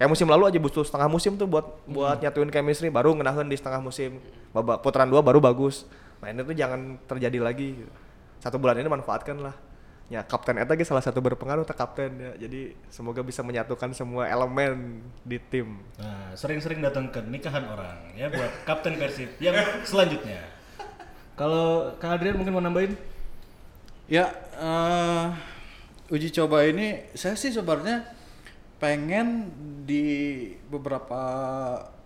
kayak 0.00 0.16
musim 0.16 0.24
lalu 0.32 0.48
aja 0.48 0.56
butuh 0.56 0.80
setengah 0.80 1.12
musim 1.12 1.36
tuh 1.36 1.44
buat 1.44 1.76
buat 1.84 2.24
nyatuin 2.24 2.48
chemistry 2.48 2.88
baru 2.88 3.12
ngenahin 3.12 3.52
di 3.52 3.60
setengah 3.60 3.84
musim. 3.84 4.16
Babak 4.48 4.80
putaran 4.80 5.12
dua 5.12 5.20
baru 5.20 5.44
bagus. 5.44 5.84
Nah 6.24 6.32
ini 6.32 6.40
tuh 6.40 6.56
jangan 6.56 6.96
terjadi 7.04 7.36
lagi. 7.36 7.76
Satu 8.40 8.56
bulan 8.56 8.80
ini 8.80 8.88
manfaatkan 8.88 9.36
lah. 9.44 9.52
Ya 10.08 10.24
kapten 10.24 10.56
eta 10.56 10.72
ge 10.72 10.88
salah 10.88 11.04
satu 11.04 11.20
berpengaruh 11.20 11.68
tak 11.68 11.76
kapten 11.76 12.16
ya. 12.16 12.32
Jadi 12.48 12.72
semoga 12.88 13.20
bisa 13.20 13.44
menyatukan 13.44 13.92
semua 13.92 14.24
elemen 14.24 15.04
di 15.20 15.36
tim. 15.36 15.84
Nah, 16.00 16.32
sering-sering 16.32 16.80
datang 16.80 17.12
ke 17.12 17.20
nikahan 17.20 17.68
orang 17.68 18.16
ya 18.16 18.32
buat 18.32 18.64
Kapten 18.64 18.96
Persib. 18.96 19.36
Yang 19.36 19.84
selanjutnya. 19.84 20.48
Kalau 21.36 21.92
Kak 22.00 22.16
Adrian 22.16 22.40
mungkin 22.40 22.56
mau 22.56 22.64
nambahin? 22.64 22.96
Ya, 24.08 24.32
eh, 24.56 25.26
uji 26.08 26.32
coba 26.32 26.64
ini 26.64 27.04
saya 27.12 27.36
sih 27.36 27.52
sebenarnya 27.52 28.02
pengen 28.80 29.52
di 29.84 30.04
beberapa 30.72 31.20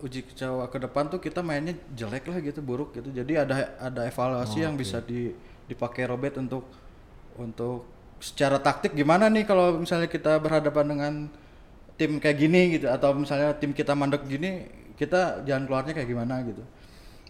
uji 0.03 0.27
coba 0.35 0.67
ke 0.67 0.77
depan 0.83 1.07
tuh 1.07 1.19
kita 1.23 1.39
mainnya 1.39 1.73
jelek 1.95 2.27
lah 2.27 2.37
gitu, 2.43 2.59
buruk 2.59 2.93
gitu. 2.97 3.09
Jadi 3.15 3.33
ada 3.39 3.73
ada 3.79 4.01
evaluasi 4.05 4.67
yang 4.67 4.75
bisa 4.75 4.99
di 4.99 5.31
dipakai 5.65 6.05
Robert 6.11 6.35
untuk 6.37 6.67
untuk 7.39 7.87
secara 8.19 8.59
taktik 8.59 8.95
gimana 8.95 9.27
nih 9.31 9.43
kalau 9.47 9.79
misalnya 9.81 10.07
kita 10.07 10.39
berhadapan 10.39 10.85
dengan 10.87 11.13
tim 11.99 12.19
kayak 12.19 12.37
gini 12.39 12.61
gitu 12.79 12.87
atau 12.91 13.15
misalnya 13.15 13.55
tim 13.55 13.71
kita 13.71 13.95
mandek 13.95 14.23
gini 14.27 14.67
kita 14.99 15.43
jalan 15.47 15.63
keluarnya 15.67 15.93
kayak 15.95 16.09
gimana 16.11 16.43
gitu. 16.43 16.63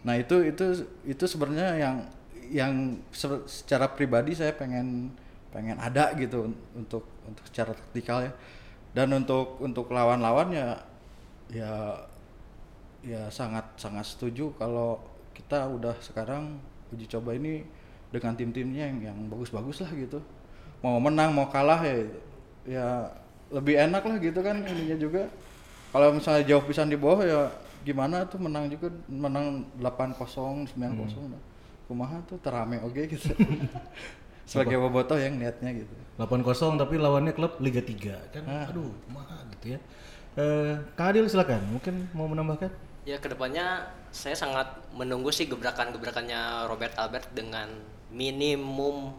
Nah 0.05 0.17
itu 0.17 0.35
itu 0.45 0.65
itu 1.05 1.25
sebenarnya 1.25 1.69
yang 1.81 1.95
yang 2.49 2.73
se- 3.09 3.45
secara 3.49 3.89
pribadi 3.89 4.37
saya 4.37 4.53
pengen 4.53 5.09
pengen 5.49 5.77
ada 5.81 6.13
gitu 6.17 6.45
un- 6.49 6.59
untuk 6.77 7.05
untuk 7.25 7.43
secara 7.49 7.73
taktikal 7.73 8.21
ya 8.21 8.31
dan 8.95 9.11
untuk 9.11 9.59
untuk 9.59 9.91
lawan-lawan 9.91 10.55
ya 10.55 10.79
ya 13.05 13.27
sangat 13.29 13.67
sangat 13.77 14.07
setuju 14.07 14.55
kalau 14.57 14.97
kita 15.35 15.67
udah 15.67 15.93
sekarang 16.01 16.57
uji 16.89 17.05
coba 17.05 17.35
ini 17.35 17.67
dengan 18.09 18.33
tim-timnya 18.33 18.87
yang 18.87 19.13
yang 19.13 19.17
bagus-bagus 19.27 19.83
lah 19.83 19.91
gitu. 19.93 20.23
Mau 20.79 20.97
menang 20.97 21.35
mau 21.35 21.51
kalah 21.51 21.83
ya 21.83 21.97
ya 22.65 22.87
lebih 23.51 23.77
enak 23.77 24.01
lah 24.01 24.17
gitu 24.17 24.39
kan 24.39 24.63
ininya 24.63 24.97
juga. 24.97 25.27
Kalau 25.91 26.15
misalnya 26.15 26.47
jauh 26.47 26.63
pisan 26.65 26.89
di 26.89 26.97
bawah 26.97 27.21
ya 27.21 27.51
gimana 27.85 28.25
tuh 28.25 28.41
menang 28.41 28.65
juga 28.65 28.89
menang 29.05 29.61
8-0 29.77 30.73
9-0 30.73 30.73
nah. 31.29 31.37
kumaha 31.85 32.17
tuh 32.25 32.41
terame 32.41 32.81
oke 32.81 32.97
gitu 32.97 33.29
sebagai 34.45 34.77
bobotoh 34.77 35.17
yang 35.17 35.35
niatnya 35.41 35.73
gitu 35.73 35.93
8-0 36.15 36.79
tapi 36.79 36.95
lawannya 36.95 37.35
klub 37.35 37.59
Liga 37.59 37.83
3 37.83 38.31
kan. 38.31 38.43
Aduh, 38.71 38.87
mahal 39.11 39.43
gitu 39.59 39.75
ya. 39.75 39.79
Eh, 40.39 40.73
Kak 40.95 41.11
Adil 41.11 41.27
silakan, 41.27 41.59
mungkin 41.67 42.07
mau 42.15 42.27
menambahkan? 42.27 42.71
Ya 43.03 43.19
ke 43.19 43.27
depannya 43.27 43.91
saya 44.15 44.35
sangat 44.35 44.79
menunggu 44.95 45.29
sih 45.35 45.43
gebrakan-gebrakannya 45.45 46.71
Robert 46.71 46.95
Albert 46.95 47.35
dengan 47.35 47.67
minimum 48.15 49.11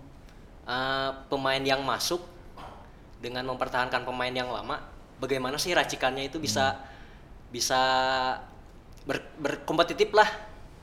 eh, 0.65 1.11
pemain 1.29 1.61
yang 1.61 1.85
masuk 1.85 2.25
dengan 3.21 3.45
mempertahankan 3.45 4.09
pemain 4.09 4.33
yang 4.33 4.49
lama. 4.49 4.81
Bagaimana 5.21 5.61
sih 5.61 5.77
racikannya 5.77 6.33
itu 6.33 6.41
bisa 6.41 6.81
bisa 7.53 7.81
ber- 9.05 9.33
berkompetitif 9.41 10.13
lah 10.13 10.29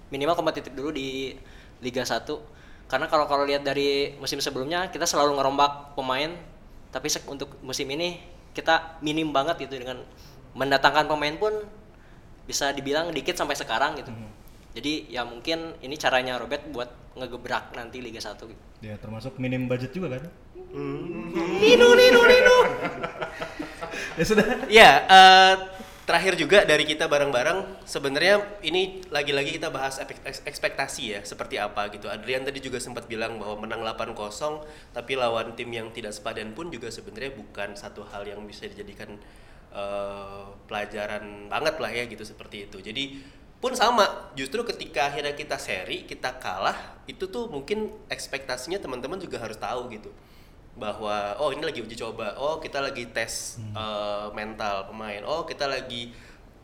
minimal 0.09 0.37
kompetitif 0.37 0.73
dulu 0.73 0.93
di 0.93 1.37
Liga 1.81 2.05
1 2.05 2.52
karena 2.93 3.09
kalau 3.09 3.25
kalau 3.25 3.41
lihat 3.41 3.65
dari 3.65 4.13
musim 4.21 4.37
sebelumnya 4.37 4.93
kita 4.93 5.09
selalu 5.09 5.41
ngerombak 5.41 5.97
pemain 5.97 6.29
tapi 6.93 7.09
sek- 7.09 7.25
untuk 7.25 7.57
musim 7.65 7.89
ini 7.89 8.21
kita 8.53 9.01
minim 9.01 9.33
banget 9.33 9.65
gitu 9.65 9.81
dengan 9.81 10.05
mendatangkan 10.53 11.09
pemain 11.09 11.33
pun 11.41 11.57
bisa 12.45 12.69
dibilang 12.69 13.09
dikit 13.09 13.33
sampai 13.33 13.57
sekarang 13.57 13.97
gitu 13.97 14.13
jadi 14.73 15.05
ya 15.05 15.21
mungkin 15.21 15.77
ini 15.85 15.95
caranya 16.01 16.41
Robert 16.41 16.65
buat 16.73 16.89
ngegebrak 17.13 17.77
nanti 17.77 18.01
Liga 18.01 18.17
1 18.17 18.41
gitu. 18.41 18.61
Ya 18.81 18.97
termasuk 18.97 19.37
minim 19.37 19.69
budget 19.69 19.93
juga 19.93 20.17
kan? 20.17 20.33
ya 24.17 24.23
sudah. 24.25 24.45
Ya, 24.73 24.89
eh, 25.05 25.53
terakhir 26.03 26.35
juga 26.35 26.67
dari 26.67 26.83
kita 26.83 27.07
bareng-bareng 27.07 27.87
sebenarnya 27.87 28.59
ini 28.59 28.99
lagi-lagi 29.07 29.55
kita 29.55 29.71
bahas 29.71 30.03
ekspektasi 30.43 31.15
ya 31.15 31.19
seperti 31.23 31.55
apa 31.55 31.87
gitu. 31.95 32.11
Adrian 32.11 32.43
tadi 32.43 32.59
juga 32.59 32.83
sempat 32.83 33.07
bilang 33.07 33.39
bahwa 33.39 33.63
menang 33.63 33.87
8-0 33.87 34.67
tapi 34.91 35.15
lawan 35.15 35.55
tim 35.55 35.71
yang 35.71 35.95
tidak 35.95 36.11
sepadan 36.11 36.51
pun 36.51 36.67
juga 36.67 36.91
sebenarnya 36.91 37.31
bukan 37.39 37.79
satu 37.79 38.03
hal 38.11 38.27
yang 38.27 38.43
bisa 38.43 38.67
dijadikan 38.67 39.15
eh, 39.71 40.45
pelajaran 40.67 41.47
banget 41.47 41.75
lah 41.79 41.91
ya 41.95 42.03
gitu 42.11 42.27
seperti 42.27 42.67
itu. 42.67 42.83
Jadi 42.83 43.03
pun 43.63 43.71
sama, 43.71 44.35
justru 44.35 44.59
ketika 44.67 45.07
akhirnya 45.07 45.39
kita 45.39 45.55
seri, 45.55 46.03
kita 46.03 46.35
kalah, 46.35 46.99
itu 47.07 47.31
tuh 47.31 47.47
mungkin 47.47 47.95
ekspektasinya 48.11 48.75
teman-teman 48.75 49.15
juga 49.23 49.39
harus 49.39 49.55
tahu 49.55 49.87
gitu 49.87 50.11
bahwa 50.74 51.38
oh 51.38 51.53
ini 51.53 51.61
lagi 51.61 51.86
uji 51.86 51.95
coba. 51.97 52.34
Oh 52.41 52.57
kita 52.57 52.82
lagi 52.82 53.09
tes 53.13 53.61
eh, 53.61 54.28
mental 54.34 54.89
pemain. 54.89 55.21
Oh 55.26 55.45
kita 55.45 55.69
lagi 55.69 56.13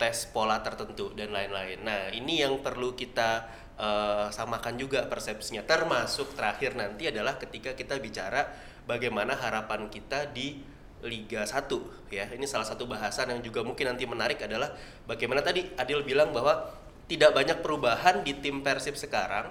tes 0.00 0.26
pola 0.32 0.58
tertentu 0.64 1.14
dan 1.14 1.30
lain-lain. 1.30 1.84
Nah 1.84 2.10
ini 2.10 2.42
yang 2.42 2.58
perlu 2.58 2.98
kita 2.98 3.46
eh, 3.78 4.26
samakan 4.34 4.74
juga 4.76 5.06
persepsinya. 5.06 5.62
Termasuk 5.62 6.34
terakhir 6.34 6.74
nanti 6.74 7.06
adalah 7.06 7.38
ketika 7.38 7.78
kita 7.78 7.98
bicara 8.02 8.50
bagaimana 8.84 9.38
harapan 9.38 9.86
kita 9.86 10.26
di 10.30 10.58
Liga 11.00 11.46
1 11.46 12.12
ya. 12.12 12.28
Ini 12.28 12.44
salah 12.44 12.68
satu 12.68 12.84
bahasan 12.84 13.32
yang 13.32 13.40
juga 13.40 13.64
mungkin 13.64 13.88
nanti 13.88 14.04
menarik 14.04 14.42
adalah 14.44 14.74
bagaimana 15.08 15.40
tadi 15.40 15.64
Adil 15.78 16.04
bilang 16.04 16.34
bahwa 16.34 16.76
tidak 17.08 17.32
banyak 17.34 17.58
perubahan 17.64 18.22
di 18.22 18.36
tim 18.38 18.60
Persib 18.60 18.94
sekarang. 18.94 19.50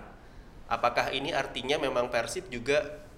Apakah 0.69 1.09
ini 1.09 1.33
artinya 1.33 1.81
memang 1.81 2.13
Persib 2.13 2.47
juga 2.53 3.08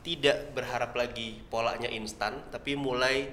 tidak 0.00 0.56
berharap 0.56 0.92
lagi 0.96 1.40
polanya 1.52 1.88
instan 1.92 2.40
tapi 2.48 2.76
mulai 2.76 3.28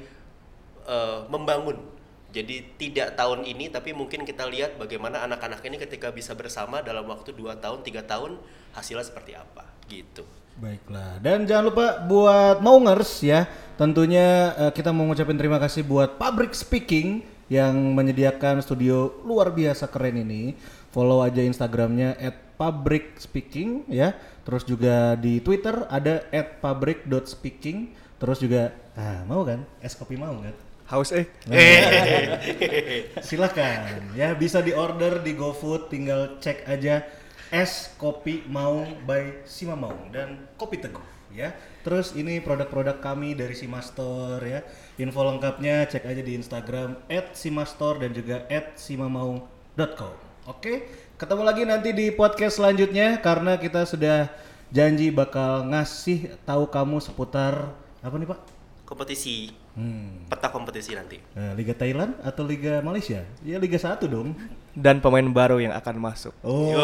eh, 0.87 1.19
membangun 1.31 1.79
jadi 2.27 2.59
tidak 2.75 3.15
tahun 3.15 3.47
ini 3.47 3.71
tapi 3.71 3.95
mungkin 3.95 4.27
kita 4.27 4.43
lihat 4.51 4.75
bagaimana 4.75 5.23
anak-anak 5.23 5.63
ini 5.63 5.79
ketika 5.79 6.11
bisa 6.11 6.35
bersama 6.35 6.83
dalam 6.83 7.07
waktu 7.07 7.31
2 7.31 7.63
tahun 7.63 7.79
tiga 7.87 8.03
tahun 8.03 8.35
hasilnya 8.75 9.07
seperti 9.07 9.33
apa 9.39 9.63
gitu 9.87 10.27
Baiklah. 10.57 11.21
Dan 11.21 11.45
jangan 11.45 11.69
lupa 11.69 12.01
buat 12.01 12.65
Maungers 12.65 13.21
ya. 13.21 13.45
Tentunya 13.77 14.57
eh, 14.57 14.71
kita 14.73 14.89
mau 14.89 15.05
ngucapin 15.05 15.37
terima 15.37 15.61
kasih 15.61 15.85
buat 15.85 16.17
Public 16.17 16.57
Speaking 16.57 17.36
yang 17.47 17.95
menyediakan 17.95 18.59
studio 18.59 19.23
luar 19.23 19.51
biasa 19.55 19.87
keren 19.87 20.19
ini. 20.19 20.55
Follow 20.91 21.23
aja 21.23 21.43
Instagramnya 21.43 22.15
@publicspeaking 22.59 23.87
ya. 23.91 24.15
Terus 24.43 24.63
juga 24.63 25.15
di 25.19 25.39
Twitter 25.43 25.87
ada 25.87 26.23
@public.speaking. 26.63 27.95
Terus 28.17 28.37
juga 28.41 28.73
ah 28.97 29.23
mau 29.27 29.43
kan? 29.43 29.63
Es 29.79 29.93
kopi 29.95 30.15
mau 30.17 30.35
kan? 30.41 30.55
Haus 30.87 31.11
eh. 31.11 31.27
Silakan 33.27 34.15
ya 34.15 34.31
bisa 34.31 34.63
di 34.63 34.71
order 34.71 35.19
di 35.19 35.35
GoFood 35.35 35.91
tinggal 35.91 36.39
cek 36.39 36.63
aja 36.63 37.03
es 37.51 37.91
kopi 37.99 38.43
Maung 38.47 39.03
by 39.03 39.43
Sima 39.43 39.75
Maung 39.75 40.11
dan 40.15 40.47
kopi 40.55 40.79
teguh 40.79 41.16
ya. 41.33 41.55
Terus 41.83 42.13
ini 42.15 42.39
produk-produk 42.43 42.99
kami 42.99 43.33
dari 43.35 43.55
Sima 43.55 43.79
Store 43.83 44.43
ya. 44.43 44.61
Info 44.99 45.23
lengkapnya 45.23 45.87
cek 45.87 46.03
aja 46.07 46.21
di 46.23 46.35
Instagram 46.37 46.99
@simastore 47.35 48.07
dan 48.07 48.11
juga 48.15 48.43
@simamaung.com. 48.77 50.13
Oke, 50.47 50.87
ketemu 51.19 51.43
lagi 51.43 51.63
nanti 51.67 51.91
di 51.91 52.07
podcast 52.11 52.59
selanjutnya 52.59 53.19
karena 53.19 53.59
kita 53.59 53.83
sudah 53.83 54.31
janji 54.71 55.11
bakal 55.11 55.67
ngasih 55.67 56.35
tahu 56.47 56.67
kamu 56.71 57.03
seputar 57.03 57.71
apa 58.03 58.15
nih 58.15 58.29
Pak? 58.31 58.57
kompetisi 58.87 59.51
Hmm. 59.77 60.25
peta 60.25 60.49
kompetisi 60.49 60.97
nanti 60.97 61.21
Eh, 61.31 61.53
Liga 61.53 61.71
Thailand 61.71 62.17
atau 62.19 62.41
Liga 62.41 62.81
Malaysia? 62.81 63.21
Ya 63.45 63.61
Liga 63.61 63.77
1 63.77 64.09
dong. 64.09 64.33
Dan 64.73 64.97
pemain 64.97 65.21
baru 65.23 65.57
yang 65.57 65.69
akan 65.71 65.95
masuk. 65.97 66.33
Oh. 66.41 66.73
Yo. 66.73 66.81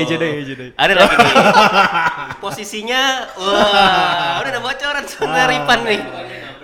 Hijau 0.00 0.16
deh. 0.16 0.72
ada 0.72 0.92
lagi 0.94 1.14
nih 1.14 1.34
posisinya 2.44 3.02
wah 3.34 4.40
udah 4.40 4.50
ada 4.50 4.60
bocoran 4.60 5.04
sebenarnya 5.04 5.46
Ripan 5.48 5.80
nih 5.84 6.00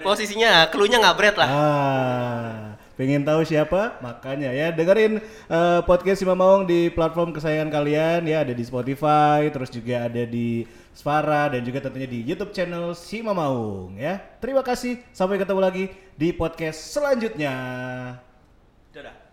posisinya 0.01 0.51
keluarnya 0.69 0.99
ngabret 1.01 1.37
lah 1.37 1.49
Ah, 1.49 2.53
pengen 2.95 3.25
tahu 3.25 3.43
siapa? 3.43 3.99
Makanya 3.99 4.49
ya 4.49 4.71
dengerin 4.71 5.19
eh, 5.49 5.81
podcast 5.83 6.21
Sima 6.21 6.33
Maung 6.33 6.65
di 6.65 6.89
platform 6.89 7.33
kesayangan 7.33 7.73
kalian 7.73 8.21
ya 8.25 8.45
ada 8.45 8.53
di 8.53 8.63
Spotify, 8.63 9.49
terus 9.49 9.69
juga 9.69 10.07
ada 10.07 10.23
di 10.23 10.63
Spara 10.95 11.51
dan 11.51 11.67
juga 11.67 11.83
tentunya 11.83 12.07
di 12.07 12.23
YouTube 12.23 12.55
channel 12.55 12.95
Sima 12.95 13.35
Maung 13.35 13.99
ya. 13.99 14.23
Terima 14.39 14.63
kasih, 14.63 15.03
sampai 15.11 15.43
ketemu 15.43 15.61
lagi 15.61 15.85
di 16.15 16.31
podcast 16.31 16.79
selanjutnya. 16.95 17.53
Dadah. 18.95 19.24